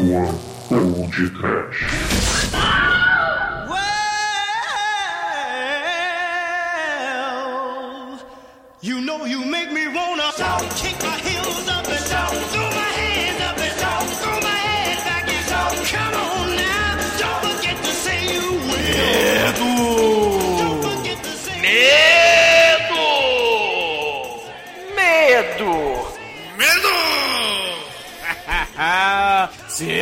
Ou 0.00 1.08
Trash. 1.40 1.84
Well, 7.28 8.20
you 8.80 9.00
know 9.00 9.24
you 9.24 9.44
make 9.44 9.72
me 9.72 9.88
wanna 9.88 10.30
kick 10.76 10.87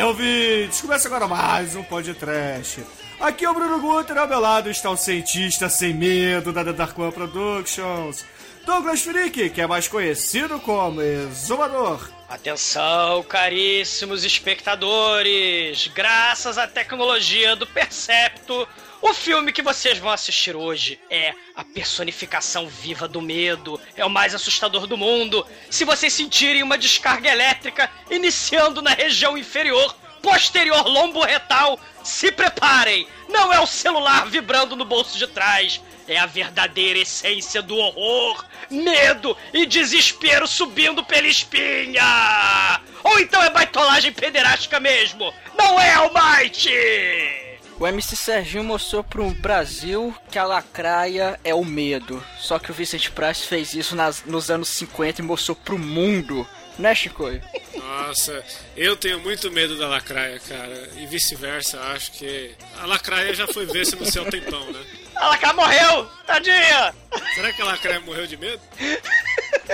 ouvintes, 0.07 0.79
começa 0.79 1.09
agora 1.09 1.27
mais 1.27 1.75
um 1.75 1.83
podcast. 1.83 2.81
Aqui 3.19 3.43
é 3.43 3.49
o 3.49 3.53
Bruno 3.53 3.81
Guter, 3.81 4.17
ao 4.17 4.25
meu 4.27 4.39
lado 4.39 4.69
está 4.69 4.89
o 4.89 4.95
cientista 4.95 5.67
sem 5.67 5.93
medo 5.93 6.53
da 6.53 6.63
The 6.63 6.71
Dark 6.71 6.97
One 6.97 7.11
Productions, 7.11 8.23
Douglas 8.65 9.01
Freak, 9.01 9.49
que 9.49 9.59
é 9.59 9.67
mais 9.67 9.89
conhecido 9.89 10.61
como 10.61 11.01
Exumador. 11.01 12.09
Atenção, 12.29 13.21
caríssimos 13.23 14.23
espectadores! 14.23 15.87
Graças 15.93 16.57
à 16.57 16.65
tecnologia 16.65 17.57
do 17.57 17.67
Percepto, 17.67 18.65
o 19.01 19.13
filme 19.13 19.51
que 19.51 19.61
vocês 19.61 19.97
vão 19.97 20.11
assistir 20.11 20.55
hoje 20.55 20.99
é 21.09 21.33
a 21.55 21.63
personificação 21.63 22.67
viva 22.67 23.07
do 23.07 23.21
medo. 23.21 23.79
É 23.95 24.03
o 24.05 24.09
mais 24.09 24.33
assustador 24.33 24.87
do 24.87 24.97
mundo. 24.97 25.45
Se 25.69 25.85
vocês 25.85 26.13
sentirem 26.13 26.63
uma 26.63 26.77
descarga 26.77 27.29
elétrica 27.29 27.89
iniciando 28.09 28.81
na 28.81 28.91
região 28.91 29.37
inferior, 29.37 29.95
posterior 30.21 30.87
lombo 30.87 31.23
retal, 31.23 31.79
se 32.03 32.31
preparem! 32.31 33.07
Não 33.29 33.53
é 33.53 33.59
o 33.59 33.67
celular 33.67 34.27
vibrando 34.27 34.75
no 34.75 34.85
bolso 34.85 35.17
de 35.17 35.27
trás. 35.27 35.81
É 36.07 36.17
a 36.17 36.25
verdadeira 36.25 36.99
essência 36.99 37.61
do 37.61 37.75
horror, 37.75 38.45
medo 38.69 39.35
e 39.53 39.65
desespero 39.65 40.47
subindo 40.47 41.03
pela 41.03 41.27
espinha! 41.27 42.81
Ou 43.03 43.19
então 43.19 43.43
é 43.43 43.49
baitolagem 43.49 44.13
pederástica 44.13 44.79
mesmo! 44.79 45.33
Não 45.57 45.79
é, 45.79 45.93
Almighty! 45.93 47.56
O 47.79 47.85
MC 47.85 48.15
Serginho 48.15 48.63
mostrou 48.63 49.03
pro 49.03 49.29
Brasil 49.35 50.13
que 50.31 50.39
a 50.39 50.43
lacraia 50.45 51.39
é 51.43 51.53
o 51.53 51.63
medo. 51.63 52.23
Só 52.39 52.57
que 52.57 52.71
o 52.71 52.73
Vicente 52.73 53.11
Price 53.11 53.45
fez 53.45 53.73
isso 53.75 53.95
nas- 53.95 54.23
nos 54.25 54.49
anos 54.49 54.69
50 54.69 55.21
e 55.21 55.23
mostrou 55.23 55.55
pro 55.55 55.77
mundo. 55.77 56.47
Né, 56.79 56.93
Chicoio? 56.93 57.41
Nossa, 57.75 58.43
eu 58.75 58.95
tenho 58.95 59.19
muito 59.19 59.49
medo 59.51 59.77
da 59.79 59.87
lacraia, 59.87 60.39
cara. 60.39 60.89
E 60.97 61.07
vice-versa, 61.07 61.79
acho 61.93 62.11
que 62.11 62.51
a 62.79 62.85
lacraia 62.85 63.33
já 63.33 63.47
foi 63.47 63.65
ver 63.65 63.83
se 63.85 63.95
no 63.95 64.05
céu 64.05 64.25
tem 64.29 64.41
pão, 64.41 64.71
né? 64.71 64.79
A 65.19 65.27
lacraia 65.29 65.53
morreu! 65.53 66.09
Tadinha! 66.25 66.93
Será 67.35 67.53
que 67.53 67.61
a 67.61 67.65
lacraia 67.65 67.99
morreu 68.01 68.27
de 68.27 68.37
medo? 68.37 68.61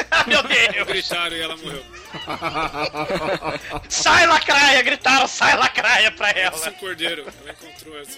Ah, 0.10 0.24
meu 0.28 0.42
Deus! 0.44 0.88
Gritaram 0.88 1.36
e 1.36 1.42
ela 1.42 1.56
morreu. 1.58 1.84
Sai 3.90 4.26
lacraia! 4.28 4.82
Gritaram, 4.82 5.28
sai 5.28 5.56
lacraia 5.58 6.12
pra 6.12 6.30
Esse 6.32 6.40
ela! 6.40 6.72
cordeiro, 6.74 7.22
ela 7.42 7.52
encontrou 7.52 8.00
essa. 8.00 8.18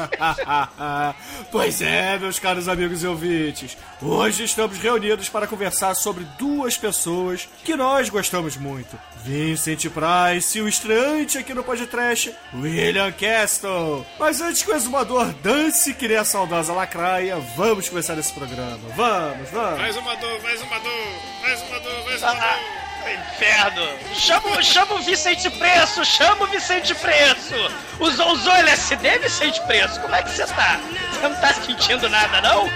pois 1.50 1.80
é, 1.82 2.18
meus 2.18 2.38
caros 2.38 2.68
amigos 2.68 3.02
e 3.02 3.06
ouvintes. 3.06 3.76
Hoje 4.02 4.44
estamos 4.44 4.78
reunidos 4.78 5.28
para 5.28 5.46
conversar 5.46 5.94
sobre 5.94 6.24
duas 6.38 6.76
pessoas 6.76 7.48
que 7.64 7.76
nós 7.76 8.08
gostamos 8.08 8.56
muito. 8.56 8.98
Vincent 9.24 9.86
Price 9.90 10.56
e 10.58 10.62
o 10.62 10.68
estreante 10.68 11.38
aqui 11.38 11.52
no 11.52 11.62
podcast, 11.62 12.34
William 12.54 13.12
Castle. 13.12 14.06
Mas 14.18 14.40
antes 14.40 14.62
que 14.62 14.70
o 14.70 14.74
exumador 14.74 15.32
dance 15.34 15.92
que 15.94 16.08
nem 16.10 16.18
a 16.18 16.24
saudosa 16.24 16.72
lacraia, 16.72 17.36
vamos 17.56 17.88
começar 17.88 18.18
esse 18.18 18.32
programa. 18.32 18.80
Vamos, 18.96 19.48
vamos. 19.50 19.78
Mais 19.78 19.96
uma 19.96 20.16
dor, 20.16 20.42
mais 20.42 20.60
uma 20.60 20.80
dor, 20.80 21.08
mais 21.40 21.62
uma 21.62 21.78
dor, 21.78 22.04
mais 22.04 22.20
uma 22.22 22.32
Ah, 22.32 22.58
dor. 23.04 23.12
inferno! 23.12 23.88
Chama, 24.16 24.60
chama 24.60 24.94
o 24.96 24.98
Vicente 25.02 25.48
Preço! 25.50 26.04
Chama 26.04 26.42
o 26.42 26.46
Vicente 26.48 26.92
Preço! 26.96 27.54
Usou, 28.00 28.32
usou 28.32 28.52
LSD, 28.56 29.20
Vicente 29.20 29.60
Preço? 29.68 30.00
Como 30.00 30.12
é 30.16 30.22
que 30.24 30.30
você 30.30 30.44
tá? 30.48 30.80
Você 31.12 31.28
não 31.28 31.34
tá 31.36 31.54
sentindo 31.54 32.08
nada, 32.08 32.40
não? 32.40 32.68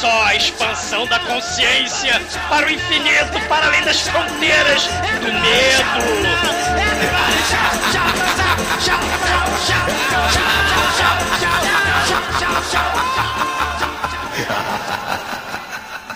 Só 0.00 0.22
a 0.22 0.36
expansão 0.36 1.04
da 1.08 1.18
consciência 1.18 2.20
para 2.48 2.64
o 2.64 2.70
infinito, 2.70 3.40
para 3.48 3.66
além 3.66 3.82
das 3.82 4.00
fronteiras 4.02 4.84
do 4.84 5.32
medo! 5.32 6.68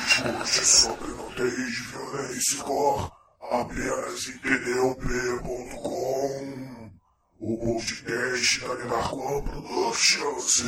Chute 0.07 0.67
sobre 0.67 1.09
nudez, 1.09 1.79
violência 1.91 2.59
cor. 2.63 3.11
Apenas 3.51 4.29
em 4.29 4.39
tdop.com. 4.39 5.83
O 7.41 7.59
podcast 7.59 8.61
da 8.61 8.75
Darkwan 8.75 9.43
Productions. 9.43 10.63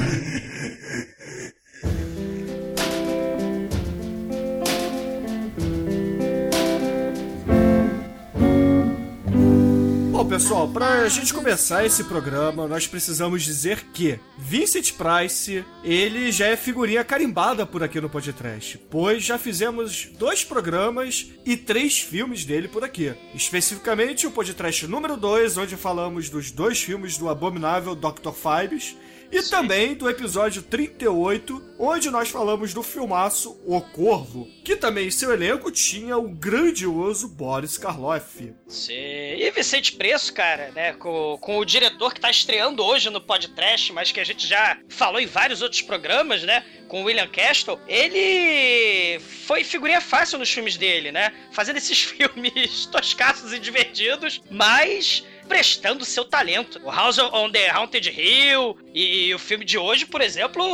Bom, 10.24 10.30
pessoal, 10.30 10.66
pra 10.66 11.06
gente 11.06 11.34
começar 11.34 11.84
esse 11.84 12.02
programa, 12.02 12.66
nós 12.66 12.86
precisamos 12.86 13.42
dizer 13.42 13.84
que 13.92 14.18
Vincent 14.38 14.94
Price, 14.94 15.62
ele 15.84 16.32
já 16.32 16.46
é 16.46 16.56
figurinha 16.56 17.04
carimbada 17.04 17.66
por 17.66 17.82
aqui 17.82 18.00
no 18.00 18.08
podcast, 18.08 18.78
pois 18.90 19.22
já 19.22 19.36
fizemos 19.36 20.08
dois 20.18 20.42
programas 20.42 21.30
e 21.44 21.58
três 21.58 22.00
filmes 22.00 22.46
dele 22.46 22.68
por 22.68 22.82
aqui. 22.82 23.12
Especificamente 23.34 24.26
o 24.26 24.30
podcast 24.30 24.86
número 24.86 25.18
2, 25.18 25.58
onde 25.58 25.76
falamos 25.76 26.30
dos 26.30 26.50
dois 26.50 26.80
filmes 26.82 27.18
do 27.18 27.28
abominável 27.28 27.94
Dr. 27.94 28.32
Fibes, 28.32 28.96
e 29.34 29.42
também 29.42 29.94
do 29.94 30.08
episódio 30.08 30.62
38, 30.62 31.74
onde 31.76 32.08
nós 32.08 32.28
falamos 32.28 32.72
do 32.72 32.84
filmaço 32.84 33.60
O 33.66 33.80
Corvo, 33.80 34.48
que 34.64 34.76
também 34.76 35.08
em 35.08 35.10
seu 35.10 35.32
elenco 35.32 35.72
tinha 35.72 36.16
o 36.16 36.28
grandioso 36.28 37.28
Boris 37.28 37.76
Karloff. 37.76 38.54
Sim. 38.68 38.92
E 38.94 39.50
Vicente 39.50 39.92
Preço, 39.92 40.32
cara, 40.32 40.70
né? 40.70 40.92
Com, 40.92 41.36
com 41.40 41.58
o 41.58 41.64
diretor 41.64 42.14
que 42.14 42.20
tá 42.20 42.30
estreando 42.30 42.84
hoje 42.84 43.10
no 43.10 43.20
podcast, 43.20 43.92
mas 43.92 44.12
que 44.12 44.20
a 44.20 44.24
gente 44.24 44.46
já 44.46 44.78
falou 44.88 45.20
em 45.20 45.26
vários 45.26 45.62
outros 45.62 45.82
programas, 45.82 46.44
né? 46.44 46.64
Com 46.86 47.02
o 47.02 47.06
William 47.06 47.26
Castle, 47.26 47.80
ele 47.88 49.18
foi 49.18 49.64
figurinha 49.64 50.00
fácil 50.00 50.38
nos 50.38 50.50
filmes 50.50 50.76
dele, 50.76 51.10
né? 51.10 51.32
Fazendo 51.50 51.78
esses 51.78 52.00
filmes 52.04 52.86
toscaços 52.86 53.52
e 53.52 53.58
divertidos, 53.58 54.40
mas 54.48 55.24
prestando 55.48 56.04
seu 56.04 56.24
talento. 56.24 56.80
O 56.84 56.90
House 56.90 57.18
on 57.18 57.50
the 57.50 57.68
Haunted 57.70 58.08
Hill 58.10 58.76
e, 58.94 59.32
o 59.34 59.38
filme 59.38 59.64
de 59.64 59.76
hoje, 59.78 60.06
por 60.06 60.20
exemplo, 60.20 60.64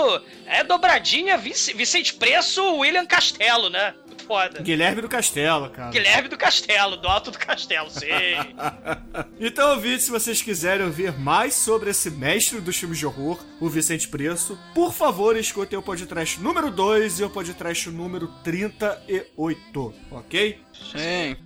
é 0.47 0.63
dobradinha 0.65 1.37
Vic- 1.37 1.75
Vicente 1.75 2.15
Preço, 2.15 2.63
William 2.77 3.07
Castelo, 3.07 3.69
né? 3.71 3.95
Muito 4.07 4.25
foda. 4.25 4.61
Guilherme 4.61 5.03
do 5.03 5.09
Castelo, 5.09 5.71
cara. 5.71 5.91
Guilherme 5.91 6.29
do 6.29 6.37
Castelo, 6.37 6.97
do 6.97 7.09
Alto 7.09 7.31
do 7.31 7.39
Castelo, 7.39 7.91
sim. 7.91 8.07
então, 9.41 9.71
ouvintes, 9.73 10.05
se 10.05 10.11
vocês 10.11 10.41
quiserem 10.43 10.87
ouvir 10.87 11.13
mais 11.19 11.55
sobre 11.55 11.91
esse 11.91 12.11
mestre 12.11 12.61
dos 12.61 12.77
filmes 12.77 12.99
de 12.99 13.07
horror, 13.07 13.39
o 13.61 13.69
Vicente 13.69 14.09
Preço, 14.09 14.59
por 14.75 14.93
favor, 14.93 15.37
escutem 15.37 15.79
o 15.79 15.83
podcast 15.83 16.41
número 16.41 16.71
2 16.71 17.21
e 17.21 17.25
o 17.25 17.31
podcast 17.31 17.89
número 17.91 18.29
38, 18.45 19.95
ok? 20.11 20.59
Sim. 20.73 21.37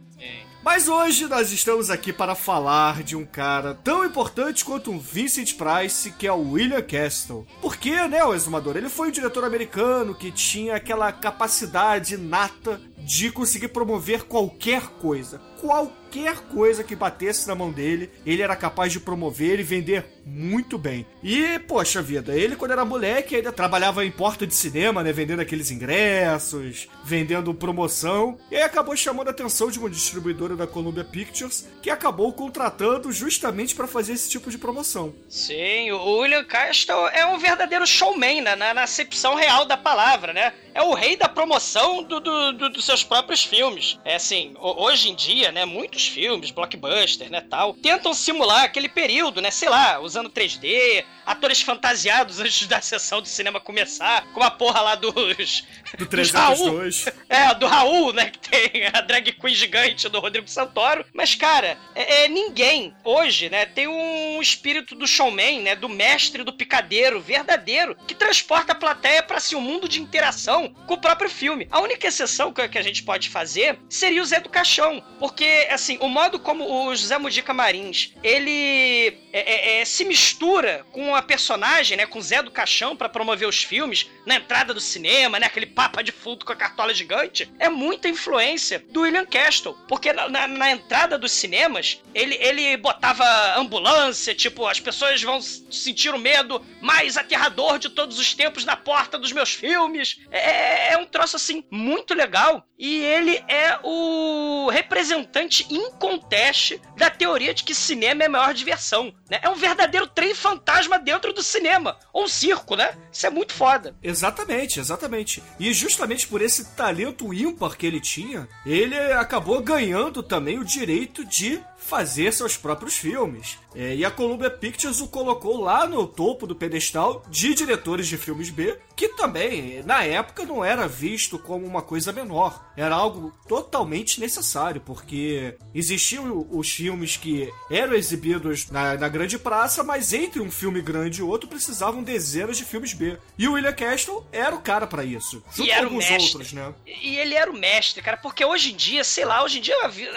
Mas 0.65 0.89
hoje 0.89 1.27
nós 1.27 1.53
estamos 1.53 1.91
aqui 1.91 2.11
para 2.11 2.35
falar 2.35 3.03
de 3.03 3.15
um 3.15 3.27
cara 3.27 3.79
tão 3.85 4.03
importante 4.03 4.65
quanto 4.65 4.91
um 4.91 4.99
Vincent 4.99 5.57
Price, 5.57 6.11
que 6.13 6.27
é 6.27 6.33
o 6.33 6.53
William 6.53 6.81
Castle. 6.81 7.47
Porque, 7.61 8.09
né, 8.09 8.25
o 8.25 8.33
exumador, 8.33 8.75
ele 8.75 8.89
foi 8.89 9.09
um 9.09 9.11
diretor 9.11 9.45
americano 9.45 10.15
que 10.15 10.33
tinha 10.33 10.77
aquela 10.77 11.13
capacidade 11.13 12.17
nata 12.17 12.81
de 12.97 13.31
conseguir 13.31 13.69
promover 13.69 14.23
qualquer 14.23 14.87
coisa. 14.87 15.39
Qualquer 15.61 16.04
coisa 16.35 16.83
que 16.83 16.97
batesse 16.97 17.47
na 17.47 17.55
mão 17.55 17.71
dele, 17.71 18.11
ele 18.25 18.43
era 18.43 18.57
capaz 18.57 18.93
de 18.93 18.99
promover 18.99 19.61
e 19.61 19.63
vender 19.63 20.07
muito 20.25 20.79
bem. 20.79 21.07
E, 21.23 21.59
poxa 21.59 22.01
vida, 22.01 22.35
ele 22.35 22.57
quando 22.57 22.71
era 22.71 22.85
moleque 22.85 23.37
ainda 23.37 23.53
trabalhava 23.53 24.05
em 24.05 24.11
porta 24.11 24.47
de 24.47 24.55
cinema, 24.55 25.03
né, 25.03 25.13
vendendo 25.13 25.41
aqueles 25.41 25.71
ingressos, 25.71 26.89
vendendo 27.05 27.53
promoção, 27.53 28.39
e 28.51 28.57
aí 28.57 28.63
acabou 28.63 28.97
chamando 28.97 29.29
a 29.29 29.31
atenção 29.31 29.71
de 29.71 29.79
uma 29.79 29.91
distribuidora 29.91 30.57
da 30.57 30.67
Columbia 30.67 31.05
Pictures, 31.05 31.69
que 31.83 31.91
acabou 31.91 32.33
contratando 32.33 33.13
justamente 33.13 33.75
para 33.75 33.87
fazer 33.87 34.15
esse 34.15 34.31
tipo 34.31 34.51
de 34.51 34.57
promoção. 34.57 35.15
Sim, 35.29 35.91
o 35.93 36.21
William 36.21 36.45
Castle 36.45 37.09
é 37.09 37.27
um 37.27 37.39
verdadeiro 37.39 37.87
showman, 37.87 38.41
né? 38.41 38.55
na, 38.57 38.75
na 38.75 38.83
acepção 38.83 39.35
real 39.35 39.65
da 39.65 39.77
palavra, 39.77 40.33
né? 40.33 40.53
É 40.73 40.83
o 40.83 40.93
rei 40.93 41.17
da 41.17 41.29
promoção 41.29 42.03
do, 42.03 42.21
do, 42.21 42.53
do, 42.53 42.71
dos 42.71 42.85
seus 42.85 43.05
próprios 43.05 43.45
filmes. 43.45 43.99
É 44.05 44.17
assim, 44.17 44.55
hoje 44.59 45.11
em 45.11 45.15
dia, 45.15 45.53
né, 45.53 45.65
muitos 45.65 46.04
filmes, 46.07 46.51
blockbuster, 46.51 47.31
né, 47.31 47.41
tal, 47.41 47.75
tentam 47.75 48.15
simular 48.15 48.65
aquele 48.65 48.89
período, 48.89 49.41
né, 49.41 49.51
sei 49.51 49.69
lá, 49.69 50.01
usando 50.01 50.31
3D, 50.31 51.05
atores 51.25 51.61
fantasiados 51.63 52.41
antes 52.41 52.67
da 52.67 52.81
sessão 52.81 53.21
do 53.21 53.29
cinema 53.29 53.61
começar, 53.61 54.27
como 54.33 54.45
a 54.45 54.51
porra 54.51 54.81
lá 54.81 54.95
dos... 54.95 55.65
Do 55.97 56.05
dos 56.05 56.09
302. 56.09 57.05
Raul. 57.05 57.19
É, 57.29 57.55
do 57.55 57.67
Raul, 57.67 58.13
né, 58.13 58.31
que 58.31 58.39
tem 58.39 58.87
a 58.93 59.01
drag 59.01 59.33
queen 59.33 59.55
gigante 59.55 60.09
do 60.09 60.21
Rodrigo 60.21 60.49
Santoro. 60.49 61.05
Mas, 61.13 61.35
cara, 61.35 61.79
é, 61.95 62.25
é 62.25 62.29
ninguém 62.29 62.95
hoje, 63.05 63.49
né, 63.49 63.67
tem 63.67 63.87
um 63.87 64.41
espírito 64.41 64.95
do 64.95 65.07
showman, 65.07 65.61
né, 65.61 65.77
do 65.77 65.89
mestre 65.89 66.43
do 66.43 66.53
picadeiro 66.53 67.21
verdadeiro, 67.21 67.97
que 68.07 68.15
transporta 68.15 68.73
a 68.73 68.77
plateia 68.77 69.23
para 69.23 69.39
assim, 69.39 69.57
um 69.57 69.61
mundo 69.61 69.89
de 69.89 70.01
interação 70.01 70.75
com 70.87 70.95
o 70.95 71.01
próprio 71.01 71.31
filme. 71.31 71.69
A 71.71 71.81
única 71.81 72.07
exceção 72.07 72.53
que, 72.53 72.67
que 72.69 72.79
a 72.79 72.83
gente 72.83 73.03
pode 73.03 73.29
fazer 73.29 73.79
seria 73.89 74.23
o 74.23 74.25
Zé 74.25 74.41
do 74.41 74.49
Caixão, 74.49 75.03
porque, 75.19 75.69
assim, 75.71 75.99
o 76.01 76.09
modo 76.09 76.39
como 76.39 76.89
o 76.89 76.95
José 76.95 77.19
Mudica 77.19 77.55
Marins, 77.55 78.13
ele 78.23 79.19
é, 79.33 79.41
é, 79.41 79.81
é, 79.81 79.85
se 79.85 80.05
mistura 80.05 80.85
com 80.93 81.14
a 81.15 81.23
personagem, 81.23 81.97
né, 81.97 82.07
com 82.07 82.21
Zé 82.21 82.43
do 82.43 82.51
Caixão 82.51 82.97
para 82.97 83.09
promover 83.09 83.49
os 83.49 83.63
filmes, 83.63 84.11
na 84.27 84.37
entrada 84.37 84.73
do 84.73 84.81
cinema, 84.81 85.39
né, 85.39 85.47
aquele 85.47 85.67
papa 85.67 86.03
de 86.03 86.13
fundo 86.13 86.45
com 86.45 86.53
a 86.53 86.57
cartola 86.57 86.95
gigante, 86.95 87.51
é 87.59 87.69
muita 87.69 88.09
influência 88.09 88.85
do 88.91 89.03
William 89.03 89.27
Castle, 89.27 89.77
porque 89.89 90.13
na, 90.13 90.29
na, 90.29 90.47
na 90.47 90.71
entrada 90.71 91.19
dos 91.19 91.33
cinemas, 91.33 92.01
ele, 92.15 92.35
ele 92.37 92.77
botava 92.77 93.25
ambulância, 93.59 94.35
tipo, 94.35 94.67
as 94.67 94.81
pessoas 94.81 95.23
vão 95.23 95.41
sentir 95.41 96.15
o 96.15 96.19
medo 96.19 96.65
mais 96.81 97.17
aterrador 97.17 97.79
de 97.79 97.89
todos 97.89 98.19
os 98.19 98.35
tempos 98.35 98.65
na 98.65 98.77
porta 98.77 99.19
dos 99.19 99.33
meus 99.33 99.53
filmes. 99.53 100.21
É, 100.31 100.93
é 100.93 100.99
um 100.99 101.07
troço, 101.07 101.37
assim, 101.37 101.65
muito 101.71 102.15
legal. 102.15 102.67
E 102.79 103.03
ele 103.03 103.43
é 103.49 103.79
o 103.83 104.69
representante 104.71 105.67
inconteste 105.71 106.81
da 106.97 107.09
teoria 107.09 107.55
de 107.55 107.63
que 107.63 107.75
cinema 107.75 108.25
é 108.25 108.27
a 108.27 108.31
maior 108.31 108.53
diversão. 108.55 109.15
Né? 109.31 109.39
É 109.43 109.49
um 109.49 109.55
verdadeiro 109.55 110.07
trem 110.07 110.35
fantasma 110.35 110.99
dentro 111.05 111.33
do 111.33 111.43
cinema. 111.43 111.97
Ou 112.13 112.25
um 112.25 112.29
circo, 112.29 112.75
né? 112.75 112.97
Isso 113.13 113.27
é 113.27 113.31
muito 113.31 113.53
foda. 113.53 113.95
Exatamente, 114.03 114.81
exatamente. 114.81 115.43
E 115.61 115.73
justamente 115.73 116.27
por 116.27 116.41
esse 116.41 116.75
talento 116.75 117.33
ímpar 117.33 117.77
que 117.77 117.87
ele 117.87 118.01
tinha, 118.01 118.49
ele 118.65 118.97
acabou 119.13 119.61
ganhando 119.61 120.23
também 120.23 120.59
o 120.59 120.65
direito 120.65 121.25
de 121.25 121.61
fazer 121.77 122.33
seus 122.33 122.57
próprios 122.57 122.97
filmes. 122.97 123.59
É, 123.75 123.95
e 123.95 124.05
a 124.05 124.11
Columbia 124.11 124.51
Pictures 124.51 125.01
o 125.01 125.09
colocou 125.09 125.61
lá 125.61 125.87
no 125.87 126.07
topo 126.07 126.47
do 126.47 126.55
pedestal 126.55 127.23
de 127.29 127.55
diretores 127.55 128.07
de 128.07 128.17
filmes 128.17 128.49
B, 128.49 128.79
que 128.97 129.09
também, 129.09 129.83
na 129.85 130.05
época, 130.05 130.45
não 130.45 130.65
era 130.65 130.87
visto 130.87 131.39
como 131.39 131.67
uma 131.67 131.83
coisa 131.83 132.13
menor. 132.13 132.65
Era 132.77 132.95
algo 132.95 133.33
totalmente 133.49 134.21
necessário, 134.21 134.81
porque 134.81 135.57
existiam 135.75 136.47
os 136.51 136.69
filmes 136.71 137.17
que 137.17 137.53
eram 137.71 137.95
exibidos 137.95 138.71
na, 138.71 138.95
na 138.95 139.09
grande 139.09 139.39
praça, 139.39 139.83
mas 139.83 140.13
entre 140.13 140.41
um 140.41 140.51
filme 140.51 140.81
grande 140.81 141.21
e 141.21 141.23
outro 141.23 141.49
precisavam 141.49 142.03
dezenas 142.03 142.57
de 142.57 142.65
filmes 142.65 142.93
B. 142.93 143.19
E 143.39 143.49
o 143.49 143.53
William 143.55 143.73
Castle 143.73 144.27
era 144.33 144.55
o 144.55 144.61
cara 144.61 144.87
para 144.87 145.05
isso. 145.05 145.43
Junto 145.53 145.69
E 145.69 145.71
era 145.71 145.81
com 145.81 145.95
alguns 145.95 146.11
outros, 146.11 146.53
né? 146.53 146.75
E 146.87 147.17
ele 147.17 147.35
era 147.35 147.51
o 147.51 147.55
mestre, 147.59 148.03
cara, 148.03 148.17
porque 148.17 148.45
hoje 148.45 148.73
em 148.73 148.77
dia, 148.77 149.03
sei 149.05 149.25
lá, 149.25 149.43
hoje 149.43 149.59
em 149.59 149.63
dia 149.63 149.77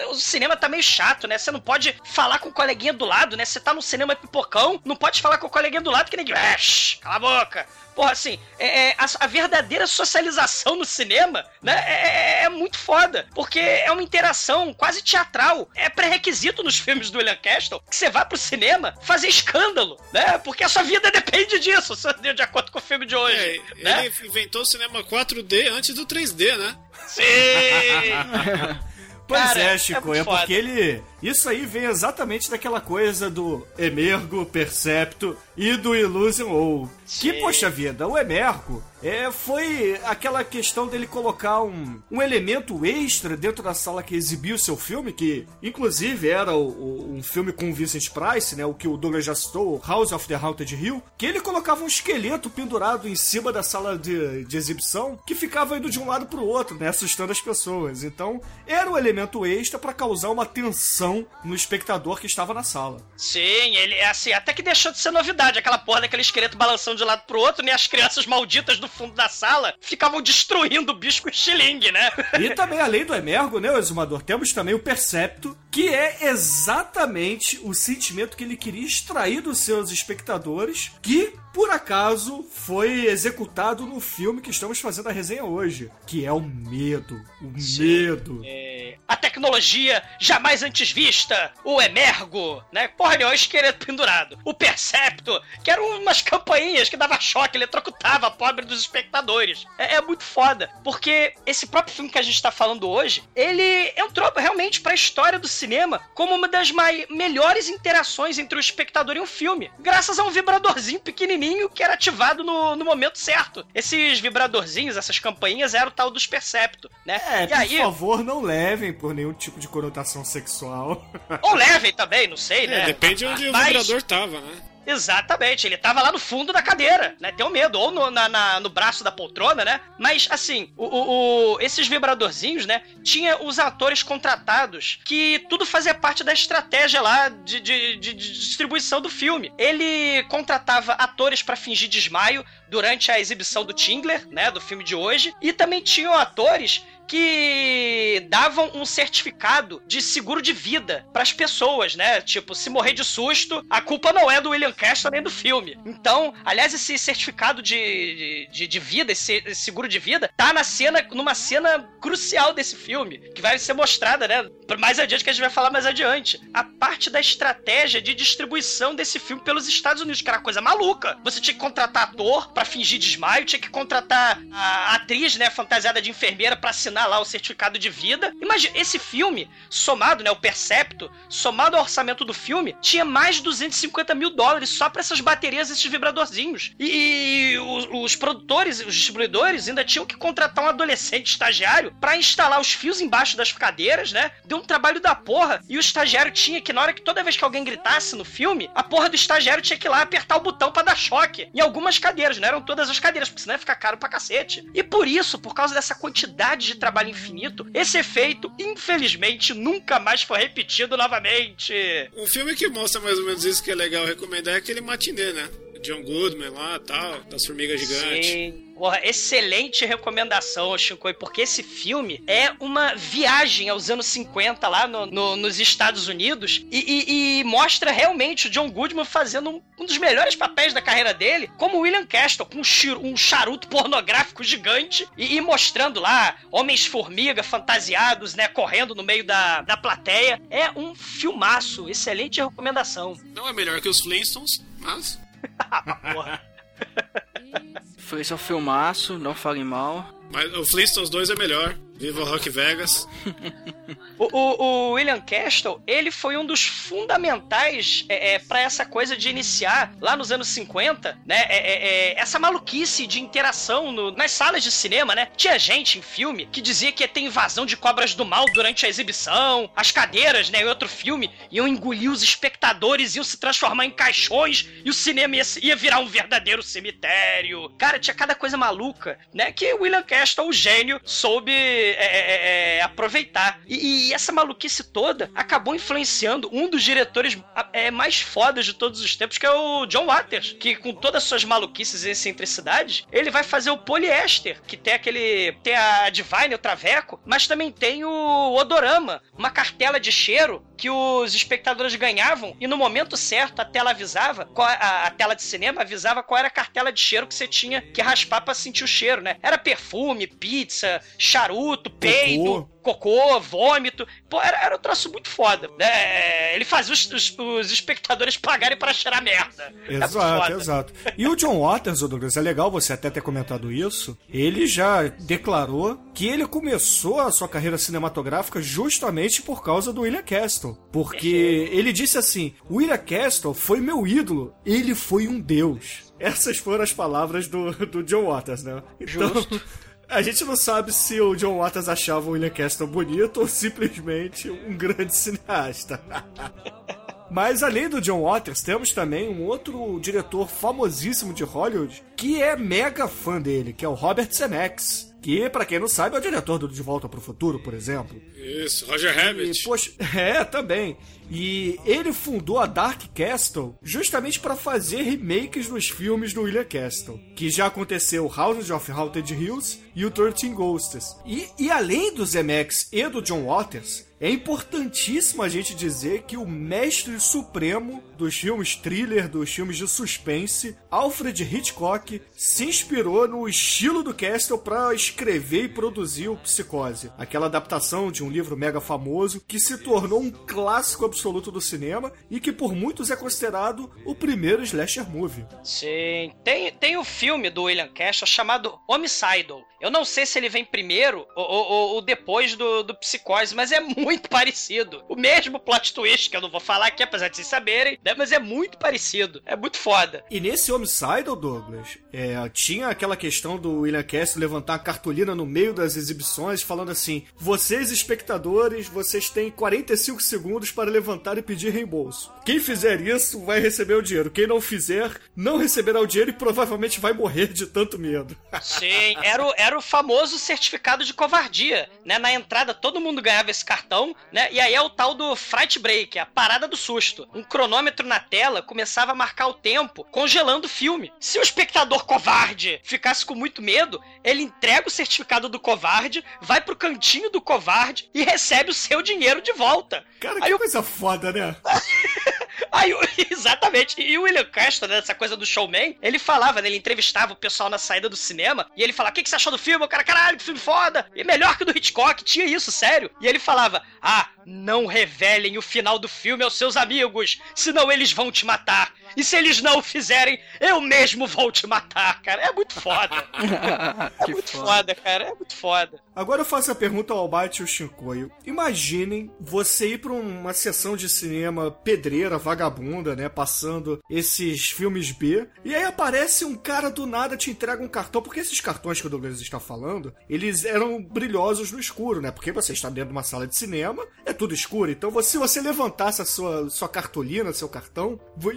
o 0.10 0.16
cinema 0.16 0.56
tá 0.56 0.70
meio 0.70 0.84
chato, 0.84 1.28
né? 1.28 1.38
Você 1.38 1.52
não 1.52 1.60
pode 1.60 1.96
falar 2.04 2.40
com 2.40 2.50
o 2.50 2.54
coleguinha 2.54 2.94
do 2.94 3.06
lado, 3.06 3.36
né? 3.38 3.46
Você 3.46 3.60
tá 3.60 3.74
no 3.74 3.82
cinema 3.82 4.16
pipocão, 4.16 4.80
não 4.86 4.96
pode 4.96 5.22
falar 5.22 5.38
com 5.38 5.48
o 5.48 5.50
coleguinha 5.50 5.82
do 5.82 5.92
lado 5.92 6.10
que 6.10 6.18
ninguém. 6.18 6.36
"Ah, 6.36 6.58
shh, 6.58 6.98
Cala 7.02 7.16
a 7.16 7.20
boca! 7.20 7.68
Porra, 7.98 8.12
assim, 8.12 8.40
é, 8.60 8.90
é, 8.90 8.96
a, 8.96 9.08
a 9.22 9.26
verdadeira 9.26 9.88
socialização 9.88 10.76
no 10.76 10.86
cinema, 10.86 11.44
né? 11.64 11.74
É, 11.88 12.44
é- 12.44 12.44
é 12.44 12.50
muito 12.50 12.78
foda. 12.78 13.28
Porque 13.34 13.60
é 13.60 13.92
uma 13.92 14.04
interação 14.04 14.72
quase 14.72 15.02
teatral. 15.02 15.68
É 15.74 15.90
pré-requisito 15.90 16.62
nos 16.62 16.78
filmes 16.78 17.10
do 17.10 17.18
William 17.18 17.36
Castle 17.38 17.82
que 17.90 17.96
você 17.96 18.08
vá 18.08 18.24
pro 18.24 18.38
cinema 18.38 18.94
fazer 19.02 19.28
escândalo, 19.28 20.00
né? 20.14 20.38
Porque 20.38 20.64
a 20.64 20.70
sua 20.70 20.84
vida 20.84 21.10
depende 21.10 21.58
disso, 21.58 21.96
de 22.22 22.42
acordo 22.44 22.72
com 22.72 22.78
o 22.78 22.82
filme 22.84 23.08
de 23.08 23.16
hoje. 23.16 23.36
É, 23.80 23.84
né? 23.84 24.06
ele 24.06 24.28
inventou 24.28 24.62
o 24.62 24.66
cinema 24.66 25.04
4D 25.04 25.68
antes 25.72 25.96
do 25.96 26.06
3D, 26.06 26.56
né? 26.56 26.76
Sim! 27.08 27.24
Pois 29.28 29.42
Cara, 29.42 29.60
é, 29.60 29.74
é 29.74 29.78
Chico, 29.78 30.08
muito 30.08 30.22
é, 30.22 30.24
porque 30.24 30.54
ele. 30.54 31.04
Isso 31.22 31.50
aí 31.50 31.66
vem 31.66 31.86
exatamente 31.86 32.50
daquela 32.50 32.80
coisa 32.80 33.30
do 33.30 33.66
Emergo, 33.78 34.46
Percepto 34.46 35.36
e 35.56 35.76
do 35.76 35.96
Illusion 35.96 36.50
ou 36.52 36.90
Que, 37.08 37.34
poxa 37.42 37.70
vida, 37.70 38.08
o 38.08 38.18
Emergo 38.18 38.84
é, 39.02 39.32
foi 39.32 40.00
aquela 40.06 40.44
questão 40.44 40.88
dele 40.88 41.08
colocar 41.08 41.62
um, 41.64 42.00
um 42.12 42.22
elemento 42.22 42.86
extra 42.86 43.38
dentro 43.38 43.64
da 43.64 43.74
sala 43.74 44.04
que 44.04 44.16
exibiu 44.16 44.56
o 44.56 44.60
seu 44.60 44.76
filme, 44.76 45.14
que 45.14 45.48
inclusive 45.64 46.28
era 46.30 46.54
o- 46.54 46.68
o- 46.68 47.16
um 47.18 47.24
filme 47.24 47.52
com 47.54 47.70
o 47.70 47.74
Vincent 47.74 48.10
Price, 48.10 48.56
né? 48.56 48.66
O 48.66 48.74
que 48.74 48.88
o 48.88 48.98
Douglas 48.98 49.24
já 49.26 49.34
citou, 49.36 49.76
o 49.76 49.82
House 49.88 50.12
of 50.12 50.28
the 50.28 50.36
Haunted 50.36 50.76
Hill, 50.76 51.02
que 51.18 51.26
ele 51.26 51.40
colocava 51.40 51.84
um 51.84 51.88
esqueleto 51.88 52.50
pendurado 52.50 53.08
em 53.08 53.16
cima 53.16 53.52
da 53.54 53.64
sala 53.64 53.98
de, 53.98 54.44
de 54.46 54.58
exibição 54.58 55.18
que 55.26 55.34
ficava 55.36 55.78
indo 55.78 55.90
de 55.90 56.00
um 56.00 56.08
lado 56.08 56.26
pro 56.26 56.44
outro, 56.44 56.76
né? 56.78 56.90
Assustando 56.90 57.32
as 57.32 57.40
pessoas. 57.42 58.04
Então, 58.04 58.42
era 58.68 58.90
um 58.90 58.98
elemento 58.98 59.46
extra 59.46 59.80
pra 59.80 59.94
causar 59.94 60.30
uma 60.30 60.46
tensão 60.46 61.07
no 61.44 61.56
espectador 61.56 62.20
que 62.20 62.28
estava 62.28 62.54
na 62.54 62.64
sala. 62.64 63.02
Sim, 63.16 63.76
ele 63.76 63.96
é 63.96 64.10
assim, 64.10 64.34
até 64.34 64.54
que 64.54 64.62
deixou 64.62 64.92
de 64.92 65.00
ser 65.00 65.12
novidade, 65.12 65.60
aquela 65.60 65.78
porra 65.78 66.02
daquele 66.02 66.22
esqueleto 66.22 66.58
balançando 66.58 66.98
de 66.98 67.04
um 67.04 67.08
lado 67.08 67.26
pro 67.26 67.40
outro, 67.40 67.66
né? 67.66 67.72
As 67.72 67.88
crianças 67.88 68.26
malditas 68.26 68.80
do 68.80 68.88
fundo 68.88 69.14
da 69.14 69.30
sala 69.30 69.74
ficavam 69.82 70.22
destruindo 70.22 70.92
o 70.92 70.96
bicho 70.96 71.22
com 71.22 71.30
estilingue, 71.30 71.92
né? 71.92 72.12
E 72.40 72.50
também, 72.52 72.80
além 72.80 73.06
do 73.06 73.14
Emergo, 73.14 73.60
né, 73.60 73.72
o 73.72 73.78
Exumador, 73.78 74.22
temos 74.22 74.52
também 74.54 74.74
o 74.74 74.80
Percepto, 74.80 75.58
que 75.72 75.90
é 75.90 76.26
exatamente 76.28 77.60
o 77.64 77.74
sentimento 77.74 78.36
que 78.36 78.44
ele 78.44 78.58
queria 78.58 78.86
extrair 78.86 79.42
dos 79.42 79.60
seus 79.60 79.92
espectadores, 79.92 80.92
que, 81.02 81.34
por 81.58 81.72
acaso, 81.72 82.48
foi 82.52 83.08
executado 83.08 83.84
no 83.88 84.00
filme 84.00 84.44
que 84.44 84.52
estamos 84.52 84.80
fazendo 84.80 85.10
a 85.10 85.12
resenha 85.12 85.44
hoje, 85.44 85.90
que 86.06 86.24
é 86.24 86.32
o 86.32 86.40
medo. 86.40 87.20
O 87.42 87.46
medo. 87.46 88.44
É, 88.46 89.00
a 89.08 89.16
tecnologia 89.16 90.04
jamais 90.20 90.62
antes 90.62 90.92
vista, 90.92 91.52
o 91.64 91.82
Emergo, 91.82 92.64
né? 92.72 92.88
Porra, 92.90 93.18
o 93.26 93.34
esqueleto 93.34 93.88
pendurado. 93.88 94.38
O 94.46 94.54
Percepto, 94.54 95.42
que 95.64 95.72
eram 95.72 96.00
umas 96.00 96.22
campainhas 96.22 96.90
que 96.90 96.96
dava 96.96 97.20
choque, 97.20 97.58
eletrocutava 97.58 98.28
a 98.28 98.32
pobre 98.32 98.64
dos 98.64 98.80
espectadores. 98.80 99.66
É, 99.80 99.96
é 99.96 100.02
muito 100.02 100.24
foda, 100.24 100.70
porque 100.84 101.34
esse 101.44 101.66
próprio 101.66 101.96
filme 101.96 102.12
que 102.12 102.20
a 102.20 102.22
gente 102.22 102.40
tá 102.40 102.52
falando 102.52 102.88
hoje, 102.88 103.24
ele 103.36 103.92
entrou 103.98 104.32
realmente 104.38 104.80
pra 104.80 104.94
história 104.94 105.40
do 105.40 105.48
cinema 105.48 106.04
como 106.14 106.36
uma 106.36 106.48
das 106.48 106.72
melhores 107.10 107.68
interações 107.68 108.38
entre 108.38 108.60
o 108.60 108.62
espectador 108.62 109.16
e 109.16 109.20
um 109.20 109.26
filme, 109.26 109.72
graças 109.80 110.20
a 110.20 110.24
um 110.24 110.30
vibradorzinho 110.30 111.00
pequenininho 111.00 111.47
que 111.74 111.84
era 111.84 111.94
ativado 111.94 112.44
no, 112.44 112.76
no 112.76 112.84
momento 112.86 113.18
certo. 113.20 113.66
Esses 113.74 114.20
vibradorzinhos, 114.20 114.98
essas 114.98 115.20
campainhas, 115.20 115.74
eram 115.74 115.88
o 115.88 115.92
tal 115.92 116.10
dos 116.12 116.26
Percepto, 116.26 116.90
né? 117.06 117.20
É, 117.30 117.44
e 117.44 117.48
por 117.48 117.58
aí, 117.58 117.78
favor, 117.78 118.24
não 118.24 118.42
levem 118.42 118.92
por 118.94 119.14
nenhum 119.14 119.34
tipo 119.34 119.60
de 119.60 119.68
conotação 119.68 120.24
sexual. 120.26 121.06
ou 121.42 121.56
levem 121.56 121.94
também, 121.94 122.28
não 122.28 122.38
sei, 122.38 122.68
né? 122.68 122.82
É, 122.82 122.86
depende 122.86 123.26
onde 123.26 123.50
Mas- 123.52 123.68
o 123.68 123.80
vibrador 123.80 124.02
tava, 124.04 124.40
né? 124.42 124.62
Exatamente, 124.90 125.68
ele 125.68 125.76
tava 125.76 126.02
lá 126.02 126.14
no 126.14 126.18
fundo 126.18 126.54
da 126.54 126.62
cadeira, 126.62 127.14
né? 127.20 127.30
Tem 127.34 127.46
o 127.46 127.50
medo, 127.50 127.78
ou 127.78 127.92
no, 127.92 128.10
na- 128.10 128.30
na- 128.30 128.60
no 128.62 128.70
braço 128.70 129.04
da 129.04 129.12
poltrona, 129.12 129.66
né? 129.66 129.82
Mas, 130.00 130.28
assim, 130.32 130.72
o, 130.78 130.86
o- 130.86 131.54
o- 131.56 131.62
esses 131.62 131.90
vibradorzinhos, 131.90 132.66
né? 132.66 132.82
Tinha 133.04 133.44
os 133.44 133.60
atores 133.60 134.02
contratados 134.02 135.00
que 135.04 135.46
tudo 135.50 135.66
fazia 135.66 135.94
parte 135.94 136.24
da 136.24 136.32
estratégia 136.32 137.02
lá 137.02 137.28
de, 137.28 137.60
de- 137.60 137.98
de- 137.98 138.14
de 138.14 138.34
distribuição 138.40 139.02
do 139.02 139.10
filme. 139.10 139.52
Ele 139.58 140.24
contratava 140.30 140.94
atores 140.94 141.44
pra 141.44 141.58
fingir 141.58 141.90
desmaio 141.90 142.46
durante 142.70 143.12
a 143.12 143.20
exibição 143.20 143.66
do 143.66 143.74
Tingler, 143.74 144.26
né? 144.30 144.50
Do 144.52 144.62
filme 144.62 144.86
de 144.86 144.96
hoje. 144.96 145.34
E 145.42 145.52
também 145.52 145.82
tinham 145.82 146.14
atores 146.14 146.82
que 147.08 148.26
davam 148.30 148.72
um 148.74 148.86
certificado 148.86 149.82
de 149.86 150.02
seguro 150.02 150.42
de 150.42 150.54
vida 150.54 151.06
pras 151.14 151.32
pessoas, 151.32 151.96
né? 151.96 152.22
Tipo, 152.22 152.54
se 152.54 152.70
morrer 152.70 152.94
de 152.94 153.04
susto, 153.04 153.66
a 153.70 153.82
culpa 153.82 154.12
não 154.12 154.30
é 154.30 154.42
do 154.42 154.50
William 154.50 154.74
Castle 154.74 155.12
nem 155.12 155.22
do 155.22 155.30
filme. 155.30 155.78
Então, 155.86 156.34
aliás, 156.44 156.74
esse 156.74 156.98
certificado 156.98 157.62
de, 157.62 158.48
de, 158.52 158.68
de 158.68 158.80
vida, 158.80 159.12
esse, 159.12 159.44
esse 159.46 159.62
seguro 159.62 159.88
de 159.88 160.00
vida, 160.00 160.30
tá 160.36 160.52
na 160.52 160.64
cena, 160.64 161.06
numa 161.12 161.34
cena 161.34 161.88
crucial 162.02 162.54
desse 162.54 162.76
filme, 162.76 163.20
que 163.34 163.42
vai 163.42 163.58
ser 163.58 163.74
mostrada, 163.74 164.28
né? 164.28 164.50
Mais 164.78 165.00
adiante, 165.00 165.24
que 165.24 165.30
a 165.30 165.34
gente 165.34 165.42
vai 165.42 165.50
falar 165.50 165.72
mais 165.72 165.86
adiante. 165.86 166.40
A 166.54 166.64
parte 166.64 167.10
da 167.10 167.20
estratégia 167.20 168.02
de 168.02 168.14
distribuição 168.14 168.94
desse 168.94 169.20
filme 169.20 169.44
pelos 169.44 169.68
Estados 169.68 170.02
Unidos, 170.02 170.22
que 170.22 170.30
era 170.30 170.40
coisa 170.40 170.62
maluca. 170.62 171.18
Você 171.24 171.40
tinha 171.40 171.54
que 171.54 171.60
contratar 171.60 172.04
ator 172.04 172.52
pra 172.52 172.66
fingir 172.66 173.00
desmaio, 173.00 173.46
tinha 173.46 173.60
que 173.60 173.70
contratar 173.70 174.42
a 174.52 174.96
atriz, 174.96 175.36
né, 175.38 175.50
fantasiada 175.50 176.02
de 176.02 176.10
enfermeira 176.10 176.56
pra 176.56 176.72
assinar 176.72 176.97
assinar 176.98 177.08
lá 177.08 177.20
o 177.20 177.26
certificado 177.26 177.78
de 177.78 177.90
vida. 177.90 178.34
Imagina, 178.42 178.78
esse 178.78 178.98
filme, 178.98 179.50
somado, 179.70 180.24
né, 180.24 180.32
o 180.32 180.36
Percepto, 180.36 181.12
somado 181.30 181.76
ao 181.76 181.84
orçamento 181.84 182.26
do 182.26 182.34
filme, 182.34 182.76
tinha 182.82 183.06
mais 183.06 183.36
de 183.36 183.44
250 183.44 184.16
mil 184.16 184.32
dólares 184.32 184.70
só 184.70 184.90
pra 184.90 185.02
essas 185.02 185.22
baterias, 185.22 185.70
esses 185.70 185.86
vibradorzinhos. 185.86 186.74
E, 186.80 187.54
e 187.54 187.60
os, 187.60 187.88
os 187.92 188.16
produtores, 188.16 188.80
os 188.80 188.96
distribuidores 188.96 189.68
ainda 189.68 189.86
tinham 189.86 190.06
que 190.06 190.18
contratar 190.18 190.66
um 190.66 190.70
adolescente 190.70 191.28
estagiário 191.28 191.96
pra 192.00 192.18
instalar 192.18 192.60
os 192.60 192.74
fios 192.74 193.00
embaixo 193.00 193.38
das 193.38 193.52
cadeiras, 193.52 194.12
né? 194.12 194.32
Deu 194.46 194.58
um 194.58 194.62
trabalho 194.62 195.00
da 195.00 195.14
porra. 195.14 195.62
E 195.70 195.78
o 195.78 195.80
estagiário 195.80 196.32
tinha 196.32 196.62
que, 196.62 196.74
na 196.74 196.82
hora 196.82 196.94
que 196.94 197.02
toda 197.02 197.24
vez 197.24 197.38
que 197.38 197.44
alguém 197.44 197.64
gritasse 197.64 198.16
no 198.16 198.26
filme, 198.26 198.70
a 198.74 198.82
porra 198.82 199.10
do 199.10 199.16
estagiário 199.16 199.62
tinha 199.62 199.78
que 199.78 199.88
ir 199.88 199.90
lá 199.90 200.02
apertar 200.02 200.38
o 200.38 200.42
botão 200.42 200.72
pra 200.72 200.84
dar 200.84 200.96
choque. 200.96 201.50
Em 201.54 201.60
algumas 201.60 202.00
cadeiras, 202.00 202.38
não 202.38 202.48
eram 202.48 202.62
todas 202.62 202.90
as 202.90 203.00
cadeiras, 203.00 203.30
porque 203.30 203.42
senão 203.42 203.56
ia 203.56 203.60
ficar 203.60 203.76
caro 203.76 203.98
pra 203.98 204.10
cacete. 204.10 204.68
E 204.74 204.82
por 204.82 205.08
isso, 205.08 205.38
por 205.38 205.54
causa 205.54 205.74
dessa 205.74 205.94
quantidade 205.94 206.68
de 206.68 206.76
trabalho 206.76 206.87
infinito, 207.10 207.68
esse 207.74 207.98
efeito, 207.98 208.52
infelizmente, 208.60 209.54
nunca 209.54 210.00
mais 210.00 210.24
foi 210.24 210.40
repetido 210.40 210.98
novamente. 210.98 211.74
Um 212.16 212.28
filme 212.28 212.56
que 212.56 212.68
mostra 212.68 213.02
mais 213.02 213.18
ou 213.18 213.26
menos 213.26 213.44
isso 213.44 213.64
que 213.64 213.72
é 213.72 213.76
legal 213.76 214.06
recomendar 214.06 214.56
é 214.56 214.58
aquele 214.58 214.82
matinê, 214.82 215.34
né? 215.34 215.50
John 215.80 216.02
Goodman 216.04 216.50
lá 216.50 216.80
tal, 216.80 217.22
das 217.24 217.46
formigas 217.46 217.80
gigantes. 217.80 218.30
Sim. 218.30 218.64
Porra, 218.78 219.00
excelente 219.04 219.84
recomendação, 219.88 220.78
Shinkoi, 220.78 221.12
porque 221.16 221.42
esse 221.42 221.64
filme 221.64 222.24
é 222.28 222.52
uma 222.60 222.94
viagem 222.94 223.70
aos 223.70 223.90
anos 223.90 224.06
50 224.06 224.68
lá 224.68 224.88
no, 224.88 225.08
no- 225.08 225.36
nos 225.36 225.60
Estados 225.60 226.08
Unidos 226.08 226.64
e, 226.72 226.78
e- 226.80 227.40
e 227.40 227.44
mostra 227.44 227.90
realmente 227.92 228.46
o 228.46 228.50
John 228.52 228.70
Goodman 228.70 229.04
fazendo 229.04 229.50
um, 229.50 229.62
um 229.80 229.86
dos 229.88 229.98
melhores 229.98 230.36
papéis 230.36 230.74
da 230.76 230.82
carreira 230.82 231.12
dele, 231.12 231.50
como 231.58 231.80
William 231.80 232.06
Castle, 232.06 232.46
com 232.46 232.60
um, 232.60 233.12
um 233.12 233.18
charuto 233.18 233.68
pornográfico 233.68 234.44
gigante 234.44 235.08
e, 235.18 235.38
e 235.38 235.42
mostrando 235.42 236.00
lá 236.00 236.38
homens-formiga 236.52 237.42
fantasiados, 237.42 238.36
né, 238.36 238.48
correndo 238.48 238.94
no 238.94 239.02
meio 239.02 239.24
da, 239.24 239.62
da 239.62 239.76
plateia. 239.76 240.40
É 240.52 240.70
um 240.78 240.94
filmaço, 240.94 241.90
excelente 241.90 242.40
recomendação. 242.40 243.20
Não 243.34 243.48
é 243.50 243.54
melhor 243.54 243.82
que 243.82 243.90
os 243.90 244.00
Flintstones, 244.02 244.62
mas. 244.80 245.18
Foi 247.98 248.22
um 248.22 248.38
filmaço, 248.38 249.18
não 249.18 249.36
falem 249.36 249.64
mal. 249.64 250.17
Mas 250.32 250.54
o 250.56 250.66
Flintstones 250.66 251.10
2 251.10 251.30
é 251.30 251.36
melhor. 251.36 251.76
Viva 251.96 252.22
o 252.22 252.26
Rock 252.26 252.50
Vegas. 252.50 253.08
O, 254.20 254.26
o- 254.36 254.62
o 254.64 254.92
William 254.94 255.22
Castle, 255.22 255.80
ele 255.86 256.10
foi 256.12 256.36
um 256.38 256.46
dos 256.46 256.66
fundamentais 256.66 258.04
é, 258.10 258.40
para 258.40 258.60
essa 258.60 258.84
coisa 258.84 259.16
de 259.16 259.30
iniciar, 259.30 259.94
lá 260.02 260.16
nos 260.16 260.32
anos 260.32 260.48
50, 260.50 261.20
né? 261.26 261.46
é, 261.48 261.58
é, 261.58 261.88
é, 262.16 262.20
essa 262.20 262.40
maluquice 262.40 263.06
de 263.06 263.22
interação 263.22 263.92
no- 263.92 264.12
nas 264.12 264.32
salas 264.32 264.64
de 264.64 264.72
cinema, 264.72 265.14
né? 265.14 265.28
Tinha 265.38 265.58
gente 265.60 266.00
em 266.00 266.02
filme 266.02 266.48
que 266.52 266.60
dizia 266.62 266.92
que 266.92 267.04
ia 267.04 267.08
ter 267.08 267.20
invasão 267.22 267.64
de 267.66 267.78
cobras 267.78 268.16
do 268.16 268.26
mal 268.26 268.46
durante 268.54 268.86
a 268.86 268.90
exibição, 268.90 269.70
as 269.76 269.92
cadeiras, 269.92 270.50
né? 270.50 270.62
Em 270.64 270.66
outro 270.68 270.90
filme 270.90 271.32
iam 271.52 271.68
engolir 271.68 272.12
os 272.12 272.24
espectadores, 272.24 273.16
iam 273.16 273.24
se 273.24 273.38
transformar 273.40 273.86
em 273.86 273.92
caixões 273.92 274.68
e 274.84 274.90
o 274.90 274.94
cinema 274.94 275.36
ia, 275.36 275.44
ia 275.62 275.76
virar 275.76 276.00
um 276.00 276.08
verdadeiro 276.08 276.64
cemitério. 276.64 277.70
Cara, 277.78 278.00
tinha 278.00 278.16
cada 278.16 278.34
coisa 278.36 278.58
maluca, 278.58 279.20
né? 279.34 279.52
Que 279.52 279.74
o 279.76 279.84
William 279.84 280.02
Castle, 280.04 280.17
o 280.46 280.52
gênio, 280.54 281.00
soube 281.04 281.52
é, 281.52 281.96
é, 281.98 282.78
é, 282.78 282.82
aproveitar. 282.82 283.60
E, 283.68 284.08
e 284.10 284.14
essa 284.14 284.32
maluquice 284.32 284.84
toda 284.84 285.30
acabou 285.36 285.76
influenciando 285.76 286.50
um 286.52 286.70
dos 286.70 286.84
diretores 286.84 287.38
é, 287.74 287.92
mais 287.92 288.20
fodas 288.22 288.66
de 288.66 288.74
todos 288.74 289.02
os 289.02 289.16
tempos, 289.16 289.38
que 289.38 289.46
é 289.46 289.52
o 289.52 289.86
John 289.86 290.06
Waters, 290.06 290.56
que 290.60 290.76
com 290.76 290.94
todas 290.94 291.24
as 291.24 291.30
suas 291.30 291.44
maluquices 291.44 292.04
e 292.04 292.10
excentricidades, 292.12 293.06
ele 293.12 293.30
vai 293.32 293.44
fazer 293.44 293.72
o 293.72 293.78
Polyester, 293.78 294.62
que 294.66 294.78
tem 294.78 294.94
aquele. 294.94 295.54
tem 295.64 295.76
a 295.76 296.10
Divine, 296.10 296.56
o 296.56 296.58
Traveco, 296.58 297.20
mas 297.26 297.48
também 297.48 297.72
tem 297.72 298.04
o 298.06 298.56
Odorama, 298.56 299.22
uma 299.38 299.50
cartela 299.50 300.00
de 300.00 300.12
cheiro 300.12 300.66
que 300.78 300.90
os 300.90 301.34
espectadores 301.34 301.96
ganhavam 301.96 302.56
e 302.60 302.68
no 302.68 302.78
momento 302.78 303.18
certo 303.18 303.60
a 303.60 303.66
tela 303.66 303.92
avisava, 303.92 304.46
qual- 304.46 304.68
a, 304.68 305.04
a 305.08 305.10
tela 305.12 305.36
de 305.36 305.42
cinema 305.42 305.82
avisava 305.82 306.22
qual 306.22 306.38
era 306.38 306.48
a 306.48 306.52
cartela 306.52 306.92
de 306.92 307.02
cheiro 307.02 307.26
que 307.28 307.34
você 307.34 307.48
tinha 307.48 307.82
que 307.82 308.02
raspar 308.02 308.42
pra 308.42 308.54
sentir 308.54 308.84
o 308.84 308.88
cheiro, 308.88 309.22
né? 309.22 309.38
Era 309.42 309.58
perfume, 309.58 310.07
pizza, 310.40 311.02
charuto, 311.18 311.90
peido, 311.90 312.70
cocô, 312.82 313.40
vômito. 313.40 314.08
Pô, 314.30 314.42
era, 314.42 314.64
era 314.66 314.76
um 314.76 314.80
troço 314.80 315.12
muito 315.12 315.28
foda. 315.30 315.70
né? 315.78 316.56
Ele 316.56 316.64
fazia 316.66 316.94
os, 316.94 317.12
os- 317.12 317.36
os 317.38 317.72
espectadores 317.72 318.38
pagarem 318.38 318.78
pra 318.78 318.94
cheirar 318.94 319.22
merda. 319.22 319.74
Exato, 319.90 320.54
exato. 320.54 320.94
E 321.18 321.28
o 321.28 321.36
John 321.36 321.60
Waters, 321.62 322.00
Douglas, 322.00 322.38
é 322.38 322.42
legal 322.42 322.72
você 322.72 322.94
até 322.94 323.10
ter 323.10 323.22
comentado 323.22 323.72
isso. 323.72 324.18
Ele 324.30 324.66
já 324.68 325.04
declarou 325.08 325.98
que 326.14 326.28
ele 326.28 326.46
começou 326.48 327.20
a 327.20 327.32
sua 327.32 327.48
carreira 327.50 327.78
cinematográfica 327.78 328.62
justamente 328.62 329.42
por 329.42 329.64
causa 329.64 329.92
do 329.92 330.02
William 330.02 330.24
Castle. 330.24 330.78
Porque 330.92 331.70
ele 331.72 331.92
disse 331.92 332.18
assim: 332.18 332.54
William 332.70 332.98
Castle 332.98 333.54
foi 333.54 333.80
meu 333.82 334.06
ídolo, 334.08 334.54
ele 334.66 334.96
foi 334.96 335.28
um 335.28 335.40
deus. 335.40 336.06
Essas 336.20 336.58
foram 336.58 336.84
as 336.84 336.92
palavras 336.92 337.48
do, 337.48 337.72
do 337.86 338.02
John 338.04 338.26
Waters, 338.32 338.64
né? 338.64 338.82
Então, 339.00 339.34
Justo. 339.36 339.62
a 340.10 340.22
gente 340.22 340.44
não 340.46 340.56
sabe 340.56 340.94
se 340.94 341.20
o 341.20 341.36
John 341.36 341.58
Waters 341.60 341.90
achava 341.90 342.28
o 342.30 342.32
William 342.34 342.50
Castle 342.50 342.88
bonito 342.88 343.42
ou 343.42 343.48
simplesmente 343.48 344.50
um 344.50 344.76
grande 344.76 345.16
cineasta. 345.16 346.02
Mas 347.30 347.62
além 347.62 347.90
do 347.90 348.00
John 348.00 348.24
Waters, 348.24 348.62
temos 348.62 348.94
também 348.94 349.28
um 349.28 349.44
outro 349.44 350.00
diretor 350.00 350.48
famosíssimo 350.48 351.34
de 351.34 351.44
Hollywood 351.44 352.02
que 352.16 352.42
é 352.42 352.56
mega 352.56 353.06
fã 353.08 353.42
dele, 353.42 353.74
que 353.74 353.84
é 353.84 353.88
o 353.90 353.94
Robert 353.94 354.32
Zemeckis. 354.32 355.08
Que, 355.22 355.50
pra 355.50 355.66
quem 355.66 355.78
não 355.80 355.90
sabe, 355.90 356.16
é 356.16 356.20
o 356.20 356.22
diretor 356.22 356.58
do 356.58 356.70
De 356.70 356.82
Volta 356.82 357.10
pro 357.10 357.20
Futuro, 357.20 357.60
por 357.60 357.74
exemplo. 357.74 358.16
Isso, 358.34 358.86
Roger 358.86 359.12
E, 359.12 359.22
Rabbit. 359.22 359.64
poxa, 359.64 359.92
é, 360.16 360.44
também. 360.46 360.96
E 361.30 361.80
ele 361.86 362.14
fundou 362.14 362.60
a 362.60 362.66
Dark 362.66 363.02
Castle 363.14 363.76
justamente 363.82 364.40
para 364.40 364.56
fazer 364.56 365.02
remakes 365.02 365.68
dos 365.68 365.88
filmes 365.90 366.34
do 366.34 366.42
William 366.44 366.64
Castle, 366.64 367.20
que 367.36 367.50
já 367.50 367.68
aconteceu 367.68 368.32
House 368.34 368.70
of 368.70 368.92
Haunted 368.92 369.34
Hills 369.34 369.80
e 369.96 370.06
o 370.06 370.12
13 370.12 370.50
Ghosts. 370.50 371.16
E, 371.26 371.48
e 371.60 371.70
além 371.70 372.14
do 372.14 372.26
Zemeckis 372.26 372.88
e 372.92 373.08
do 373.10 373.22
John 373.22 373.46
Waters, 373.46 374.08
é 374.20 374.32
importantíssimo 374.32 375.44
a 375.44 375.50
gente 375.50 375.76
dizer 375.76 376.24
que 376.24 376.38
o 376.38 376.48
mestre 376.48 377.20
supremo 377.20 378.02
dos 378.18 378.36
filmes 378.36 378.76
thriller, 378.76 379.30
dos 379.30 379.54
filmes 379.54 379.78
de 379.78 379.88
suspense, 379.88 380.76
Alfred 380.90 381.44
Hitchcock, 381.44 382.20
se 382.36 382.66
inspirou 382.66 383.28
no 383.28 383.48
estilo 383.48 384.02
do 384.02 384.16
Castle 384.16 384.58
para 384.58 384.92
escrever 384.96 385.66
e 385.66 385.70
produzir 385.70 386.30
o 386.30 386.38
Psicose, 386.38 387.12
aquela 387.16 387.46
adaptação 387.46 388.12
de 388.12 388.24
um 388.24 388.30
livro 388.30 388.58
mega 388.58 388.82
famoso 388.82 389.44
que 389.48 389.60
se 389.60 389.78
tornou 389.78 390.20
um 390.20 390.32
clássico 390.32 391.06
absoluto 391.06 391.17
do 391.52 391.62
cinema 391.62 392.12
e 392.30 392.40
que 392.40 392.52
por 392.52 392.74
muitos 392.74 393.10
é 393.12 393.16
considerado 393.16 393.92
o 394.06 394.16
primeiro 394.16 394.64
slasher 394.64 395.10
movie. 395.10 395.46
Sim. 395.64 396.32
Tem, 396.44 396.72
tem 396.72 396.98
o 396.98 397.04
filme 397.04 397.50
do 397.50 397.64
William 397.64 397.88
Castle 397.90 398.28
chamado 398.28 398.80
Homicidal. 398.88 399.64
Eu 399.80 399.92
não 399.92 400.04
sei 400.06 400.26
se 400.26 400.38
ele 400.40 400.50
vem 400.50 400.66
primeiro 400.66 401.28
ou, 401.36 401.46
ou- 401.46 401.90
ou- 401.96 402.02
depois 402.02 402.56
do, 402.56 402.84
do 402.84 402.96
Psicose, 402.96 403.54
mas 403.56 403.72
é 403.72 403.80
muito 403.80 404.30
parecido. 404.30 405.04
O 405.10 405.16
mesmo 405.16 405.60
plot 405.60 405.94
twist, 405.94 406.30
que 406.30 406.38
eu 406.38 406.42
não 406.42 406.50
vou 406.50 406.60
falar 406.60 406.88
aqui, 406.88 407.04
apesar 407.04 407.28
de 407.28 407.36
vocês 407.36 407.48
saberem, 407.48 408.00
né? 408.04 408.14
mas 408.18 408.32
é 408.32 408.40
muito 408.40 408.78
parecido. 408.78 409.42
É 409.46 409.56
muito 409.56 409.78
foda. 409.78 410.24
E 410.32 410.40
nesse 410.40 410.72
Homicidal, 410.72 411.36
Douglas, 411.36 411.98
é, 412.12 412.36
tinha 412.50 412.88
aquela 412.88 413.16
questão 413.16 413.58
do 413.58 413.82
William 413.82 414.04
Castle 414.04 414.40
levantar 414.42 414.76
a 414.76 414.80
cartolina 414.80 415.36
no 415.36 415.46
meio 415.46 415.74
das 415.74 415.96
exibições, 415.96 416.62
falando 416.62 416.92
assim: 416.92 417.26
vocês, 417.36 417.92
espectadores, 417.92 418.88
vocês 418.88 419.30
têm 419.30 419.50
45 419.52 420.22
segundos 420.22 420.72
para 420.72 420.90
levantar 420.90 421.38
e 421.38 421.42
pedir 421.42 421.72
reembolso. 421.72 422.32
Quem 422.46 422.60
fizer 422.60 423.00
isso 423.02 423.44
vai 423.46 423.60
receber 423.60 423.96
o 423.96 424.02
dinheiro. 424.02 424.32
Quem 424.32 424.48
não 424.48 424.60
fizer, 424.62 425.12
não 425.36 425.58
receberá 425.58 426.00
o 426.00 426.08
dinheiro 426.08 426.32
e 426.32 426.34
provavelmente 426.34 427.00
vai 427.00 427.14
morrer 427.14 427.48
de 427.48 427.66
tanto 427.68 427.98
medo. 428.00 428.36
Sim, 428.62 429.16
era 429.24 429.46
o, 429.46 429.54
era 429.58 429.67
o 429.76 429.82
famoso 429.82 430.38
certificado 430.38 431.04
de 431.04 431.14
covardia, 431.14 431.90
né? 432.06 432.20
Na 432.20 432.32
entrada 432.32 432.74
todo 432.74 433.02
mundo 433.02 433.22
ganhava 433.22 433.50
esse 433.50 433.66
cartão, 433.66 434.16
né? 434.32 434.48
E 434.52 434.60
aí 434.60 434.74
é 434.74 434.82
o 434.82 434.90
tal 434.90 435.16
do 435.16 435.36
Fright 435.36 435.80
Break, 435.80 436.20
a 436.20 436.26
parada 436.26 436.68
do 436.68 436.78
susto. 436.78 437.28
Um 437.34 437.44
cronômetro 437.44 438.06
na 438.06 438.20
tela 438.20 438.62
começava 438.62 439.12
a 439.12 439.16
marcar 439.16 439.48
o 439.48 439.54
tempo, 439.54 440.06
congelando 440.12 440.68
o 440.68 440.70
filme. 440.70 441.12
Se 441.20 441.40
o 441.40 441.42
espectador 441.42 442.06
covarde 442.06 442.80
ficasse 442.84 443.26
com 443.26 443.34
muito 443.34 443.62
medo, 443.62 444.02
ele 444.24 444.44
entrega 444.44 444.88
o 444.88 444.92
certificado 444.92 445.50
do 445.50 445.60
covarde, 445.60 446.24
vai 446.42 446.62
pro 446.62 446.76
cantinho 446.76 447.30
do 447.32 447.42
covarde 447.42 448.10
e 448.14 448.24
recebe 448.24 448.70
o 448.70 448.76
seu 448.76 449.02
dinheiro 449.02 449.42
de 449.42 449.54
volta. 449.54 450.06
Cara, 450.20 450.36
Aí 450.36 450.50
que 450.50 450.54
o 450.54 450.60
coisa 450.60 450.84
foda, 450.84 451.32
né? 451.32 451.56
Aí, 452.72 452.94
exatamente. 453.30 454.02
E 454.02 454.18
o 454.18 454.24
William 454.24 454.46
Castle, 454.46 454.88
né, 454.88 454.98
essa 454.98 455.16
coisa 455.16 455.36
do 455.36 455.46
showman, 455.46 455.98
ele 456.02 456.20
falava, 456.20 456.62
né, 456.62 456.68
ele 456.68 456.78
entrevistava 456.78 457.34
o 457.34 457.36
pessoal 457.36 457.70
na 457.70 457.78
saída 457.78 458.10
do 458.10 458.16
cinema, 458.16 458.70
e 458.76 458.84
ele 458.84 458.94
falava, 458.94 459.12
o 459.12 459.16
que, 459.16 459.24
que 459.24 459.30
você 459.30 459.36
achou 459.36 459.52
do 459.52 459.58
filme? 459.58 459.86
O 459.86 459.88
cara, 459.88 460.04
caralho, 460.04 460.38
que 460.38 460.44
filme 460.44 460.60
foda! 460.60 461.10
E 461.16 461.24
melhor 461.24 461.58
que 461.58 461.64
o 461.64 461.66
do 461.66 461.78
Hitchcock, 461.78 462.24
tinha 462.24 462.46
isso, 462.46 462.72
sério. 462.72 463.12
E 463.22 463.28
ele 463.28 463.40
falava, 463.40 463.82
ah, 464.02 464.30
não 464.46 464.86
revelem 464.86 465.58
o 465.58 465.62
final 465.62 466.00
do 466.00 466.08
filme 466.08 466.44
aos 466.44 466.54
seus 466.54 466.78
amigos, 466.78 467.40
senão 467.54 467.92
eles 467.92 468.12
vão 468.12 468.32
te 468.32 468.46
matar. 468.46 468.94
E 469.18 469.24
se 469.24 469.36
eles 469.36 469.62
não 469.62 469.80
o 469.80 469.84
fizerem, 469.84 470.40
eu 470.62 470.80
mesmo 470.80 471.28
vou 471.28 471.52
te 471.52 471.68
matar, 471.68 472.22
cara. 472.22 472.42
É 472.44 472.52
muito 472.54 472.80
foda. 472.80 473.28
É 474.20 474.32
muito 474.32 474.52
foda. 474.52 474.66
foda, 474.68 474.96
cara. 474.96 475.24
É 475.26 475.34
muito 475.34 475.56
foda. 475.56 476.00
Agora 476.16 476.42
eu 476.42 476.46
faço 476.46 476.72
a 476.72 476.76
pergunta 476.76 477.14
ao 477.14 477.20
Albate 477.20 477.60
e 477.60 477.64
ao 477.64 477.68
Shinkoio. 477.68 478.32
Imaginem 478.46 479.32
você 479.40 479.94
ir 479.94 479.98
pra 480.00 480.12
uma 480.14 480.54
sessão 480.54 480.96
de 480.98 481.08
cinema 481.10 481.72
pedreira, 481.72 482.38
vagabunda, 482.38 483.16
né? 483.16 483.30
Passando 483.30 484.02
esses 484.10 484.70
filmes 484.72 485.12
B. 485.12 485.48
E 485.64 485.74
aí 485.76 485.84
aparece 485.84 486.44
um 486.46 486.56
cara 486.56 486.90
do 486.90 487.06
nada, 487.06 487.38
te 487.38 487.50
entrega 487.52 487.84
um 487.84 487.88
cartão. 487.88 488.22
Porque 488.22 488.40
esses 488.40 488.60
cartões 488.62 489.00
que 489.00 489.08
o 489.08 489.10
Douglas 489.10 489.40
está 489.42 489.60
falando, 489.60 490.14
eles 490.30 490.66
eram 490.66 491.02
brilhosos 491.02 491.72
no 491.72 491.80
escuro, 491.80 492.22
né? 492.22 492.32
Porque 492.32 492.52
você 492.52 492.74
está 492.74 492.90
dentro 492.90 493.10
de 493.10 493.16
uma 493.16 493.24
sala 493.24 493.48
de 493.48 493.56
cinema, 493.56 494.06
é 494.26 494.34
tudo 494.34 494.54
escuro. 494.54 494.92
Então 494.92 495.10
você, 495.12 495.32
se 495.32 495.38
você 495.38 495.62
levantasse 495.62 496.22
a 496.22 496.26
sua, 496.26 496.70
sua 496.70 496.88
cartolina, 496.90 497.52
seu 497.54 497.68
cartão, 497.70 498.20
vo- 498.36 498.52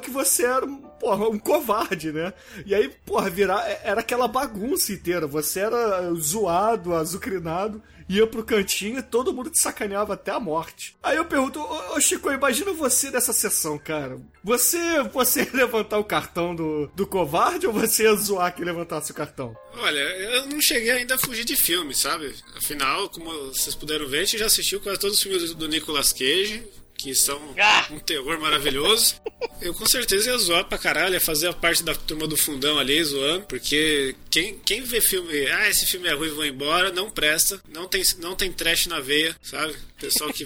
que 0.00 0.10
você 0.10 0.44
era 0.44 0.64
um, 0.64 0.76
porra, 0.76 1.28
um 1.28 1.38
covarde, 1.38 2.12
né? 2.12 2.32
E 2.64 2.74
aí, 2.74 2.88
porra, 3.04 3.30
virar, 3.30 3.64
era 3.84 4.00
aquela 4.00 4.26
bagunça 4.26 4.92
inteira. 4.92 5.26
Você 5.26 5.60
era 5.60 6.12
zoado, 6.14 6.94
azucrinado, 6.94 7.82
ia 8.10 8.26
pro 8.26 8.42
cantinho 8.42 8.98
e 8.98 9.02
todo 9.02 9.32
mundo 9.32 9.50
te 9.50 9.60
sacaneava 9.60 10.14
até 10.14 10.32
a 10.32 10.40
morte. 10.40 10.96
Aí 11.00 11.16
eu 11.16 11.24
pergunto, 11.24 11.60
ô, 11.60 11.94
ô 11.94 12.00
Chico, 12.00 12.30
imagina 12.30 12.72
você 12.72 13.08
nessa 13.10 13.32
sessão, 13.32 13.78
cara. 13.78 14.20
Você, 14.42 15.02
você 15.12 15.48
levantar 15.54 15.98
o 15.98 16.04
cartão 16.04 16.54
do, 16.54 16.88
do 16.88 17.06
covarde 17.06 17.68
ou 17.68 17.72
você 17.72 18.02
ia 18.02 18.14
zoar 18.14 18.54
que 18.54 18.64
levantasse 18.64 19.12
o 19.12 19.14
cartão? 19.14 19.56
Olha, 19.74 20.00
eu 20.00 20.46
não 20.46 20.60
cheguei 20.60 20.90
ainda 20.90 21.14
a 21.14 21.18
fugir 21.18 21.44
de 21.44 21.54
filme, 21.54 21.94
sabe? 21.94 22.34
Afinal, 22.56 23.08
como 23.10 23.30
vocês 23.52 23.76
puderam 23.76 24.08
ver, 24.08 24.20
a 24.20 24.24
gente 24.24 24.38
já 24.38 24.46
assistiu 24.46 24.80
quase 24.80 24.98
todos 24.98 25.16
os 25.16 25.22
filmes 25.22 25.54
do 25.54 25.68
Nicolas 25.68 26.12
Cage, 26.12 26.64
que 27.02 27.14
são 27.14 27.40
Ah! 27.58 27.86
um 27.90 27.98
terror 27.98 28.38
maravilhoso. 28.40 29.14
Eu 29.60 29.74
com 29.74 29.86
certeza 29.86 30.30
ia 30.30 30.38
zoar 30.38 30.64
pra 30.64 30.78
caralho, 30.78 31.14
ia 31.14 31.20
fazer 31.20 31.48
a 31.48 31.52
parte 31.52 31.82
da 31.82 31.94
turma 31.94 32.26
do 32.26 32.36
fundão 32.36 32.78
ali 32.78 33.02
zoando, 33.02 33.46
porque 33.46 34.14
quem, 34.30 34.58
quem 34.58 34.82
vê 34.82 35.00
filme, 35.00 35.46
ah, 35.48 35.68
esse 35.68 35.86
filme 35.86 36.08
é 36.08 36.12
ruim, 36.14 36.30
vou 36.30 36.44
embora, 36.44 36.92
não 36.92 37.10
presta, 37.10 37.60
não 37.68 37.86
tem, 37.86 38.02
não 38.18 38.34
tem 38.34 38.52
trash 38.52 38.86
na 38.86 39.00
veia, 39.00 39.36
sabe? 39.42 39.74
Pessoal 39.98 40.32
que. 40.32 40.44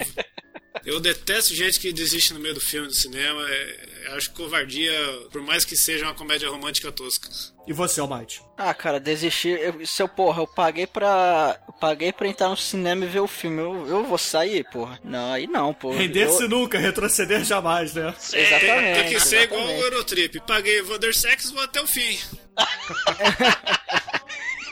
Eu 0.83 0.99
detesto 0.99 1.53
gente 1.55 1.79
que 1.79 1.93
desiste 1.93 2.33
no 2.33 2.39
meio 2.39 2.53
do 2.55 2.61
filme 2.61 2.87
do 2.87 2.93
cinema. 2.93 3.41
é- 3.49 3.95
eu 4.07 4.13
acho 4.17 4.29
covardia, 4.33 4.91
por 5.31 5.41
mais 5.41 5.65
que 5.65 5.75
seja 5.75 6.05
uma 6.05 6.13
comédia 6.13 6.47
romântica 6.49 6.91
tosca. 6.91 7.27
E 7.65 7.73
você, 7.73 7.99
Almighty? 7.99 8.39
Ah, 8.55 8.71
cara, 8.73 8.99
desistir. 8.99 9.59
Eu, 9.59 9.85
se 9.87 10.01
eu, 10.03 10.07
porra, 10.07 10.43
eu 10.43 10.47
paguei 10.47 10.85
pra. 10.85 11.59
Eu 11.67 11.73
paguei 11.73 12.13
pra 12.13 12.27
entrar 12.27 12.49
no 12.49 12.55
cinema 12.57 13.03
e 13.03 13.07
ver 13.07 13.21
o 13.21 13.27
filme. 13.27 13.59
Eu, 13.61 13.87
eu 13.87 14.03
vou 14.03 14.17
sair, 14.19 14.63
porra. 14.69 14.99
Não, 15.03 15.33
aí 15.33 15.47
não, 15.47 15.73
porra. 15.73 15.97
Render-se 15.97 16.43
Eu- 16.43 16.49
nunca, 16.49 16.77
retroceder 16.77 17.43
jamais, 17.43 17.95
né? 17.95 18.13
Exatamente. 18.31 18.99
Tem 18.99 19.13
que 19.13 19.19
ser 19.19 19.43
igual 19.43 19.61
o 19.61 19.63
exatamente. 19.63 19.83
Eurotrip. 19.93 20.39
Paguei 20.45 20.81
o 20.81 20.85
Vandersex, 20.85 21.49
vou 21.49 21.63
até 21.63 21.81
o 21.81 21.87
fim. 21.87 22.19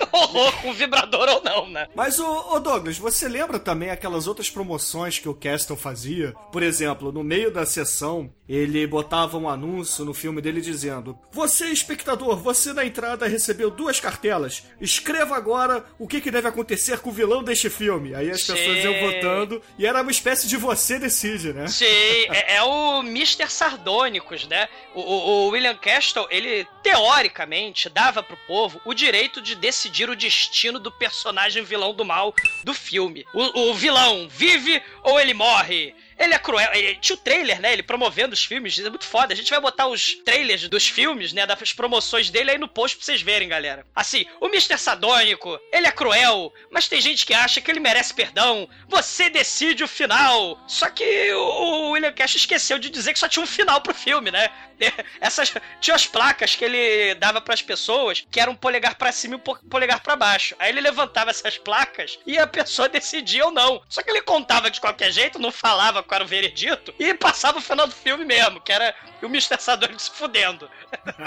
Com 0.62 0.74
vibrador 0.74 1.28
ou 1.30 1.44
não, 1.44 1.68
né? 1.70 1.88
Mas, 1.96 2.20
ô, 2.20 2.54
ô 2.56 2.60
Douglas, 2.60 2.98
você 2.98 3.28
lembra 3.28 3.60
também 3.60 3.90
aquelas 3.90 4.28
outras 4.28 4.50
promoções 4.50 5.20
que 5.20 5.30
o 5.30 5.34
Caston 5.34 5.76
fazia? 5.76 6.34
Por 6.52 6.64
exemplo, 6.64 7.12
no 7.12 7.24
meio 7.24 7.52
da 7.52 7.66
sessão, 7.66 8.32
ele 8.48 8.86
botava 8.88 9.38
um 9.38 9.48
anúncio 9.50 10.04
no 10.06 10.14
filme 10.14 10.42
dele 10.42 10.62
dizendo: 10.62 11.18
Você, 11.32 11.68
espectador, 11.68 12.38
você 12.38 12.74
na 12.74 12.86
entrada 12.86 13.28
recebeu 13.28 13.70
duas 13.72 14.00
cartelas. 14.00 14.64
Escreva 14.80 15.36
agora 15.36 15.86
o 16.00 16.08
que, 16.08 16.22
que 16.22 16.32
deve 16.32 16.48
acontecer 16.48 17.00
com 17.00 17.10
o 17.10 17.14
vilão 17.14 17.44
deste 17.44 17.70
filme. 17.70 18.14
Aí 18.16 18.30
as 18.30 18.42
pessoas 18.44 18.78
iam 18.84 19.00
votando 19.00 19.62
e 19.78 19.86
era 19.86 20.02
uma 20.02 20.12
espécie 20.12 20.48
de 20.48 20.58
você 20.58 20.98
decide, 21.00 21.54
né? 21.54 21.68
Sim, 21.68 21.86
é, 22.30 22.56
é 22.58 22.64
o 22.64 23.00
Mr. 23.02 23.50
Sardônicos, 23.50 24.48
né? 24.48 24.68
O, 24.96 25.02
o- 25.02 25.24
o 25.48 25.48
William 25.50 25.76
Castle, 25.76 26.28
ele 26.30 26.66
teoricamente 26.82 27.90
dava 27.90 28.24
pro 28.24 28.38
povo 28.48 28.80
o 28.86 28.94
direito 28.94 29.42
de 29.42 29.56
decidir 29.56 29.93
o 30.02 30.16
destino 30.16 30.80
do 30.80 30.92
personagem 30.92 31.64
vilão 31.64 31.94
do 31.94 32.04
mal 32.04 32.34
do 32.64 32.74
filme. 32.74 33.26
O, 33.34 33.70
o 33.70 33.74
vilão 33.76 34.28
vive 34.28 34.82
ou 35.04 35.20
ele 35.20 35.34
morre? 35.34 35.94
Ele 36.18 36.34
é 36.34 36.40
cruel. 36.40 36.70
Ele, 36.74 36.96
tinha 36.96 37.16
o 37.16 37.20
trailer, 37.20 37.60
né? 37.60 37.74
Ele 37.74 37.84
promovendo 37.84 38.34
os 38.34 38.44
filmes. 38.44 38.78
É 38.80 38.90
muito 38.90 39.06
foda. 39.06 39.34
A 39.34 39.38
gente 39.38 39.50
vai 39.50 39.60
botar 39.60 39.88
os 39.88 40.16
trailers 40.24 40.68
dos 40.70 40.88
filmes, 40.88 41.34
né? 41.34 41.46
Das 41.46 41.74
promoções 41.74 42.30
dele 42.30 42.52
aí 42.52 42.58
no 42.58 42.68
post 42.68 42.98
pra 42.98 43.06
vocês 43.06 43.22
verem, 43.22 43.48
galera. 43.50 43.86
Assim, 43.96 44.26
o 44.40 44.48
Mr. 44.48 44.78
Sadônico, 44.78 45.60
ele 45.72 45.88
é 45.88 45.92
cruel, 45.92 46.54
mas 46.72 46.88
tem 46.88 47.02
gente 47.02 47.26
que 47.26 47.34
acha 47.34 47.62
que 47.62 47.70
ele 47.72 47.80
merece 47.80 48.14
perdão. 48.14 48.68
Você 48.88 49.30
decide 49.30 49.84
o 49.84 49.88
final. 49.88 50.60
Só 50.68 50.90
que 50.90 51.32
o 51.34 51.92
William 51.92 52.14
Cash 52.14 52.36
esqueceu 52.36 52.78
de 52.80 52.90
dizer 52.90 53.14
que 53.14 53.20
só 53.20 53.28
tinha 53.28 53.44
um 53.44 53.48
final 53.48 53.82
pro 53.82 53.94
filme, 53.94 54.32
né? 54.32 54.50
Essas 55.22 55.54
tinha 55.80 55.96
as 55.96 56.06
placas 56.08 56.56
que 56.56 56.66
ele 56.66 57.16
dava 57.16 57.40
pras 57.40 57.62
pessoas, 57.62 58.26
que 58.30 58.40
era 58.40 58.50
um 58.52 58.56
polegar 58.56 58.96
pra 58.96 59.12
cima 59.12 59.36
e 59.36 59.38
um 59.38 59.40
po- 59.40 59.60
polegar 59.70 60.02
pra 60.02 60.16
baixo. 60.16 60.56
Aí 60.60 60.70
ele 60.70 60.82
levantava 60.82 61.30
essas 61.30 61.58
placas 61.58 62.20
e 62.26 62.38
a 62.38 62.46
pessoa 62.48 62.90
decidia 62.90 63.46
ou 63.46 63.52
não. 63.52 63.82
Só 63.88 64.02
que 64.02 64.10
ele 64.10 64.22
contava 64.22 64.70
de 64.70 64.82
qualquer 64.82 65.12
jeito, 65.12 65.40
não 65.40 65.52
falava 65.52 66.04
qual 66.14 66.16
era 66.16 66.24
o 66.24 66.28
veredito 66.28 66.94
e 67.00 67.14
passava 67.14 67.58
o 67.58 67.62
final 67.62 67.88
do 67.88 67.94
filme 67.94 68.24
mesmo, 68.24 68.62
que 68.62 68.72
era 68.72 68.96
o 69.22 69.26
Mr. 69.26 69.60
Sadônico 69.60 70.02
se 70.02 70.12
fudendo. 70.12 70.70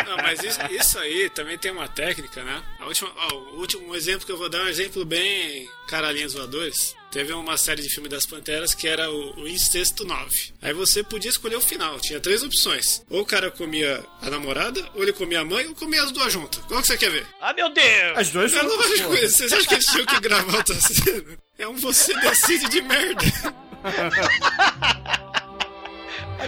Não, 0.06 0.16
mas 0.18 0.42
isso, 0.42 0.60
isso 0.70 0.98
aí 0.98 1.28
também 1.30 1.58
tem 1.58 1.72
uma 1.72 1.88
técnica, 1.88 2.42
né? 2.44 2.62
A 2.78 2.86
última, 2.86 3.10
ó, 3.16 3.34
o 3.34 3.60
último 3.60 3.94
exemplo 3.96 4.24
que 4.24 4.32
eu 4.32 4.38
vou 4.38 4.48
dar 4.48 4.58
é 4.58 4.62
um 4.64 4.68
exemplo 4.68 5.04
bem 5.04 5.68
caralhinhos 5.88 6.34
voadores. 6.34 6.94
Teve 7.10 7.32
uma 7.32 7.56
série 7.56 7.82
de 7.82 7.88
filme 7.88 8.08
das 8.08 8.26
Panteras 8.26 8.74
que 8.74 8.86
era 8.86 9.10
o, 9.10 9.40
o 9.40 9.48
Incesto 9.48 10.04
9. 10.04 10.52
Aí 10.60 10.72
você 10.72 11.02
podia 11.02 11.30
escolher 11.30 11.56
o 11.56 11.60
final. 11.60 11.98
Tinha 11.98 12.20
três 12.20 12.42
opções. 12.42 13.02
Ou 13.08 13.22
o 13.22 13.26
cara 13.26 13.50
comia 13.50 14.04
a 14.20 14.28
namorada, 14.28 14.86
ou 14.94 15.02
ele 15.02 15.12
comia 15.12 15.40
a 15.40 15.44
mãe, 15.44 15.66
ou 15.66 15.74
comia 15.74 16.02
as 16.02 16.12
duas 16.12 16.32
juntas. 16.32 16.62
Qual 16.66 16.80
que 16.80 16.86
você 16.88 16.98
quer 16.98 17.10
ver? 17.10 17.26
Ah, 17.40 17.54
meu 17.54 17.70
Deus! 17.70 18.18
As 18.18 18.30
duas 18.30 18.52
É 18.52 18.62
lógico, 18.62 19.08
vocês 19.16 19.52
acham 19.52 19.66
que 19.66 19.74
eles 19.74 19.86
tinham 19.86 20.06
que 20.06 20.20
gravar 20.20 20.58
outra 20.58 20.74
cena? 20.74 21.38
É 21.58 21.66
um 21.66 21.76
você 21.76 22.14
decide 22.20 22.68
de 22.68 22.82
merda. 22.82 23.24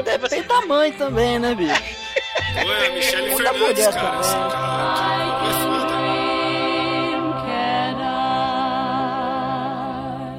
Depende 0.05 0.43
da 0.49 0.61
mãe 0.63 0.93
também, 0.93 1.39
né, 1.39 1.55
bicho? 1.55 1.83
Pô, 2.63 2.73
é 2.73 2.87
a 2.87 2.91
Michelle 2.91 3.35
Fernandes, 3.37 3.61
mulher 3.61 3.93
cara. 3.95 4.21
Esse 4.21 4.33
também. 4.33 4.51
cara 4.61 5.43
é 5.43 5.53
foda. 5.55 5.99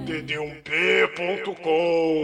dd1p.com 0.05 2.23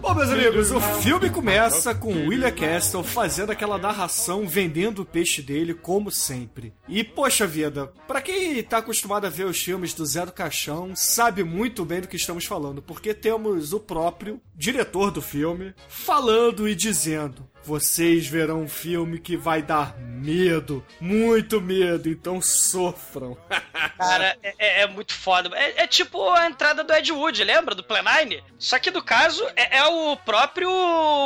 Bom, 0.00 0.14
meus 0.14 0.30
amigos, 0.30 0.70
o 0.70 0.80
filme 0.80 1.28
começa 1.28 1.94
com 1.94 2.26
William 2.28 2.50
Castle 2.50 3.04
fazendo 3.04 3.52
aquela 3.52 3.76
narração, 3.76 4.48
vendendo 4.48 5.02
o 5.02 5.04
peixe 5.04 5.42
dele, 5.42 5.74
como 5.74 6.10
sempre. 6.10 6.72
E, 6.88 7.04
poxa 7.04 7.46
vida, 7.46 7.92
pra 8.08 8.22
quem 8.22 8.62
tá 8.62 8.78
acostumado 8.78 9.26
a 9.26 9.30
ver 9.30 9.44
os 9.44 9.62
filmes 9.62 9.92
do 9.92 10.06
Zé 10.06 10.24
do 10.24 10.32
Caixão, 10.32 10.96
sabe 10.96 11.44
muito 11.44 11.84
bem 11.84 12.00
do 12.00 12.08
que 12.08 12.16
estamos 12.16 12.46
falando, 12.46 12.80
porque 12.80 13.12
temos 13.12 13.74
o 13.74 13.80
próprio 13.80 14.40
diretor 14.56 15.10
do 15.10 15.20
filme 15.20 15.74
falando 15.86 16.66
e 16.66 16.74
dizendo: 16.74 17.46
Vocês 17.62 18.26
verão 18.26 18.62
um 18.62 18.68
filme 18.68 19.18
que 19.18 19.36
vai 19.36 19.62
dar 19.62 19.94
medo, 19.98 20.84
muito 21.00 21.60
medo, 21.60 22.08
então 22.08 22.40
sofram. 22.40 23.36
Cara, 23.98 24.36
é, 24.42 24.54
é- 24.58 24.80
é 24.82 24.86
muito 24.86 25.12
foda. 25.14 25.50
É, 25.56 25.82
é 25.82 25.86
tipo 25.86 26.28
a 26.30 26.46
entrada 26.46 26.82
do 26.82 26.92
Ed 26.92 27.12
Wood, 27.12 27.44
lembra? 27.44 27.74
Do 27.74 27.84
Plenine? 27.84 28.42
Só 28.58 28.78
que 28.78 28.90
no 28.90 29.02
caso 29.02 29.46
é, 29.54 29.78
é 29.78 29.84
o 29.84 30.16
próprio 30.16 30.70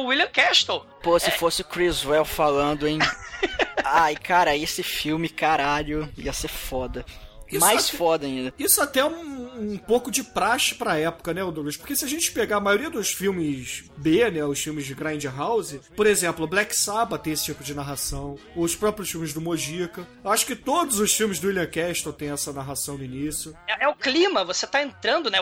William 0.06 0.28
Castle. 0.28 0.84
Pô, 1.02 1.18
se 1.18 1.30
fosse 1.30 1.62
o 1.62 1.64
Chris 1.64 2.04
Well 2.04 2.24
falando, 2.24 2.86
hein? 2.88 2.98
Ai, 3.84 4.16
cara, 4.16 4.56
esse 4.56 4.82
filme, 4.82 5.28
caralho, 5.28 6.10
ia 6.16 6.32
ser 6.32 6.48
foda. 6.48 7.04
Isso 7.56 7.64
Mais 7.66 7.88
até- 7.88 7.96
foda 7.98 8.26
ainda. 8.26 8.54
Isso 8.58 8.80
até 8.80 9.00
é 9.00 9.04
um, 9.04 9.72
um 9.72 9.78
pouco 9.78 10.10
de 10.10 10.22
praxe 10.22 10.74
pra 10.74 10.98
época, 10.98 11.32
né, 11.32 11.40
Douglas? 11.42 11.76
Porque 11.76 11.94
se 11.96 12.04
a 12.04 12.08
gente 12.08 12.32
pegar 12.32 12.56
a 12.56 12.60
maioria 12.60 12.90
dos 12.90 13.12
filmes 13.12 13.84
B, 13.96 14.30
né, 14.30 14.44
os 14.44 14.60
filmes 14.62 14.84
de 14.86 14.94
Grindhouse, 14.94 15.80
por 15.96 16.06
exemplo, 16.06 16.46
Black 16.46 16.76
Sabbath 16.76 17.22
tem 17.22 17.32
esse 17.32 17.44
tipo 17.44 17.62
de 17.62 17.74
narração, 17.74 18.38
os 18.56 18.74
próprios 18.74 19.10
filmes 19.10 19.32
do 19.32 19.40
Mojica, 19.40 20.06
acho 20.24 20.46
que 20.46 20.56
todos 20.56 20.98
os 20.98 21.14
filmes 21.14 21.38
do 21.38 21.48
William 21.48 21.66
Castle 21.66 22.12
têm 22.12 22.30
essa 22.30 22.52
narração 22.52 22.96
no 22.98 23.04
início. 23.04 23.56
É, 23.66 23.84
é 23.84 23.88
o 23.88 23.94
clima, 23.94 24.44
você 24.44 24.66
tá 24.66 24.82
entrando, 24.82 25.30
né? 25.30 25.40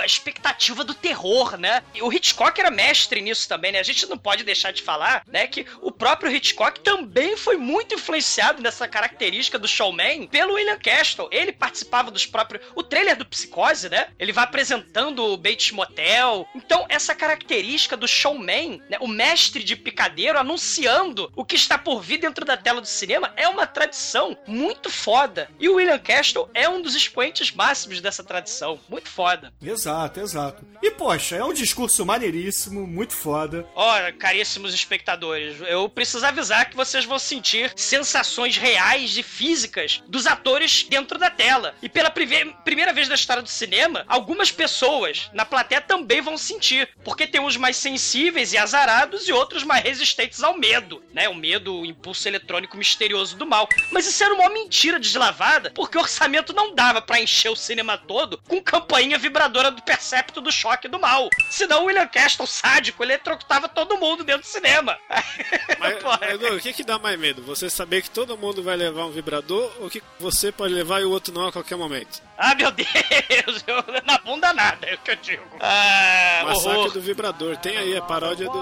A 0.00 0.06
expectativa 0.06 0.84
do 0.84 0.94
terror, 0.94 1.56
né? 1.56 1.82
E 1.94 2.02
o 2.02 2.12
Hitchcock 2.12 2.58
era 2.60 2.70
mestre 2.70 3.20
nisso 3.20 3.48
também, 3.48 3.72
né? 3.72 3.78
A 3.78 3.82
gente 3.84 4.06
não 4.06 4.18
pode 4.18 4.44
deixar 4.44 4.72
de 4.72 4.82
falar, 4.82 5.22
né? 5.26 5.46
Que 5.46 5.66
o 5.80 5.90
próprio 5.92 6.30
Hitchcock 6.34 6.80
também 6.80 7.36
foi 7.36 7.56
muito 7.56 7.94
influenciado 7.94 8.62
nessa 8.62 8.88
característica 8.88 9.58
do 9.58 9.68
showman 9.68 10.26
pelo 10.28 10.54
William 10.54 10.78
Castle. 10.78 11.28
Ele 11.30 11.51
ele 11.52 11.58
participava 11.58 12.10
dos 12.10 12.26
próprios. 12.26 12.64
O 12.74 12.82
trailer 12.82 13.16
do 13.16 13.26
Psicose, 13.26 13.88
né? 13.88 14.08
Ele 14.18 14.32
vai 14.32 14.44
apresentando 14.44 15.24
o 15.24 15.36
Bates 15.36 15.70
Motel. 15.70 16.48
Então, 16.54 16.86
essa 16.88 17.14
característica 17.14 17.96
do 17.96 18.08
showman, 18.08 18.80
né? 18.88 18.96
o 19.00 19.06
mestre 19.06 19.62
de 19.62 19.76
picadeiro 19.76 20.38
anunciando 20.38 21.30
o 21.36 21.44
que 21.44 21.56
está 21.56 21.78
por 21.78 22.00
vir 22.00 22.18
dentro 22.18 22.44
da 22.44 22.56
tela 22.56 22.80
do 22.80 22.86
cinema, 22.86 23.32
é 23.36 23.46
uma 23.46 23.66
tradição 23.66 24.36
muito 24.46 24.90
foda. 24.90 25.48
E 25.60 25.68
o 25.68 25.74
William 25.74 25.98
Castle 25.98 26.48
é 26.54 26.68
um 26.68 26.80
dos 26.80 26.94
expoentes 26.94 27.52
máximos 27.52 28.00
dessa 28.00 28.24
tradição. 28.24 28.80
Muito 28.88 29.08
foda. 29.08 29.52
Exato, 29.62 30.20
exato. 30.20 30.64
E 30.82 30.90
poxa, 30.90 31.36
é 31.36 31.44
um 31.44 31.52
discurso 31.52 32.04
maneiríssimo, 32.06 32.86
muito 32.86 33.12
foda. 33.12 33.66
Ora, 33.74 34.12
caríssimos 34.12 34.74
espectadores, 34.74 35.60
eu 35.68 35.88
preciso 35.88 36.24
avisar 36.24 36.70
que 36.70 36.76
vocês 36.76 37.04
vão 37.04 37.18
sentir 37.18 37.72
sensações 37.76 38.56
reais 38.56 39.16
e 39.16 39.22
físicas 39.22 40.02
dos 40.08 40.26
atores 40.26 40.84
dentro 40.84 41.18
da 41.18 41.30
tela. 41.32 41.74
E 41.82 41.88
pela 41.88 42.10
primeira 42.10 42.92
vez 42.92 43.08
na 43.08 43.14
história 43.14 43.42
do 43.42 43.48
cinema, 43.48 44.04
algumas 44.06 44.50
pessoas 44.50 45.30
na 45.32 45.44
plateia 45.44 45.80
também 45.80 46.20
vão 46.20 46.36
sentir. 46.36 46.88
Porque 47.04 47.26
tem 47.26 47.40
uns 47.40 47.56
mais 47.56 47.76
sensíveis 47.76 48.52
e 48.52 48.58
azarados 48.58 49.28
e 49.28 49.32
outros 49.32 49.64
mais 49.64 49.82
resistentes 49.82 50.42
ao 50.42 50.56
medo, 50.56 51.02
né? 51.12 51.28
O 51.28 51.34
medo, 51.34 51.80
o 51.80 51.86
impulso 51.86 52.28
eletrônico 52.28 52.76
misterioso 52.76 53.36
do 53.36 53.46
mal. 53.46 53.68
Mas 53.90 54.06
isso 54.06 54.22
era 54.22 54.34
uma 54.34 54.48
mentira 54.48 55.00
deslavada, 55.00 55.70
porque 55.74 55.98
o 55.98 56.00
orçamento 56.00 56.52
não 56.52 56.74
dava 56.74 57.00
pra 57.02 57.20
encher 57.20 57.50
o 57.50 57.56
cinema 57.56 57.98
todo 57.98 58.38
com 58.48 58.62
campainha 58.62 59.18
vibradora 59.18 59.70
do 59.70 59.82
percepto 59.82 60.40
do 60.40 60.52
choque 60.52 60.88
do 60.88 60.98
mal. 60.98 61.28
Senão 61.50 61.82
o 61.82 61.86
William 61.86 62.06
Castle, 62.06 62.46
sádico, 62.46 63.02
ele 63.02 63.12
eletrocutava 63.12 63.68
todo 63.68 63.98
mundo 63.98 64.24
dentro 64.24 64.42
do 64.42 64.46
cinema. 64.46 64.98
Mas, 65.78 66.00
mas, 66.02 66.54
o 66.54 66.60
que, 66.60 66.72
que 66.72 66.84
dá 66.84 66.98
mais 66.98 67.18
medo? 67.18 67.42
Você 67.42 67.68
saber 67.68 68.02
que 68.02 68.10
todo 68.10 68.38
mundo 68.38 68.62
vai 68.62 68.76
levar 68.76 69.04
um 69.04 69.10
vibrador 69.10 69.70
ou 69.80 69.90
que 69.90 70.02
você 70.18 70.52
pode 70.52 70.72
levar 70.72 71.00
e 71.00 71.04
o 71.04 71.10
outro 71.10 71.21
não 71.30 71.46
a 71.48 71.52
qualquer 71.52 71.76
momento? 71.76 72.22
Ah, 72.38 72.54
meu 72.54 72.70
Deus! 72.72 73.62
Eu, 73.66 73.76
na 74.06 74.18
bunda 74.18 74.52
nada, 74.52 74.86
é 74.86 74.94
o 74.94 74.98
que 74.98 75.10
eu 75.12 75.16
digo. 75.16 75.42
Ah, 75.60 76.42
Massacre 76.46 76.78
horror. 76.78 76.92
do 76.92 77.00
vibrador. 77.00 77.56
Tem 77.58 77.76
aí 77.76 77.96
a 77.96 78.02
paródia 78.02 78.48
do 78.48 78.58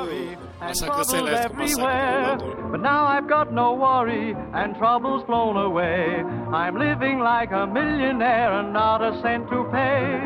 Massacre 0.61 0.97
da 0.99 1.05
Celeste, 1.05 1.55
Massacre 1.55 1.57
do 1.57 1.63
everywhere. 1.63 2.21
vibrador. 2.37 2.71
But 2.73 2.81
now 2.81 3.07
I've 3.07 3.27
got 3.29 3.53
no 3.53 3.73
worry 3.75 4.35
and 4.53 4.75
trouble's 4.77 5.25
flown 5.25 5.57
away. 5.57 6.23
I'm 6.53 6.77
living 6.77 7.21
like 7.21 7.53
a 7.55 7.67
millionaire 7.67 8.53
and 8.61 8.73
not 8.73 9.01
a 9.03 9.19
cent 9.23 9.49
to 9.49 9.65
pay. 9.71 10.21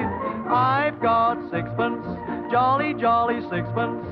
I've 0.50 0.98
got 1.00 1.38
sixpence, 1.50 2.04
jolly, 2.50 2.94
jolly 2.94 3.40
sixpence. 3.50 4.04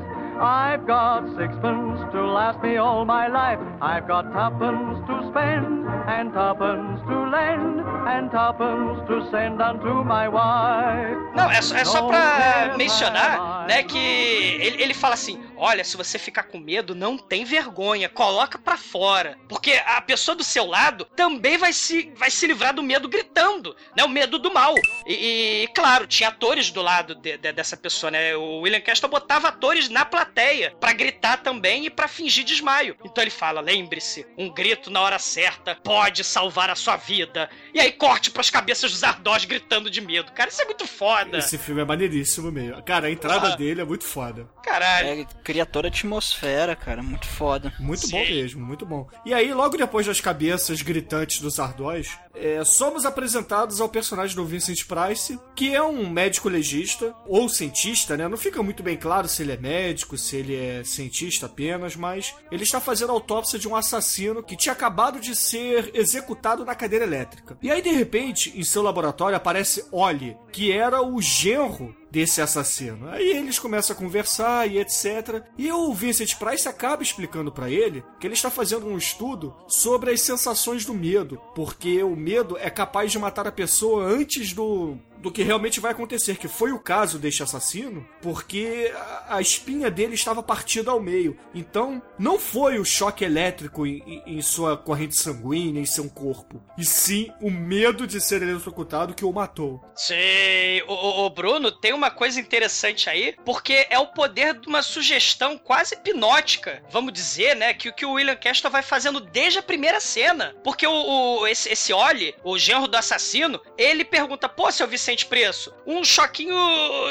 I've 0.42 0.84
got 0.88 1.22
sixpence 1.36 2.00
to 2.12 2.20
last 2.20 2.60
me 2.62 2.76
all 2.76 3.04
my 3.04 3.28
life. 3.28 3.60
I've 3.80 4.08
got 4.08 4.24
tuppence 4.32 4.98
to 5.06 5.28
spend 5.30 5.86
and 6.08 6.32
tuppence 6.32 7.00
to 7.08 7.16
lend 7.30 7.80
and 8.08 8.28
tuppence 8.30 9.06
to 9.06 9.30
send 9.30 9.62
unto 9.62 10.02
my 10.02 10.26
wife. 10.28 11.16
Não, 11.36 11.48
é, 11.48 11.62
só- 11.62 11.76
é 11.76 11.84
só 11.84 12.02
pra 12.08 12.74
mencionar, 12.76 13.66
né, 13.68 13.84
que 13.84 13.98
ele, 13.98 14.82
ele 14.82 14.94
fala 14.94 15.14
assim: 15.14 15.38
olha, 15.62 15.84
se 15.84 15.96
você 15.96 16.18
ficar 16.18 16.44
com 16.44 16.58
medo, 16.58 16.94
não 16.94 17.16
tem 17.16 17.44
vergonha, 17.44 18.08
coloca 18.08 18.58
pra 18.58 18.76
fora. 18.76 19.38
Porque 19.48 19.72
a 19.86 20.00
pessoa 20.00 20.34
do 20.34 20.44
seu 20.44 20.66
lado 20.66 21.04
também 21.16 21.56
vai 21.56 21.72
se, 21.72 22.12
vai 22.16 22.30
se 22.30 22.46
livrar 22.46 22.74
do 22.74 22.82
medo 22.82 23.08
gritando, 23.08 23.74
né? 23.96 24.02
O 24.04 24.08
medo 24.08 24.38
do 24.38 24.52
mal. 24.52 24.74
E, 25.06 25.62
e, 25.64 25.68
claro, 25.68 26.06
tinha 26.06 26.28
atores 26.28 26.70
do 26.70 26.82
lado 26.82 27.14
de- 27.14 27.36
de- 27.38 27.52
dessa 27.52 27.76
pessoa, 27.76 28.10
né? 28.10 28.34
O 28.36 28.60
William 28.60 28.80
Castle 28.80 29.08
botava 29.08 29.48
atores 29.48 29.88
na 29.88 30.04
plateia 30.04 30.74
pra 30.80 30.92
gritar 30.92 31.38
também 31.42 31.86
e 31.86 31.90
pra 31.90 32.08
fingir 32.08 32.44
desmaio. 32.44 32.96
Então 33.04 33.22
ele 33.22 33.30
fala: 33.30 33.60
lembre-se, 33.60 34.26
um 34.36 34.48
grito 34.52 34.90
na 34.90 35.00
hora 35.00 35.18
certa 35.18 35.76
pode 35.76 36.24
salvar 36.24 36.70
a 36.70 36.74
sua 36.74 36.96
vida. 36.96 37.48
E 37.72 37.80
aí 37.80 37.92
corte 37.92 38.30
pras 38.30 38.50
cabeças 38.50 38.90
dos 38.90 39.04
ardós 39.04 39.44
gritando 39.44 39.90
de 39.90 40.00
medo. 40.00 40.32
Cara, 40.32 40.50
isso 40.50 40.60
é 40.62 40.64
muito 40.64 40.86
foda. 40.86 41.38
Esse 41.38 41.58
filme 41.58 41.80
é 41.80 41.84
maneiríssimo 41.84 42.50
mesmo. 42.50 42.82
Cara, 42.82 43.06
a 43.06 43.10
entrada 43.10 43.40
Porra. 43.40 43.56
dele 43.56 43.80
é 43.80 43.84
muito 43.84 44.04
foda. 44.04 44.48
Caralho. 44.62 45.08
É, 45.08 45.26
cria 45.52 45.66
toda 45.66 45.88
a 45.88 45.90
atmosfera, 45.90 46.74
cara. 46.74 47.02
Muito 47.02 47.26
foda. 47.26 47.74
Muito 47.78 48.06
Sim. 48.06 48.12
bom 48.12 48.24
mesmo, 48.24 48.64
muito 48.64 48.86
bom. 48.86 49.06
E 49.26 49.34
aí, 49.34 49.52
logo 49.52 49.76
depois 49.76 50.06
das 50.06 50.18
cabeças 50.18 50.80
gritantes 50.80 51.40
dos 51.40 51.60
Ardós, 51.60 52.18
é, 52.34 52.64
somos 52.64 53.04
apresentados 53.04 53.78
ao 53.78 53.88
personagem 53.88 54.34
do 54.34 54.46
Vincent 54.46 54.86
Price, 54.86 55.38
que 55.54 55.74
é 55.74 55.82
um 55.82 56.08
médico 56.08 56.48
legista, 56.48 57.14
ou 57.26 57.50
cientista, 57.50 58.16
né? 58.16 58.26
Não 58.28 58.38
fica 58.38 58.62
muito 58.62 58.82
bem 58.82 58.96
claro 58.96 59.28
se 59.28 59.42
ele 59.42 59.52
é 59.52 59.56
médico, 59.58 60.16
se 60.16 60.36
ele 60.36 60.56
é 60.56 60.82
cientista 60.84 61.44
apenas, 61.44 61.94
mas 61.96 62.34
ele 62.50 62.62
está 62.62 62.80
fazendo 62.80 63.10
a 63.10 63.12
autópsia 63.12 63.58
de 63.58 63.68
um 63.68 63.76
assassino 63.76 64.42
que 64.42 64.56
tinha 64.56 64.72
acabado 64.72 65.20
de 65.20 65.36
ser 65.36 65.90
executado 65.92 66.64
na 66.64 66.74
cadeira 66.74 67.04
elétrica. 67.04 67.58
E 67.60 67.70
aí, 67.70 67.82
de 67.82 67.90
repente, 67.90 68.58
em 68.58 68.64
seu 68.64 68.80
laboratório 68.80 69.36
aparece 69.36 69.84
Ollie, 69.92 70.34
que 70.50 70.72
era 70.72 71.02
o 71.02 71.20
genro 71.20 71.94
desse 72.12 72.42
assassino. 72.42 73.08
Aí 73.08 73.30
eles 73.30 73.58
começam 73.58 73.96
a 73.96 73.98
conversar 73.98 74.70
e 74.70 74.78
etc. 74.78 75.42
E 75.56 75.72
o 75.72 75.94
Vincent 75.94 76.36
Price 76.36 76.68
acaba 76.68 77.02
explicando 77.02 77.50
pra 77.50 77.70
ele 77.70 78.04
que 78.20 78.26
ele 78.26 78.34
está 78.34 78.50
fazendo 78.50 78.86
um 78.86 78.98
estudo 78.98 79.56
sobre 79.66 80.10
as 80.10 80.20
sensações 80.20 80.84
do 80.84 80.92
medo, 80.92 81.40
porque 81.54 82.02
o 82.02 82.14
medo 82.14 82.58
é 82.58 82.68
capaz 82.68 83.10
de 83.10 83.18
matar 83.18 83.46
a 83.46 83.52
pessoa 83.52 84.04
antes 84.04 84.52
do 84.52 84.98
do 85.22 85.30
que 85.30 85.42
realmente 85.42 85.80
vai 85.80 85.92
acontecer, 85.92 86.36
que 86.36 86.48
foi 86.48 86.72
o 86.72 86.78
caso 86.80 87.18
deste 87.18 87.42
assassino, 87.42 88.06
porque 88.20 88.92
a, 88.94 89.36
a 89.36 89.40
espinha 89.40 89.90
dele 89.90 90.14
estava 90.14 90.42
partida 90.42 90.90
ao 90.90 91.00
meio. 91.00 91.38
Então, 91.54 92.02
não 92.18 92.38
foi 92.38 92.78
o 92.78 92.84
choque 92.84 93.24
elétrico 93.24 93.86
em, 93.86 94.02
em- 94.26 94.38
em 94.38 94.42
sua 94.42 94.76
corrente 94.76 95.16
sanguínea, 95.16 95.80
em 95.80 95.86
seu 95.86 96.08
corpo, 96.10 96.60
e 96.76 96.84
sim 96.84 97.30
o 97.40 97.50
medo 97.50 98.06
de 98.06 98.20
ser 98.20 98.42
eletrocutado 98.42 99.14
que 99.14 99.24
o 99.24 99.32
matou. 99.32 99.80
Sei. 99.94 100.82
O, 100.88 101.24
o- 101.26 101.30
Bruno 101.30 101.70
tem 101.72 101.92
uma 101.92 102.10
coisa 102.10 102.40
interessante 102.40 103.08
aí, 103.08 103.34
porque 103.44 103.86
é 103.88 103.98
o 103.98 104.08
poder 104.08 104.58
de 104.58 104.68
uma 104.68 104.82
sugestão 104.82 105.56
quase 105.56 105.94
hipnótica, 105.94 106.82
vamos 106.90 107.12
dizer, 107.12 107.54
né? 107.56 107.72
Que, 107.72 107.88
o 107.88 107.92
que 107.94 108.04
o 108.04 108.12
William 108.12 108.36
Castle 108.36 108.70
vai 108.70 108.82
fazendo 108.82 109.20
desde 109.20 109.58
a 109.58 109.62
primeira 109.62 110.00
cena. 110.00 110.54
Porque 110.64 110.86
o, 110.86 110.92
o- 111.40 111.46
esse, 111.46 111.68
esse 111.70 111.92
Oli, 111.92 112.34
o 112.42 112.58
genro 112.58 112.88
do 112.88 112.96
assassino, 112.96 113.60
ele 113.78 114.04
pergunta: 114.04 114.48
pô, 114.48 114.70
seu 114.72 114.86
Vicente 114.88 115.11
Preço, 115.16 115.72
um 115.86 116.02
choquinho 116.04 116.56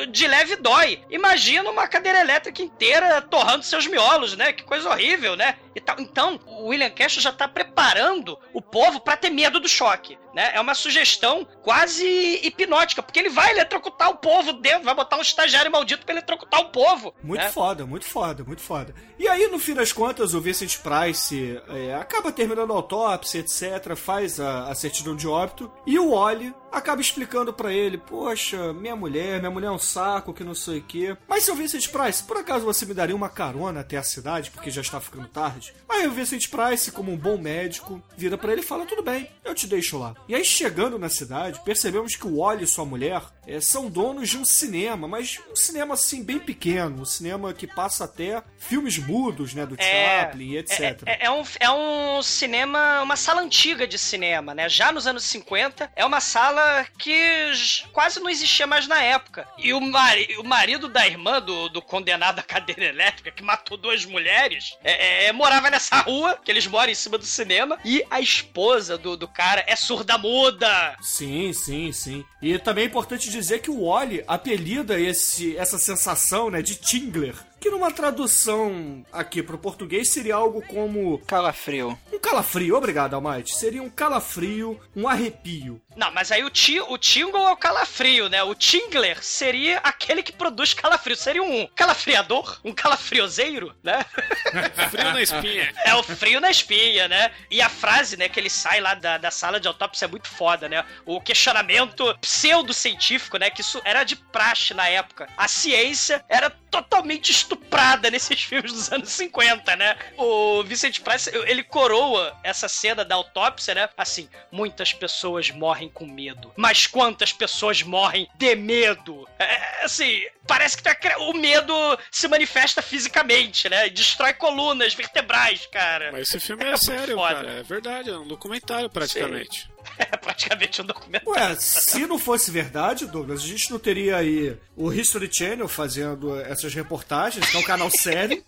de 0.10 0.28
leve 0.28 0.56
dói. 0.56 1.04
Imagina 1.10 1.70
uma 1.70 1.88
cadeira 1.88 2.20
elétrica 2.20 2.62
inteira 2.62 3.22
torrando 3.22 3.64
seus 3.64 3.86
miolos, 3.88 4.36
né? 4.36 4.52
Que 4.52 4.64
coisa 4.64 4.90
horrível, 4.90 5.36
né? 5.36 5.58
E 5.76 5.80
tal. 5.80 6.00
Então, 6.00 6.40
o 6.48 6.68
William 6.68 6.90
Castle 6.90 7.22
já 7.22 7.32
tá 7.32 7.48
preparando 7.48 8.38
o 8.54 8.62
povo 8.62 9.00
pra 9.00 9.16
ter 9.16 9.30
medo 9.30 9.60
do 9.60 9.70
choque, 9.70 10.18
né? 10.34 10.52
É 10.54 10.62
uma 10.62 10.74
sugestão 10.74 11.48
quase 11.62 12.06
hipnótica, 12.44 13.04
porque 13.04 13.20
ele 13.20 13.30
vai 13.30 13.52
eletrocutar 13.52 14.10
o 14.10 14.18
povo 14.18 14.54
dentro, 14.54 14.84
vai 14.84 14.96
botar 14.96 15.18
um 15.18 15.22
estagiário 15.22 15.72
maldito 15.72 16.06
pra 16.06 16.14
eletrocutar 16.14 16.62
o 16.62 16.70
povo. 16.70 17.14
Muito 17.24 17.42
né? 17.42 17.50
foda, 17.50 17.86
muito 17.86 18.06
foda, 18.06 18.44
muito 18.44 18.62
foda. 18.62 18.94
E 19.20 19.28
aí, 19.28 19.48
no 19.48 19.60
fim 19.60 19.74
das 19.74 19.92
contas, 19.92 20.34
o 20.34 20.42
Vincent 20.42 20.78
Price 20.80 21.62
é, 21.70 21.96
acaba 21.96 22.32
terminando 22.32 22.72
a 22.72 22.76
autópsia, 22.76 23.40
etc., 23.40 23.96
faz 23.96 24.40
a, 24.40 24.70
a 24.70 24.76
certidão 24.76 25.16
de 25.16 25.28
óbito, 25.28 25.72
e 25.86 26.00
o 26.00 26.12
Oli 26.12 26.54
acaba 26.72 27.02
explicando 27.02 27.52
pra 27.52 27.72
ele, 27.72 27.98
poxa, 27.98 28.72
minha 28.74 28.96
mulher, 28.96 29.40
minha 29.40 29.52
mulher 29.52 29.68
é 29.68 29.72
um 29.72 29.78
saco, 29.78 30.34
que 30.34 30.44
não 30.44 30.56
sei 30.56 30.80
o 30.80 30.84
quê. 30.84 31.18
Mas, 31.28 31.44
seu 31.44 31.56
Vincent 31.56 31.90
Price, 31.90 32.24
por 32.24 32.38
acaso 32.38 32.66
você 32.66 32.86
me 32.86 32.94
daria 32.94 33.16
uma 33.16 33.30
carona 33.30 33.82
até 33.82 33.98
a 33.98 34.04
cidade, 34.04 34.52
porque 34.52 34.72
já 34.72 34.82
está 34.82 35.00
ficando 35.02 35.28
tarde? 35.28 35.74
Aí 35.90 36.08
o 36.08 36.12
Vincent 36.12 36.48
Price, 36.50 36.92
como 36.92 37.12
um 37.12 37.18
bom 37.18 37.38
médico, 37.38 38.02
vira 38.16 38.38
pra 38.38 38.54
ele 38.54 38.62
e 38.62 38.66
fala, 38.66 38.86
tudo 38.86 39.04
bem, 39.04 39.30
eu 39.44 39.54
te 39.54 39.68
deixo 39.68 39.98
lá. 39.98 40.16
E 40.32 40.36
aí, 40.36 40.46
chegando 40.46 40.98
na 40.98 41.10
cidade, 41.10 41.60
percebemos 41.66 42.16
que 42.16 42.26
o 42.26 42.40
Oli 42.40 42.64
e 42.64 42.68
sua 42.68 42.86
mulher 42.86 43.22
é, 43.46 43.60
são 43.60 43.90
donos 43.90 44.30
de 44.30 44.38
um 44.38 44.46
cinema, 44.46 45.06
mas 45.06 45.38
um 45.52 45.56
cinema, 45.58 45.96
assim, 45.96 46.24
bem 46.24 46.40
pequeno, 46.40 47.02
um 47.02 47.06
cinema 47.06 47.54
que 47.54 47.68
passa 47.68 48.06
até 48.06 48.42
filmes 48.58 48.98
mudos, 48.98 49.54
né, 49.54 49.66
do 49.66 49.76
Chaplin 50.22 50.52
e 50.52 50.58
etc. 50.60 50.80
É, 51.06 51.12
é- 51.12 51.26
é 51.26 51.32
um, 51.32 51.44
é 51.60 51.70
um 51.70 52.24
cinema, 52.24 53.02
uma 53.02 53.18
sala 53.18 53.42
antiga 53.42 53.86
de 53.86 53.98
cinema, 54.00 54.56
né? 54.56 54.70
Já 54.70 54.90
nos 54.94 55.06
anos 55.06 55.26
50, 55.26 55.92
é 55.98 56.06
uma 56.06 56.22
sala 56.22 56.86
que 56.98 57.52
quase 57.92 58.22
não 58.22 58.30
existia 58.30 58.66
mais 58.66 58.88
na 58.88 59.04
época. 59.04 59.46
E 59.58 59.74
o, 59.74 59.82
mari- 59.82 60.38
o 60.40 60.46
marido 60.46 60.88
da 60.88 61.06
irmã 61.06 61.42
do, 61.42 61.68
do 61.68 61.82
condenado 61.82 62.40
à 62.40 62.44
cadeira 62.44 62.86
elétrica, 62.86 63.32
que 63.32 63.44
matou 63.44 63.76
duas 63.76 64.06
mulheres, 64.06 64.78
é- 64.82 65.26
é- 65.26 65.32
morava 65.34 65.70
nessa 65.70 65.98
rua, 66.00 66.40
que 66.42 66.50
eles 66.50 66.66
moram 66.68 66.90
em 66.90 66.96
cima 66.96 67.18
do 67.18 67.26
cinema, 67.26 67.78
e 67.84 68.02
a 68.10 68.22
esposa 68.22 68.98
do, 68.98 69.18
do 69.18 69.28
cara 69.28 69.62
é 69.68 69.76
surda-muda. 70.22 70.96
Sim, 71.02 71.52
sim, 71.54 71.92
sim. 71.92 72.24
E 72.42 72.58
também 72.60 72.86
é 72.86 72.88
importante 72.88 73.30
dizer 73.30 73.60
que 73.60 73.72
o 73.72 73.84
Oli 73.84 74.24
apelida 74.28 75.00
esse, 75.00 75.58
essa 75.58 75.78
sensação, 75.78 76.50
né, 76.50 76.62
de 76.62 76.76
Tingler, 76.76 77.36
que 77.60 77.70
numa 77.70 77.92
tradução 77.92 79.06
aqui 79.12 79.44
pro 79.44 79.58
português 79.58 80.10
seria 80.10 80.36
algo 80.36 80.62
como 80.64 81.20
Calafrio. 81.20 81.98
um 82.12 82.20
calafrio. 82.20 82.76
Obrigado, 82.76 83.14
Almighty. 83.14 83.56
Seria 83.56 83.84
um 83.84 83.90
calafrio, 83.90 84.80
um 84.96 85.08
arrepio. 85.08 85.82
Não, 85.96 86.12
mas 86.12 86.32
aí 86.32 86.44
o, 86.44 86.50
ti, 86.50 86.80
o 86.80 86.98
Tingle 86.98 87.48
é 87.48 87.52
o 87.52 87.58
calafrio, 87.58 88.30
né? 88.30 88.42
O 88.44 88.56
Tingler 88.56 89.22
seria 89.24 89.78
aquele 89.80 90.24
que 90.24 90.32
produz 90.32 90.74
calafrio. 90.74 91.16
Seria 91.16 91.44
um 91.44 91.68
calafriador? 91.68 92.60
Um 92.64 92.74
calafriozeiro, 92.74 93.76
né? 93.84 94.06
Frio 94.90 95.12
na 95.12 95.22
espinha. 95.22 95.74
É 95.86 95.96
o 95.96 96.04
frio 96.04 96.40
na 96.40 96.50
espinha, 96.50 97.08
né? 97.08 97.32
E 97.50 97.62
a 97.62 97.70
frase, 97.70 98.18
né, 98.18 98.30
que 98.30 98.40
ele 98.40 98.50
sai 98.50 98.80
lá 98.80 98.94
da, 98.94 99.18
da 99.18 99.32
sala 99.32 99.60
de 99.60 99.68
autópsia 99.68 100.06
é 100.06 100.08
muito 100.08 100.28
foda, 100.30 100.68
né? 100.70 100.84
O 101.06 101.20
questionamento 101.20 102.18
pseudocientífico, 102.20 103.38
né? 103.38 103.50
Que 103.50 103.62
isso 103.62 103.82
era 103.84 104.04
de 104.04 104.16
praxe 104.16 104.74
na 104.74 104.88
época. 104.88 105.28
A 105.38 105.48
ciência 105.48 106.24
era 106.30 106.50
totalmente 106.50 107.32
estuprada 107.32 108.10
nesses 108.10 108.42
filmes 108.42 108.72
dos 108.72 108.92
anos 108.92 109.10
50, 109.10 109.76
né? 109.76 109.98
O 110.18 110.64
Vincent 110.64 111.00
Price, 111.02 111.30
ele 111.46 111.64
coroa 111.64 112.36
essa 112.44 112.68
cena 112.68 113.04
da 113.04 113.16
autópsia, 113.16 113.76
né? 113.76 113.90
Assim, 113.98 114.30
muitas 114.52 114.94
pessoas 114.94 115.52
morrem 115.52 115.91
com 115.92 116.06
medo. 116.06 116.52
Mas 116.56 116.88
quantas 116.88 117.32
pessoas 117.32 117.84
morrem 117.84 118.28
de 118.36 118.56
medo? 118.56 119.28
É, 119.38 119.84
assim, 119.86 120.22
parece 120.48 120.78
que 120.78 120.84
tu 120.84 120.90
é 120.90 120.96
cre- 120.96 121.16
o 121.18 121.34
medo 121.34 121.74
se 122.12 122.28
manifesta 122.28 122.82
fisicamente, 122.82 123.70
né? 123.70 123.90
Destrói 123.90 124.34
colunas 124.34 124.94
vertebrais, 124.94 125.68
cara. 125.72 126.12
Mas 126.12 126.28
esse 126.28 126.40
filme 126.40 126.64
é, 126.64 126.68
muito 126.68 126.86
sério, 126.86 127.16
foda. 127.16 127.36
cara. 127.36 127.52
É 127.60 127.64
verdade, 127.64 128.10
é 128.10 128.18
um 128.18 128.28
documentário 128.28 128.90
praticamente. 128.90 129.70
É 129.98 130.16
praticamente 130.16 130.80
um 130.80 130.86
documento. 130.86 131.28
Ué, 131.28 131.56
se 131.56 132.06
não 132.06 132.20
fosse 132.20 132.52
verdade, 132.52 133.08
Douglas, 133.08 133.44
a 133.44 133.48
gente 133.48 133.72
não 133.72 133.80
teria 133.80 134.18
aí 134.18 134.56
o 134.76 134.94
History 134.94 135.28
Channel 135.32 135.68
fazendo 135.68 136.40
essas 136.42 136.72
reportagens, 136.72 137.50
que 137.50 137.58
é 137.58 137.60
um 137.60 137.64
canal 137.64 137.90
sério. 137.98 138.44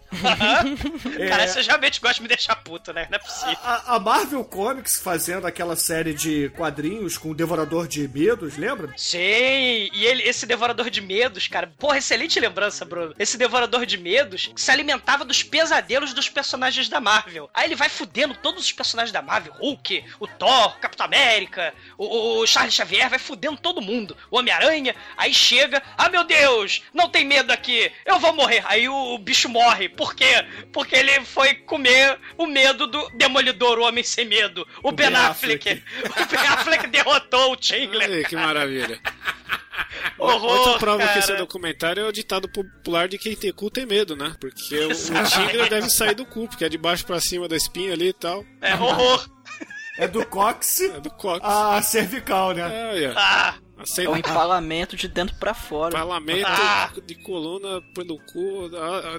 É. 1.18 1.28
Cara, 1.28 1.48
você 1.48 1.62
realmente 1.62 2.00
gosta 2.00 2.16
de 2.16 2.22
me 2.22 2.28
deixar 2.28 2.56
puto, 2.58 2.94
né? 2.94 3.08
Não 3.10 3.16
é 3.18 3.20
possível. 3.20 3.58
A, 3.64 3.96
a 3.96 4.00
Marvel 4.00 4.44
Comics 4.46 4.98
fazendo 5.00 5.48
aquela 5.48 5.76
série 5.76 6.14
de 6.14 6.50
quadrinhos 6.50 7.18
com 7.18 7.32
o 7.32 7.36
Devorador 7.36 7.88
de 7.88 8.08
Medos, 8.08 8.56
lembra? 8.58 8.94
Sim, 8.96 9.20
e 9.20 10.06
ele, 10.06 10.24
esse 10.24 10.46
devorador 10.46 10.90
de 10.92 11.02
medos, 11.02 11.48
cara, 11.48 11.72
porra, 11.84 11.98
excelente 11.98 12.40
lembrança, 12.40 12.86
Bruno. 12.86 13.14
Esse 13.20 13.38
devorador 13.38 13.86
de 13.86 13.98
medos 13.98 14.50
se 14.56 14.72
alimentava 14.72 15.26
dos 15.26 15.44
pesadelos 15.44 16.14
dos 16.14 16.30
personagens 16.30 16.88
da 16.88 17.02
Marvel. 17.02 17.50
Aí 17.54 17.68
ele 17.68 17.76
vai 17.76 17.90
fudendo 17.90 18.34
todos 18.36 18.64
os 18.64 18.72
personagens 18.72 19.12
da 19.12 19.22
Marvel: 19.22 19.52
Hulk, 19.56 20.06
o 20.18 20.26
Thor, 20.26 20.78
o 20.78 20.80
Capitão 20.80 21.06
América, 21.06 21.74
o, 21.98 22.40
o 22.40 22.48
Charles 22.48 22.74
Xavier, 22.74 23.10
vai 23.10 23.20
fudendo 23.20 23.58
todo 23.58 23.82
mundo. 23.82 24.16
O 24.32 24.40
Homem-Aranha, 24.40 24.96
aí 25.18 25.34
chega: 25.34 25.84
Ah, 25.98 26.08
meu 26.08 26.24
Deus, 26.24 26.84
não 26.94 27.10
tem 27.10 27.26
medo 27.26 27.52
aqui, 27.52 27.92
eu 28.06 28.18
vou 28.18 28.34
morrer. 28.34 28.64
Aí 28.66 28.88
o, 28.88 29.16
o 29.16 29.18
bicho 29.18 29.50
morre. 29.50 29.90
Por 29.90 30.16
quê? 30.16 30.46
Porque 30.72 30.96
ele 30.96 31.26
foi 31.26 31.54
comer 31.54 32.18
o 32.38 32.48
medo 32.48 32.88
do 32.88 33.10
Demolidor, 33.10 33.78
o 33.78 33.84
Homem 33.84 34.06
Sem 34.06 34.24
Medo, 34.24 34.66
o, 34.82 34.90
Ben, 34.90 35.10
Ben 35.10 35.18
Affleck. 35.18 35.84
O 36.24 36.26
Ben 36.28 36.48
Affleck 36.48 36.88
derrotou 36.88 37.52
o 37.52 37.58
Chandler. 37.60 38.10
Aí, 38.10 38.24
que 38.24 38.38
maravilha. 38.38 39.02
Horror, 40.18 40.52
Outra 40.60 40.80
prova 40.80 41.00
que 41.02 41.08
cara. 41.08 41.20
esse 41.20 41.36
documentário 41.36 42.04
é 42.04 42.08
o 42.08 42.12
ditado 42.12 42.48
popular 42.50 43.08
de 43.08 43.18
quem 43.18 43.36
tem 43.36 43.52
cu 43.52 43.70
tem 43.70 43.86
medo, 43.86 44.16
né? 44.16 44.36
Porque 44.40 44.76
o, 44.78 44.90
o 44.92 45.24
tigre 45.30 45.70
deve 45.70 45.90
sair 45.90 46.14
do 46.16 46.26
cu, 46.26 46.48
porque 46.48 46.66
é 46.66 46.70
de 46.70 46.78
baixo 46.78 47.06
pra 47.06 47.20
cima 47.20 47.48
da 47.48 47.56
espinha 47.56 47.94
ali 47.94 48.10
e 48.10 48.14
tal. 48.14 48.46
É 48.62 48.76
horror. 48.76 49.28
É 49.98 50.08
do 50.08 50.26
Cox 50.26 50.82
É 50.82 51.00
do 51.00 51.12
cox. 51.12 51.40
a 51.46 51.80
cervical, 51.84 52.52
né? 52.54 52.62
É, 52.62 52.90
olha. 52.94 53.14
Ah, 53.16 53.56
É 53.84 53.92
Aceita 53.92 54.12
um 54.12 54.16
empalamento 54.18 54.96
de 54.96 55.08
dentro 55.08 55.36
pra 55.36 55.54
fora. 55.54 55.92
parlamento 55.92 56.46
Ah. 56.48 56.90
de 57.06 57.16
coluna 57.16 57.82
pelo 57.94 58.18
cu, 58.32 58.70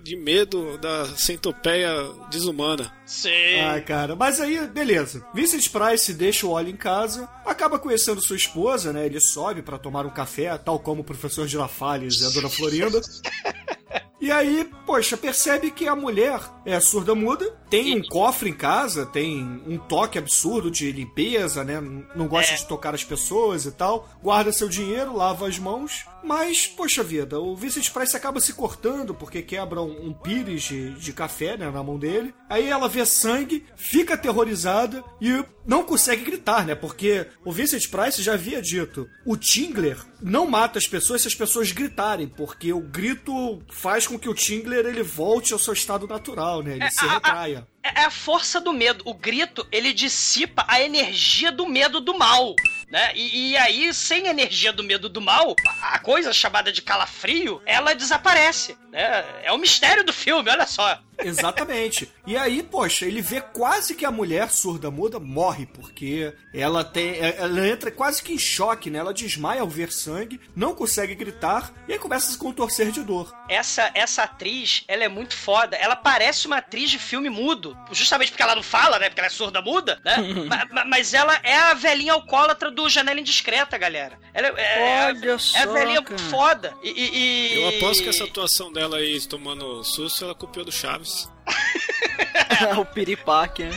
de 0.02 0.16
medo 0.16 0.78
da 0.78 1.04
centopeia 1.16 1.92
desumana. 2.30 2.90
sim. 3.04 3.60
Ai, 3.60 3.82
cara, 3.82 4.16
mas 4.16 4.40
aí, 4.40 4.66
beleza. 4.68 5.24
Vincent 5.34 5.68
Price 5.70 6.12
deixa 6.14 6.46
o 6.46 6.50
Oli 6.50 6.70
em 6.70 6.76
casa, 6.76 7.28
acaba 7.44 7.78
conhecendo 7.78 8.20
sua 8.20 8.36
esposa, 8.36 8.92
né? 8.92 9.04
Ele 9.04 9.20
sobe 9.20 9.60
pra 9.62 9.78
tomar 9.78 10.06
um 10.06 10.10
café, 10.10 10.56
tal 10.58 10.78
como 10.78 11.02
o 11.02 11.04
professor 11.04 11.46
Girafales 11.46 12.20
e 12.20 12.26
a 12.26 12.30
dona 12.30 12.48
Florinda. 12.48 13.00
E 14.20 14.30
aí, 14.32 14.66
poxa, 14.86 15.18
percebe 15.18 15.70
que 15.70 15.86
a 15.86 15.94
mulher 15.94 16.40
é 16.64 16.80
surda-muda, 16.80 17.54
tem 17.82 17.96
um 17.96 18.02
cofre 18.02 18.50
em 18.50 18.54
casa, 18.54 19.04
tem 19.06 19.42
um 19.66 19.78
toque 19.78 20.18
absurdo 20.18 20.70
de 20.70 20.90
limpeza, 20.92 21.64
né? 21.64 21.80
Não 22.14 22.26
gosta 22.28 22.54
É. 22.54 22.56
de 22.56 22.66
tocar 22.66 22.94
as 22.94 23.04
pessoas 23.04 23.64
e 23.66 23.72
tal. 23.72 24.08
Guarda 24.22 24.52
seu 24.52 24.68
dinheiro, 24.68 25.16
lava 25.16 25.48
as 25.48 25.58
mãos. 25.58 26.04
Mas, 26.22 26.66
poxa 26.66 27.02
vida, 27.02 27.38
o 27.38 27.54
Vincent 27.54 27.90
Price 27.90 28.16
acaba 28.16 28.40
se 28.40 28.54
cortando 28.54 29.14
porque 29.14 29.42
quebra 29.42 29.82
um, 29.82 30.08
um 30.08 30.12
pires 30.14 30.62
de, 30.62 30.94
de 30.94 31.12
café 31.12 31.56
né, 31.56 31.70
na 31.70 31.82
mão 31.82 31.98
dele. 31.98 32.34
Aí 32.48 32.66
ela 32.68 32.88
vê 32.88 33.04
sangue, 33.04 33.64
fica 33.76 34.14
aterrorizada 34.14 35.04
e 35.20 35.44
não 35.66 35.82
consegue 35.84 36.24
gritar, 36.24 36.64
né? 36.64 36.74
Porque 36.74 37.26
o 37.44 37.52
Vincent 37.52 37.88
Price 37.90 38.22
já 38.22 38.34
havia 38.34 38.62
dito: 38.62 39.06
o 39.26 39.36
Tingler 39.36 39.98
não 40.22 40.46
mata 40.46 40.78
as 40.78 40.86
pessoas 40.86 41.20
se 41.22 41.28
as 41.28 41.34
pessoas 41.34 41.72
gritarem, 41.72 42.26
porque 42.26 42.72
o 42.72 42.80
grito 42.80 43.60
faz 43.70 44.06
com 44.06 44.18
que 44.18 44.28
o 44.28 44.34
Tingler 44.34 44.86
ele 44.86 45.02
volte 45.02 45.52
ao 45.52 45.58
seu 45.58 45.74
estado 45.74 46.06
natural, 46.06 46.62
né? 46.62 46.76
Ele 46.76 46.90
se 46.90 47.04
a- 47.04 47.08
a- 47.08 47.14
retraia. 47.14 47.63
É 47.82 48.02
é 48.02 48.04
a 48.06 48.10
força 48.10 48.60
do 48.60 48.72
medo. 48.72 49.02
O 49.06 49.14
grito, 49.14 49.66
ele 49.70 49.92
dissipa 49.92 50.64
a 50.68 50.80
energia 50.80 51.52
do 51.52 51.66
medo 51.66 52.00
do 52.00 52.16
mal. 52.16 52.54
Né? 52.94 53.10
E, 53.16 53.50
e 53.50 53.56
aí, 53.56 53.92
sem 53.92 54.28
energia 54.28 54.72
do 54.72 54.84
medo 54.84 55.08
do 55.08 55.20
mal, 55.20 55.56
a 55.82 55.98
coisa 55.98 56.32
chamada 56.32 56.70
de 56.70 56.80
calafrio, 56.80 57.60
ela 57.66 57.92
desaparece. 57.92 58.78
Né? 58.92 59.24
É 59.42 59.50
o 59.50 59.58
mistério 59.58 60.04
do 60.04 60.12
filme, 60.12 60.48
olha 60.48 60.64
só. 60.64 61.00
Exatamente. 61.18 62.10
E 62.26 62.36
aí, 62.36 62.62
poxa, 62.62 63.04
ele 63.06 63.20
vê 63.20 63.40
quase 63.40 63.94
que 63.94 64.04
a 64.04 64.10
mulher 64.10 64.50
surda-muda 64.50 65.18
morre, 65.20 65.66
porque 65.66 66.32
ela 66.52 66.84
tem. 66.84 67.18
Ela 67.18 67.68
entra 67.68 67.90
quase 67.90 68.22
que 68.22 68.32
em 68.32 68.38
choque, 68.38 68.90
né? 68.90 68.98
Ela 68.98 69.14
desmaia 69.14 69.60
ao 69.60 69.68
ver 69.68 69.92
sangue, 69.92 70.40
não 70.56 70.74
consegue 70.74 71.14
gritar 71.14 71.72
e 71.88 71.92
aí 71.92 71.98
começa 71.98 72.28
a 72.28 72.32
se 72.32 72.38
contorcer 72.38 72.90
de 72.90 73.02
dor. 73.02 73.32
Essa, 73.48 73.90
essa 73.94 74.22
atriz, 74.24 74.84
ela 74.88 75.04
é 75.04 75.08
muito 75.08 75.36
foda. 75.36 75.76
Ela 75.76 75.94
parece 75.96 76.46
uma 76.46 76.56
atriz 76.58 76.90
de 76.90 76.98
filme 76.98 77.28
mudo. 77.30 77.76
Justamente 77.92 78.30
porque 78.30 78.42
ela 78.42 78.56
não 78.56 78.62
fala, 78.62 78.98
né? 78.98 79.08
Porque 79.08 79.20
ela 79.20 79.28
é 79.28 79.30
surda 79.30 79.60
muda, 79.62 80.00
né? 80.04 80.16
Ma- 80.48 80.66
ma- 80.72 80.84
Mas 80.84 81.14
ela 81.14 81.38
é 81.42 81.56
a 81.56 81.74
velhinha 81.74 82.12
alcoólatra 82.12 82.70
do 82.70 82.83
Janela 82.88 83.20
Indiscreta, 83.20 83.76
galera. 83.78 84.18
Ela 84.32 84.48
é, 84.48 84.52
é, 84.56 85.06
Olha 85.06 85.32
é 85.32 85.38
só, 85.38 85.58
a 85.58 85.66
velhinha 85.66 86.02
cara. 86.02 86.18
foda. 86.18 86.74
E, 86.82 86.88
e- 86.90 87.54
e- 87.54 87.62
Eu 87.62 87.68
aposto 87.68 88.02
que 88.02 88.08
essa 88.08 88.24
atuação 88.24 88.72
dela 88.72 88.98
aí 88.98 89.20
tomando 89.26 89.82
susto, 89.84 90.24
ela 90.24 90.34
copiou 90.34 90.64
do 90.64 90.72
Chaves. 90.72 91.28
o 92.78 92.84
piripaque, 92.84 93.64
né? 93.64 93.70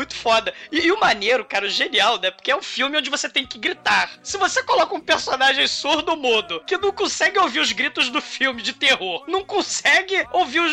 Muito 0.00 0.14
foda. 0.14 0.54
E, 0.72 0.86
e 0.86 0.92
o 0.92 0.98
maneiro, 0.98 1.44
cara, 1.44 1.66
o 1.66 1.68
genial, 1.68 2.18
né? 2.18 2.30
Porque 2.30 2.50
é 2.50 2.56
um 2.56 2.62
filme 2.62 2.96
onde 2.96 3.10
você 3.10 3.28
tem 3.28 3.46
que 3.46 3.58
gritar. 3.58 4.10
Se 4.22 4.38
você 4.38 4.62
coloca 4.62 4.94
um 4.94 5.00
personagem 5.00 5.68
surdo 5.68 6.16
mudo 6.16 6.64
que 6.66 6.78
não 6.78 6.90
consegue 6.90 7.38
ouvir 7.38 7.60
os 7.60 7.70
gritos 7.70 8.08
do 8.08 8.22
filme 8.22 8.62
de 8.62 8.72
terror, 8.72 9.22
não 9.28 9.44
consegue 9.44 10.26
ouvir 10.32 10.60
os. 10.60 10.72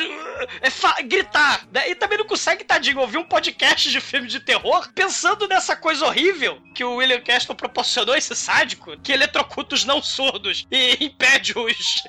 é, 0.61 1.03
gritar, 1.03 1.67
né? 1.73 1.89
E 1.89 1.95
também 1.95 2.17
não 2.17 2.25
consegue, 2.25 2.63
tadinho, 2.63 2.99
ouvir 2.99 3.17
um 3.17 3.25
podcast 3.25 3.91
de 3.91 3.99
filme 3.99 4.29
de 4.29 4.39
terror, 4.39 4.89
pensando 4.95 5.45
nessa 5.45 5.75
coisa 5.75 6.05
horrível 6.05 6.61
que 6.73 6.85
o 6.85 6.95
William 6.95 7.19
Castle 7.19 7.53
proporcionou, 7.53 8.15
esse 8.15 8.33
sádico, 8.33 8.97
que 9.01 9.11
eletrocuta 9.11 9.75
os 9.75 9.83
não 9.83 10.01
surdos 10.01 10.65
e 10.71 11.03
impede 11.03 11.51
os, 11.57 12.03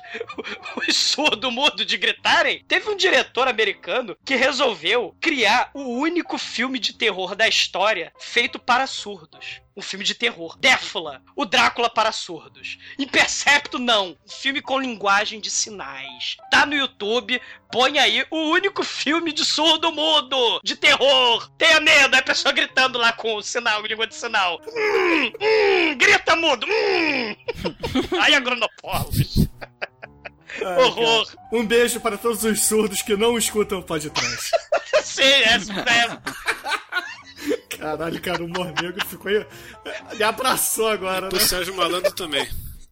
os 0.87 0.95
surdo-mudo 0.95 1.83
de 1.83 1.97
gritarem. 1.97 2.63
Teve 2.65 2.89
um 2.89 2.95
diretor 2.95 3.49
americano 3.49 4.15
que 4.23 4.35
resolveu 4.35 5.13
criar 5.19 5.69
o 5.73 5.81
único 5.81 6.37
filme 6.37 6.79
de 6.79 6.93
terror 6.93 7.08
da 7.35 7.47
história 7.47 8.13
feito 8.19 8.59
para 8.59 8.85
surdos. 8.87 9.61
Um 9.75 9.81
filme 9.81 10.03
de 10.03 10.13
terror. 10.13 10.57
Défula, 10.57 11.21
o 11.35 11.45
Drácula 11.45 11.89
para 11.89 12.11
surdos. 12.11 12.77
Impercepto, 12.97 13.79
não. 13.79 14.17
Um 14.25 14.29
filme 14.29 14.61
com 14.61 14.79
linguagem 14.79 15.39
de 15.39 15.49
sinais. 15.49 16.37
Tá 16.51 16.65
no 16.65 16.75
YouTube, 16.75 17.41
põe 17.71 17.97
aí 17.97 18.25
o 18.29 18.37
único 18.51 18.83
filme 18.83 19.31
de 19.31 19.45
surdo 19.45 19.91
mudo, 19.91 20.59
de 20.63 20.75
terror. 20.75 21.49
Tenha 21.57 21.79
medo, 21.79 22.13
aí 22.13 22.19
a 22.19 22.23
pessoa 22.23 22.53
gritando 22.53 22.97
lá 22.97 23.13
com 23.13 23.35
o 23.35 23.41
sinal, 23.41 23.81
língua 23.81 24.05
de 24.05 24.15
sinal. 24.15 24.59
Hum, 24.67 25.31
hum, 25.41 25.97
grita 25.97 26.35
mudo. 26.35 26.67
Hum. 26.67 27.35
Aí 28.21 28.35
a 28.35 28.39
Gronopólis. 28.39 29.47
Ai, 30.63 30.83
Horror. 30.83 31.25
cara. 31.27 31.39
Um 31.51 31.65
beijo 31.65 31.99
para 31.99 32.17
todos 32.17 32.43
os 32.43 32.63
surdos 32.63 33.01
que 33.01 33.15
não 33.15 33.37
escutam 33.37 33.79
o 33.79 33.83
podcast. 33.83 34.51
Sim, 35.03 35.23
é, 35.23 35.55
é, 35.55 36.19
Caralho, 37.77 38.21
cara, 38.21 38.43
o 38.43 38.45
humor 38.45 38.73
negro 38.81 39.05
ficou. 39.05 39.31
aí- 39.31 39.45
Me 40.17 40.23
abraçou 40.23 40.87
agora, 40.89 41.21
né? 41.21 41.29
Pro 41.29 41.39
Sérgio 41.39 41.75
Malandro 41.75 42.11
também. 42.13 42.47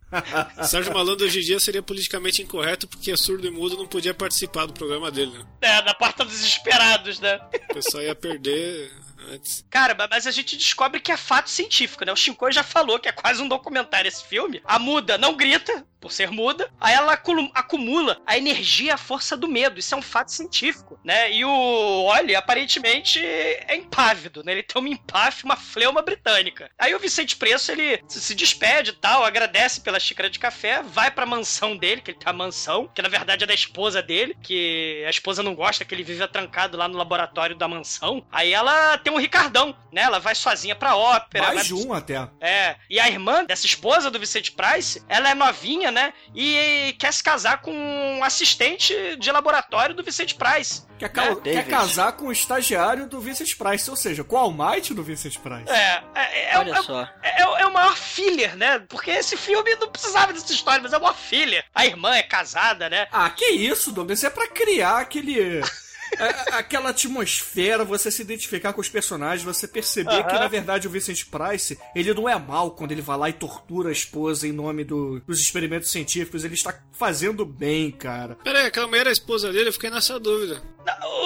Sérgio 0.66 0.94
Malandro 0.94 1.26
hoje 1.26 1.40
em 1.40 1.44
dia 1.44 1.60
seria 1.60 1.82
politicamente 1.84 2.42
incorreto 2.42 2.88
porque 2.88 3.16
surdo 3.18 3.46
e 3.46 3.52
mudo 3.52 3.76
não 3.76 3.86
podia 3.86 4.14
participar 4.14 4.66
do 4.66 4.72
programa 4.74 5.12
dele, 5.12 5.38
né? 5.38 5.46
é, 5.62 5.82
na 5.82 5.94
porta 5.94 6.24
dos 6.24 6.34
desesperados, 6.34 7.20
né? 7.20 7.40
O 7.70 7.74
pessoal 7.74 8.04
ia 8.04 8.16
perder 8.16 8.90
antes. 9.30 9.66
Cara, 9.70 9.94
ma- 9.94 10.08
mas 10.10 10.26
a 10.26 10.32
gente 10.32 10.56
descobre 10.56 11.02
que 11.02 11.12
é 11.12 11.18
fato 11.18 11.50
científico, 11.50 12.06
né? 12.06 12.14
O 12.14 12.16
Shinkoi 12.16 12.54
já 12.54 12.64
falou 12.64 12.98
que 13.00 13.10
é 13.10 13.12
quase 13.12 13.42
um 13.42 13.50
documentário 13.50 14.08
esse 14.08 14.24
filme. 14.24 14.62
A 14.64 14.80
muda 14.80 15.18
não 15.18 15.36
grita, 15.36 15.86
por 16.00 16.12
ser 16.12 16.32
muda, 16.32 16.70
aí 16.80 16.94
ela 16.94 17.14
acumula 17.54 18.22
a 18.26 18.38
energia 18.38 18.88
e 18.88 18.92
a 18.92 18.98
força 18.98 19.36
do 19.36 19.48
medo. 19.48 19.80
Isso 19.80 19.94
é 19.94 19.98
um 19.98 20.02
fato 20.02 20.32
científico, 20.32 21.00
né? 21.04 21.32
E 21.32 21.44
o 21.44 22.04
Oli, 22.06 22.36
aparentemente, 22.36 23.20
é 23.20 23.76
impávido, 23.76 24.44
né? 24.44 24.52
Ele 24.52 24.64
tem 24.64 24.80
uma 24.80 24.90
empáfia, 24.90 25.46
uma 25.46 25.56
fleuma 25.56 26.02
britânica. 26.02 26.70
Aí 26.78 26.94
o 26.94 27.00
Vicente 27.00 27.36
Preço, 27.36 27.72
ele 27.72 28.02
se 28.08 28.36
despede 28.36 28.92
e 28.92 28.94
tal, 28.94 29.24
agradece 29.24 29.82
pela 29.82 30.00
xícara 30.00 30.30
de 30.30 30.40
café, 30.40 30.84
vai 30.84 31.10
pra 31.12 31.26
mansão 31.26 31.76
dele, 31.76 32.02
que 32.02 32.12
ele 32.12 32.20
tem 32.20 32.30
a 32.30 32.34
mansão, 32.34 32.88
que 32.94 33.02
na 33.02 33.10
verdade 33.10 33.44
é 33.44 33.48
da 33.48 33.54
esposa 33.54 34.02
dele, 34.02 34.38
que 34.42 35.04
a 35.06 35.10
esposa 35.10 35.42
não 35.42 35.56
gosta 35.56 35.84
que 35.84 35.94
ele 35.94 36.04
vive 36.04 36.28
trancado 36.28 36.78
lá 36.78 36.88
no 36.88 36.98
laboratório 36.98 37.56
da 37.56 37.68
mansão. 37.68 38.26
Aí 38.32 38.54
ela 38.54 38.98
tem 38.98 39.12
um 39.12 39.18
Ricardão, 39.18 39.76
né? 39.92 40.02
Ela 40.02 40.20
vai 40.20 40.36
sozinha 40.36 40.76
pra 40.76 40.96
ópera. 40.96 41.46
vai 41.46 41.56
Mais 41.56 41.68
de 41.68 41.74
um 41.74 41.94
até. 41.94 42.28
é, 42.42 42.76
e 42.90 43.00
a 43.00 43.08
irmã 43.08 43.46
dessa 43.46 43.66
esposa 43.66 44.10
do 44.10 44.20
Vicente 44.20 44.52
Price, 44.52 45.04
ela 45.08 45.30
é 45.30 45.36
novinha, 45.36 45.87
né? 45.92 46.14
E 46.36 46.96
quer 47.00 47.12
se 47.14 47.24
casar 47.24 47.62
com 47.62 47.72
um 47.74 48.24
assistente 48.24 48.94
de 49.18 49.32
laboratório 49.32 49.96
do 49.96 50.04
Vicente 50.04 50.36
Price. 50.36 50.86
Quer, 50.98 51.10
ca- 51.10 51.36
quer 51.36 51.42
David. 51.42 51.70
casar 51.70 52.12
com 52.14 52.26
o 52.28 52.32
estagiário 52.32 53.08
do 53.08 53.20
Vincent 53.22 53.56
Price, 53.56 53.88
ou 53.90 53.96
seja, 53.96 54.24
com 54.24 54.36
o 54.36 54.40
Almighty 54.40 54.94
do 54.96 55.04
Vincent 55.04 55.38
Price. 55.38 55.70
É, 55.70 56.02
é, 56.16 56.54
é, 56.54 56.58
Olha 56.58 56.74
é, 56.74 56.82
só. 56.82 57.02
é, 57.22 57.42
é 57.62 57.66
o 57.68 57.74
maior 57.74 57.96
filler, 57.96 58.56
né? 58.56 58.80
Porque 58.90 59.12
esse 59.12 59.38
filme 59.38 59.76
não 59.76 59.90
precisava 59.90 60.34
dessa 60.34 60.52
história, 60.52 60.82
mas 60.82 60.94
é 60.94 60.98
o 60.98 61.02
maior 61.02 61.16
filler. 61.16 61.64
A 61.76 61.86
irmã 61.86 62.16
é 62.16 62.24
casada, 62.24 62.90
né? 62.90 63.08
Ah, 63.12 63.30
que 63.30 63.46
isso, 63.46 63.92
Douglas? 63.92 64.18
Isso 64.20 64.26
é 64.28 64.30
pra 64.32 64.48
criar 64.48 64.98
aquele. 65.00 65.62
a- 66.18 66.26
a- 66.26 66.58
aquela 66.60 66.90
atmosfera, 66.90 67.84
você 67.84 68.10
se 68.12 68.22
identificar 68.22 68.74
com 68.74 68.82
os 68.82 68.90
personagens, 68.90 69.44
você 69.44 69.68
perceber 69.68 70.24
que, 70.26 70.34
na 70.34 70.48
verdade, 70.48 70.88
o 70.88 70.92
Vincent 70.92 71.26
Price, 71.26 71.78
ele 71.96 72.14
não 72.14 72.28
é 72.30 72.38
mal 72.38 72.72
quando 72.72 72.92
ele 72.92 73.02
vai 73.02 73.18
lá 73.18 73.30
e 73.30 73.34
tortura 73.34 73.90
a 73.90 73.92
esposa 73.92 74.48
em 74.48 74.52
nome 74.52 74.84
do- 74.84 75.20
dos 75.22 75.40
experimentos 75.42 75.92
científicos. 75.92 76.44
Ele 76.44 76.54
está 76.54 76.78
fazendo 76.94 77.46
bem, 77.46 77.92
cara. 77.92 78.36
Pera 78.44 78.60
aí, 78.60 78.66
aquela 78.68 78.88
mulher 78.88 79.02
era 79.02 79.10
a 79.10 79.14
esposa 79.14 79.52
dele, 79.52 79.70
eu 79.70 79.74
fiquei 79.74 79.90
nessa 79.90 80.20
dúvida. 80.20 80.62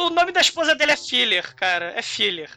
O 0.06 0.10
nome 0.10 0.32
da 0.32 0.42
esposa 0.42 0.74
dele 0.76 0.92
é 0.94 0.98
Filler, 0.98 1.56
cara. 1.56 1.94
É 1.96 2.02
Filler. 2.02 2.50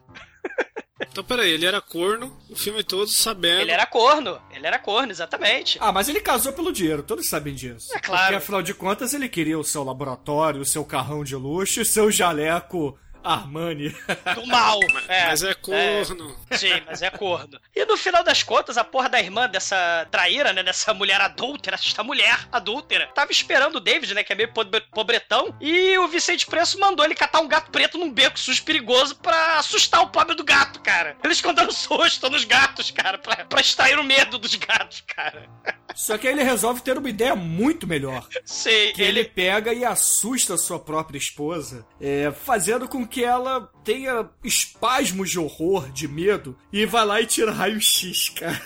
Então, 1.01 1.25
pera 1.25 1.43
aí, 1.43 1.51
ele 1.51 1.67
era 1.67 1.81
corno, 1.81 2.37
o 2.49 2.55
filme 2.55 2.85
todo 2.85 3.09
sabendo. 3.09 3.63
Ele 3.63 3.73
era 3.73 3.85
corno. 3.85 4.41
Ele 4.53 4.67
era 4.67 4.79
corno, 4.79 5.11
exatamente. 5.11 5.77
Ah, 5.81 5.91
mas 5.91 6.09
ele 6.09 6.21
casou 6.21 6.53
pelo 6.53 6.73
dinheiro, 6.73 7.03
todos 7.03 7.29
sabem 7.29 7.55
disso. 7.55 7.93
É 7.95 7.99
claro. 7.99 8.23
Porque 8.23 8.37
afinal 8.37 8.63
de 8.63 8.75
contas 8.75 9.13
ele 9.13 9.29
queria 9.29 9.59
o 9.59 9.65
seu 9.65 9.83
laboratório, 9.83 10.61
o 10.61 10.67
seu 10.67 10.85
carrão 10.85 11.25
de 11.25 11.35
luxo 11.35 11.81
e 11.81 11.85
seu 11.85 12.11
jaleco 12.11 12.97
Armani. 13.25 13.91
Do 14.35 14.47
mal. 14.47 14.79
É, 15.09 15.27
Mas 15.27 15.43
é 15.43 15.55
corno. 15.55 16.37
Sim, 16.53 16.83
mas 16.87 17.03
é 17.03 17.11
corno. 17.11 17.61
E 17.75 17.85
no 17.85 17.97
final 17.97 18.23
das 18.25 18.43
contas, 18.43 18.79
a 18.79 18.85
porra 18.85 19.09
da 19.09 19.21
irmã 19.21 19.49
dessa 19.49 20.07
traíra, 20.11 20.53
né? 20.53 20.63
Dessa 20.63 20.95
mulher 20.95 21.21
adúltera, 21.21 21.77
esta 21.77 22.03
mulher 22.03 22.39
adúltera, 22.51 23.07
tava 23.15 23.31
esperando 23.33 23.77
o 23.77 23.81
David, 23.81 24.15
né? 24.15 24.25
Que 24.25 24.33
é 24.33 24.37
meio 24.37 24.53
pobre- 24.53 24.81
pobretão. 24.93 25.55
E 25.61 25.97
o 25.99 26.09
Vicente 26.09 26.47
Preço 26.47 26.79
mandou 26.81 27.05
ele 27.05 27.15
catar 27.15 27.41
um 27.41 27.49
gato 27.49 27.71
preto 27.71 27.99
num 27.99 28.11
beco 28.11 28.39
sujo 28.39 28.63
perigoso 28.65 29.17
pra 29.17 29.59
assustar 29.59 30.01
o 30.03 30.09
pobre 30.09 30.35
do 30.35 30.45
gato, 30.45 30.81
cara. 30.81 31.17
Eles 31.23 31.41
dando 31.43 31.73
susto 31.73 32.31
nos 32.31 32.45
gatos, 32.45 32.91
cara. 32.91 33.19
Pra, 33.19 33.37
pra 33.45 33.61
extrair 33.61 33.99
o 33.99 34.05
medo 34.05 34.39
dos 34.39 34.55
gatos, 34.55 35.03
cara. 35.07 35.49
Só 35.95 36.19
que 36.19 36.27
aí 36.27 36.35
ele 36.35 36.43
resolve 36.43 36.81
ter 36.83 36.99
uma 36.99 37.09
ideia 37.09 37.35
muito 37.37 37.87
melhor. 37.87 38.27
Sei, 38.45 38.93
Que 38.93 39.03
ele 39.03 39.21
ele. 39.21 39.29
pega 39.29 39.73
e 39.73 39.85
assusta 39.85 40.55
a 40.55 40.59
sua 40.59 40.79
própria 40.79 41.17
esposa, 41.19 41.87
é, 42.01 42.33
fazendo 42.33 42.89
com 42.89 43.07
que 43.07 43.23
ela 43.25 43.71
tenha 43.85 44.29
espasmos 44.43 45.31
de 45.31 45.39
horror, 45.39 45.91
de 45.91 46.09
medo, 46.09 46.59
e 46.73 46.85
vai 46.85 47.05
lá 47.07 47.21
e 47.21 47.27
tira 47.27 47.53
raio-x, 47.53 48.31
cara. 48.31 48.61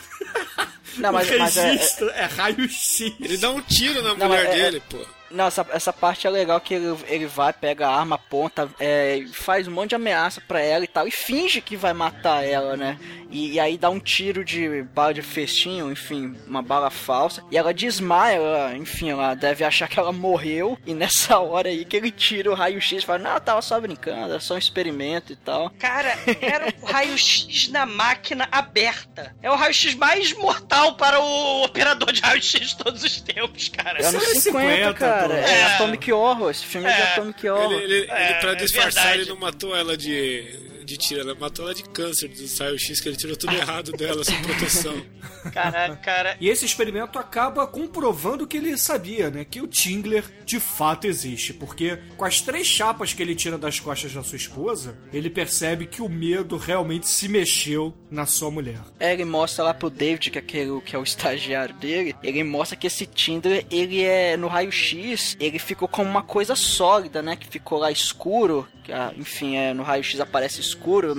Não, 0.96 1.12
mas, 1.12 1.28
o 1.30 1.38
mas 1.38 1.56
é, 1.56 1.60
é- 1.60 1.70
registro 1.72 2.10
é, 2.10 2.24
raio-x. 2.24 3.00
Ele 3.20 3.36
dá 3.36 3.50
um 3.50 3.60
tiro 3.60 4.02
na 4.02 4.14
Não, 4.14 4.26
mulher 4.26 4.46
é- 4.46 4.50
dele, 4.54 4.82
pô. 4.88 4.98
Não, 5.30 5.46
essa, 5.46 5.66
essa 5.70 5.92
parte 5.92 6.26
é 6.26 6.30
legal 6.30 6.60
que 6.60 6.74
ele, 6.74 6.96
ele 7.06 7.26
vai, 7.26 7.52
pega 7.52 7.88
a 7.88 7.98
arma, 7.98 8.16
aponta, 8.16 8.68
é, 8.78 9.24
faz 9.32 9.68
um 9.68 9.72
monte 9.72 9.90
de 9.90 9.94
ameaça 9.94 10.40
pra 10.40 10.60
ela 10.60 10.84
e 10.84 10.88
tal, 10.88 11.06
e 11.06 11.10
finge 11.10 11.60
que 11.60 11.76
vai 11.76 11.92
matar 11.92 12.44
ela, 12.44 12.76
né? 12.76 12.98
E, 13.30 13.52
e 13.52 13.60
aí 13.60 13.76
dá 13.76 13.90
um 13.90 14.00
tiro 14.00 14.44
de 14.44 14.82
bala 14.94 15.12
de 15.12 15.22
festinho, 15.22 15.92
enfim, 15.92 16.34
uma 16.46 16.62
bala 16.62 16.90
falsa, 16.90 17.44
e 17.50 17.56
ela 17.56 17.74
desmaia, 17.74 18.36
ela, 18.36 18.76
enfim, 18.76 19.10
ela 19.10 19.34
deve 19.34 19.64
achar 19.64 19.88
que 19.88 19.98
ela 19.98 20.12
morreu, 20.12 20.78
e 20.86 20.94
nessa 20.94 21.38
hora 21.40 21.68
aí 21.68 21.84
que 21.84 21.96
ele 21.96 22.10
tira 22.10 22.50
o 22.50 22.54
raio-x 22.54 23.02
e 23.02 23.06
fala, 23.06 23.18
não, 23.18 23.34
eu 23.34 23.40
tava 23.40 23.62
só 23.62 23.78
brincando, 23.80 24.30
era 24.30 24.40
só 24.40 24.54
um 24.54 24.58
experimento 24.58 25.32
e 25.32 25.36
tal. 25.36 25.70
Cara, 25.78 26.16
era 26.40 26.74
o 26.80 26.86
raio-x 26.86 27.68
na 27.68 27.84
máquina 27.84 28.48
aberta. 28.50 29.34
É 29.42 29.50
o 29.50 29.56
raio-x 29.56 29.94
mais 29.94 30.32
mortal 30.32 30.96
para 30.96 31.20
o 31.20 31.64
operador 31.64 32.12
de 32.12 32.20
raio-x 32.20 32.70
de 32.70 32.76
todos 32.76 33.02
os 33.02 33.20
tempos, 33.20 33.68
cara. 33.68 33.98
É 34.00 34.06
anos 34.06 34.22
50, 34.22 34.40
50, 34.40 34.94
cara. 34.94 35.17
Tom. 35.26 35.32
É, 35.34 35.50
É. 35.60 35.62
Atomic 35.74 36.12
Horror. 36.12 36.50
Esse 36.50 36.64
filme 36.66 36.86
é, 36.88 36.94
de 36.94 37.00
É. 37.00 37.12
Atomic 37.12 37.48
Horror. 37.48 37.72
Ele, 37.72 37.94
ele, 37.94 38.10
É, 38.10 38.30
ele, 38.30 38.34
pra 38.40 38.52
é 38.52 38.54
disfarçar, 38.54 39.02
verdade. 39.04 39.22
ele 39.22 39.30
não 39.30 39.36
matou 39.38 39.76
ela 39.76 39.96
de, 39.96 40.42
de 40.88 40.96
tiro, 40.96 41.20
ela 41.20 41.34
matou 41.34 41.66
ela 41.66 41.74
de 41.74 41.82
câncer 41.84 42.28
do 42.28 42.44
raio-x, 42.58 43.00
que 43.00 43.08
ele 43.08 43.16
tirou 43.16 43.36
tudo 43.36 43.54
errado 43.54 43.92
dela, 43.92 44.24
sem 44.24 44.40
proteção. 44.42 44.94
Caraca, 45.52 45.96
cara. 45.96 46.36
E 46.40 46.48
esse 46.48 46.64
experimento 46.64 47.18
acaba 47.18 47.66
comprovando 47.66 48.44
o 48.44 48.46
que 48.46 48.56
ele 48.56 48.76
sabia, 48.76 49.30
né? 49.30 49.44
Que 49.44 49.60
o 49.60 49.66
Tingler 49.66 50.24
de 50.44 50.58
fato 50.58 51.06
existe. 51.06 51.52
Porque 51.52 51.98
com 52.16 52.24
as 52.24 52.40
três 52.40 52.66
chapas 52.66 53.12
que 53.12 53.22
ele 53.22 53.34
tira 53.34 53.58
das 53.58 53.78
costas 53.78 54.12
da 54.12 54.22
sua 54.22 54.36
esposa, 54.36 54.98
ele 55.12 55.30
percebe 55.30 55.86
que 55.86 56.02
o 56.02 56.08
medo 56.08 56.56
realmente 56.56 57.08
se 57.08 57.28
mexeu 57.28 57.94
na 58.10 58.26
sua 58.26 58.50
mulher. 58.50 58.80
É, 58.98 59.12
ele 59.12 59.24
mostra 59.24 59.64
lá 59.64 59.74
pro 59.74 59.90
David, 59.90 60.30
que 60.30 60.38
é, 60.38 60.40
aquele, 60.40 60.80
que 60.80 60.96
é 60.96 60.98
o 60.98 61.02
estagiário 61.02 61.74
dele, 61.74 62.14
ele 62.22 62.42
mostra 62.42 62.76
que 62.76 62.86
esse 62.86 63.06
Tinder, 63.06 63.66
ele 63.70 64.02
é 64.02 64.36
no 64.36 64.48
raio-x, 64.48 65.36
ele 65.38 65.58
ficou 65.58 65.88
como 65.88 66.08
uma 66.08 66.22
coisa 66.22 66.54
sólida, 66.56 67.22
né? 67.22 67.36
Que 67.36 67.46
ficou 67.46 67.78
lá 67.78 67.90
escuro, 67.90 68.66
que, 68.88 68.92
ah, 68.92 69.12
enfim, 69.16 69.56
é, 69.56 69.74
no 69.74 69.82
raio-x 69.82 70.18
aparece 70.18 70.60
escuro, 70.60 70.77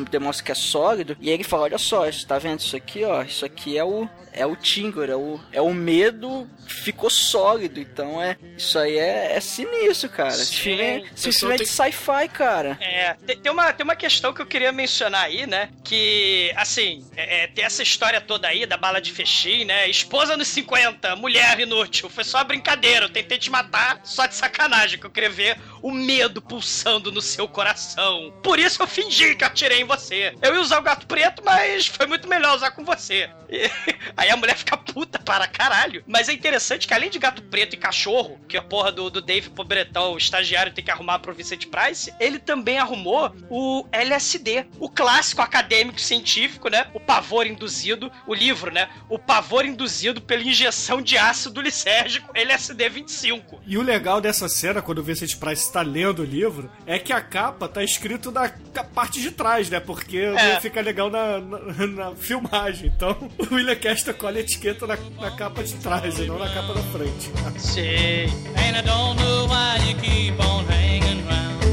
demonstra 0.09 0.45
que 0.45 0.51
é 0.51 0.55
sólido, 0.55 1.17
e 1.19 1.29
ele 1.29 1.43
fala, 1.43 1.63
olha 1.63 1.77
só, 1.77 2.07
isso, 2.07 2.25
tá 2.25 2.37
vendo 2.37 2.59
isso 2.59 2.75
aqui, 2.75 3.03
ó? 3.03 3.21
Isso 3.23 3.45
aqui 3.45 3.77
é 3.77 3.83
o, 3.83 4.07
é 4.33 4.45
o 4.45 4.55
Tinger, 4.55 5.09
é 5.09 5.15
o, 5.15 5.39
é 5.51 5.61
o 5.61 5.73
medo 5.73 6.49
ficou 6.67 7.09
sólido, 7.09 7.79
então 7.79 8.21
é, 8.21 8.37
isso 8.55 8.77
aí 8.77 8.95
é, 8.97 9.35
é 9.35 9.39
sinistro, 9.39 10.07
cara. 10.09 10.29
Esse 10.29 10.45
Sim, 10.45 10.55
filme 10.61 10.83
é 10.83 11.03
simplesmente 11.15 11.57
tem- 11.57 11.65
sci-fi, 11.65 12.27
cara. 12.31 12.77
É, 12.79 13.13
tem, 13.15 13.51
uma, 13.51 13.73
tem 13.73 13.83
uma 13.83 13.95
questão 13.95 14.31
que 14.33 14.41
eu 14.41 14.45
queria 14.45 14.71
mencionar 14.71 15.23
aí, 15.23 15.47
né? 15.47 15.69
Que, 15.83 16.53
assim, 16.55 17.03
é, 17.17 17.43
é, 17.43 17.47
tem 17.47 17.65
essa 17.65 17.81
história 17.81 18.21
toda 18.21 18.47
aí 18.47 18.65
da 18.67 18.77
bala 18.77 19.01
de 19.01 19.11
fechim, 19.11 19.65
né? 19.65 19.89
Esposa 19.89 20.37
nos 20.37 20.47
50, 20.49 21.15
mulher 21.15 21.59
inútil. 21.59 22.07
Foi 22.07 22.23
só 22.23 22.43
brincadeira, 22.43 23.05
eu 23.05 23.09
tentei 23.09 23.39
te 23.39 23.49
matar 23.49 23.99
só 24.03 24.27
de 24.27 24.35
sacanagem, 24.35 24.99
que 24.99 25.05
eu 25.07 25.11
queria 25.11 25.29
ver 25.29 25.57
o 25.81 25.91
medo 25.91 26.39
pulsando 26.41 27.11
no 27.11 27.21
seu 27.21 27.47
coração. 27.47 28.31
Por 28.43 28.59
isso 28.59 28.81
eu 28.81 28.87
fingi 28.87 29.33
que 29.35 29.43
eu 29.43 29.47
atirei 29.47 29.81
em 29.81 29.85
você. 29.85 30.35
Eu 30.41 30.53
ia 30.53 30.61
usar 30.61 30.77
o 30.77 30.83
gato 30.83 31.07
preto, 31.07 31.41
mas 31.43 31.87
foi 31.87 32.05
muito 32.05 32.27
melhor 32.27 32.55
usar 32.55 32.71
com 32.71 32.85
você. 32.85 33.27
E- 33.49 33.69
aí 34.19 34.29
a 34.29 34.37
mulher 34.37 34.55
fica 34.57 34.77
puta 34.77 35.19
para 35.19 35.47
caralho. 35.47 36.03
Mas 36.07 36.29
é 36.29 36.33
interessante 36.33 36.87
que 36.87 36.93
além 36.93 37.09
de 37.09 37.19
gato 37.19 37.41
preto 37.43 37.73
e 37.73 37.77
cachorro, 37.77 38.39
que 38.47 38.57
a 38.57 38.61
porra 38.61 38.91
do, 38.91 39.09
do 39.09 39.21
Dave 39.21 39.49
Pobretão, 39.49 40.13
o 40.13 40.17
estagiário, 40.17 40.73
tem 40.73 40.83
que 40.83 40.91
arrumar 40.91 41.19
pro 41.19 41.33
Vicente 41.33 41.67
Price, 41.67 42.13
ele 42.19 42.39
também 42.39 42.77
arrumou 42.79 43.33
o 43.49 43.85
LSD, 43.91 44.65
o 44.79 44.89
clássico 44.89 45.41
acadêmico 45.41 45.99
científico, 45.99 46.69
né? 46.69 46.87
O 46.93 46.99
pavor 46.99 47.45
induzido, 47.47 48.11
o 48.27 48.33
livro, 48.33 48.71
né? 48.71 48.89
O 49.07 49.17
pavor 49.17 49.65
induzido 49.65 50.21
pela 50.21 50.43
injeção 50.43 51.01
de 51.01 51.17
ácido 51.17 51.61
lisérgico 51.61 52.31
LSD 52.33 52.89
25. 52.89 53.61
E 53.65 53.77
o 53.77 53.81
legal 53.81 54.19
dessa 54.21 54.49
cena, 54.49 54.81
quando 54.81 54.99
o 54.99 55.03
Vincent 55.03 55.35
Price 55.37 55.63
está 55.63 55.81
lendo 55.81 56.21
o 56.21 56.25
livro, 56.25 56.71
é 56.85 56.97
que 56.99 57.13
a 57.13 57.21
capa 57.21 57.67
tá 57.67 57.83
escrito 57.83 58.31
na 58.31 58.49
parte 58.93 59.21
de 59.21 59.31
trás, 59.31 59.69
né? 59.69 59.79
Porque 59.79 60.17
É. 60.17 60.53
não 60.53 60.61
fica 60.61 60.81
legal 60.81 61.09
na, 61.09 61.39
na, 61.39 61.87
na 61.87 62.15
filmagem. 62.15 62.91
Então, 62.95 63.29
o 63.49 63.55
William 63.55 63.75
Castle 64.09 64.13
colhe 64.13 64.39
a 64.39 64.41
etiqueta 64.41 64.87
na, 64.87 64.97
na 65.19 65.31
capa 65.31 65.63
de 65.63 65.73
trás 65.75 66.17
e 66.17 66.25
não 66.25 66.39
na 66.39 66.49
capa 66.49 66.73
da 66.73 66.81
frente. 66.81 67.31
Sei. 67.59 68.25
And 68.55 68.77
I 68.77 68.81
don't 68.81 69.19
know 69.19 69.47
why 69.47 69.77
you 69.85 69.95
keep 69.95 70.39
on 70.39 70.65
hanging 70.65 71.25
round. 71.27 71.63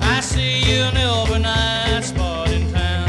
I 0.00 0.20
see 0.22 0.60
you 0.60 0.84
in 0.84 0.94
the 0.94 1.04
overnight 1.10 2.04
spot 2.04 2.50
in 2.50 2.70
town. 2.72 3.08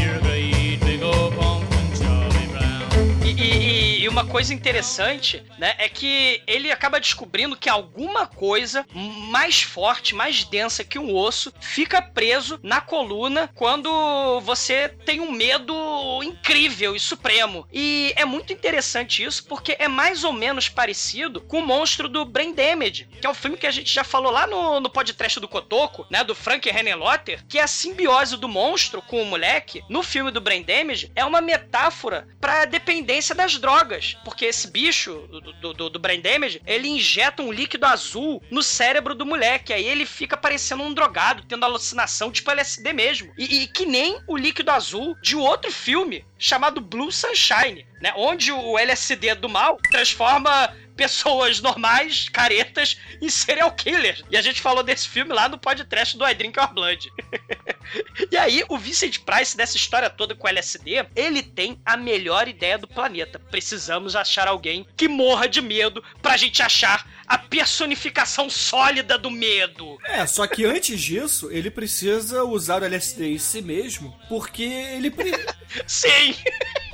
You're 0.00 0.16
a 0.16 0.20
great 0.20 0.80
big 0.80 1.02
old 1.02 1.34
pumpkin, 1.34 1.92
Charlie 1.94 2.48
Brown. 2.48 3.84
E, 4.08 4.10
uma 4.10 4.24
coisa 4.24 4.54
interessante, 4.54 5.44
né, 5.58 5.74
é 5.76 5.86
que 5.86 6.42
ele 6.46 6.72
acaba 6.72 6.98
descobrindo 6.98 7.54
que 7.54 7.68
alguma 7.68 8.26
coisa 8.26 8.86
mais 8.94 9.60
forte, 9.60 10.14
mais 10.14 10.44
densa 10.44 10.82
que 10.82 10.98
um 10.98 11.14
osso 11.14 11.52
fica 11.60 12.00
preso 12.00 12.58
na 12.62 12.80
coluna 12.80 13.50
quando 13.54 14.40
você 14.40 14.88
tem 14.88 15.20
um 15.20 15.30
medo 15.30 15.74
incrível 16.22 16.96
e 16.96 17.00
supremo. 17.00 17.68
E 17.70 18.14
é 18.16 18.24
muito 18.24 18.50
interessante 18.50 19.22
isso 19.22 19.44
porque 19.44 19.76
é 19.78 19.88
mais 19.88 20.24
ou 20.24 20.32
menos 20.32 20.70
parecido 20.70 21.42
com 21.42 21.58
o 21.58 21.66
monstro 21.66 22.08
do 22.08 22.24
Brain 22.24 22.54
Damage, 22.54 23.06
que 23.20 23.26
é 23.26 23.30
um 23.30 23.34
filme 23.34 23.58
que 23.58 23.66
a 23.66 23.70
gente 23.70 23.92
já 23.92 24.04
falou 24.04 24.32
lá 24.32 24.46
no, 24.46 24.80
no 24.80 24.88
podcast 24.88 25.38
do 25.38 25.48
Cotoco, 25.48 26.06
né, 26.08 26.24
do 26.24 26.34
Frank 26.34 26.66
Henenlotter, 26.66 27.44
que 27.46 27.58
é 27.58 27.62
a 27.62 27.68
simbiose 27.68 28.38
do 28.38 28.48
monstro 28.48 29.02
com 29.02 29.20
o 29.20 29.26
moleque 29.26 29.84
no 29.86 30.02
filme 30.02 30.30
do 30.30 30.40
Brain 30.40 30.62
Damage 30.62 31.12
é 31.14 31.24
uma 31.26 31.42
metáfora 31.42 32.26
para 32.40 32.64
dependência 32.64 33.34
das 33.34 33.58
drogas, 33.58 33.97
porque 34.24 34.46
esse 34.46 34.68
bicho 34.70 35.28
do, 35.60 35.72
do, 35.72 35.90
do 35.90 35.98
Brain 35.98 36.20
Damage, 36.20 36.60
ele 36.66 36.88
injeta 36.88 37.42
um 37.42 37.52
líquido 37.52 37.86
azul 37.86 38.42
no 38.50 38.62
cérebro 38.62 39.14
do 39.14 39.26
moleque, 39.26 39.72
aí 39.72 39.86
ele 39.86 40.06
fica 40.06 40.36
parecendo 40.36 40.82
um 40.82 40.94
drogado, 40.94 41.44
tendo 41.46 41.64
alucinação 41.64 42.30
tipo 42.30 42.50
LSD 42.50 42.92
mesmo. 42.92 43.32
E, 43.36 43.62
e 43.62 43.66
que 43.66 43.86
nem 43.86 44.20
o 44.26 44.36
líquido 44.36 44.70
azul 44.70 45.16
de 45.22 45.36
outro 45.36 45.72
filme 45.72 46.24
chamado 46.38 46.80
Blue 46.80 47.10
Sunshine, 47.10 47.86
né? 48.00 48.12
Onde 48.16 48.52
o 48.52 48.78
LSD 48.78 49.34
do 49.34 49.48
mal 49.48 49.78
transforma 49.90 50.74
pessoas 50.98 51.60
normais, 51.60 52.28
caretas, 52.28 52.98
em 53.22 53.30
serial 53.30 53.70
killers. 53.70 54.24
E 54.28 54.36
a 54.36 54.42
gente 54.42 54.60
falou 54.60 54.82
desse 54.82 55.08
filme 55.08 55.32
lá 55.32 55.48
no 55.48 55.56
podcast 55.56 56.18
do 56.18 56.26
I 56.26 56.34
Drink 56.34 56.58
Your 56.58 56.74
Blood. 56.74 57.12
e 58.32 58.36
aí, 58.36 58.64
o 58.68 58.76
Vincent 58.76 59.20
Price, 59.20 59.56
dessa 59.56 59.76
história 59.76 60.10
toda 60.10 60.34
com 60.34 60.48
o 60.48 60.50
LSD, 60.50 61.06
ele 61.14 61.40
tem 61.40 61.80
a 61.86 61.96
melhor 61.96 62.48
ideia 62.48 62.76
do 62.76 62.88
planeta. 62.88 63.38
Precisamos 63.38 64.16
achar 64.16 64.48
alguém 64.48 64.84
que 64.96 65.06
morra 65.06 65.48
de 65.48 65.60
medo 65.60 66.02
pra 66.20 66.36
gente 66.36 66.60
achar 66.64 67.08
a 67.28 67.38
personificação 67.38 68.50
sólida 68.50 69.16
do 69.16 69.30
medo. 69.30 69.98
É, 70.02 70.26
só 70.26 70.48
que 70.48 70.64
antes 70.64 71.00
disso, 71.00 71.48
ele 71.52 71.70
precisa 71.70 72.42
usar 72.42 72.82
o 72.82 72.84
LSD 72.84 73.34
em 73.34 73.38
si 73.38 73.62
mesmo, 73.62 74.18
porque 74.28 74.64
ele. 74.64 75.12
Pre... 75.12 75.30
Sim! 75.86 76.34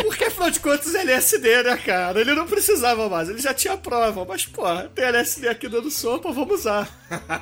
Porque 0.04 0.24
afinal 0.24 0.50
de 0.50 0.60
contas, 0.60 0.94
LSD, 0.94 1.62
né, 1.62 1.76
cara? 1.78 2.20
Ele 2.20 2.34
não 2.34 2.46
precisava 2.46 3.08
mais, 3.08 3.28
ele 3.28 3.40
já 3.40 3.54
tinha 3.54 3.76
prova. 3.76 4.24
Mas, 4.24 4.44
pô, 4.44 4.62
tem 4.94 5.04
LSD 5.06 5.48
aqui 5.48 5.68
dando 5.68 5.90
sopa, 5.90 6.30
vamos 6.30 6.60
usar. 6.60 6.88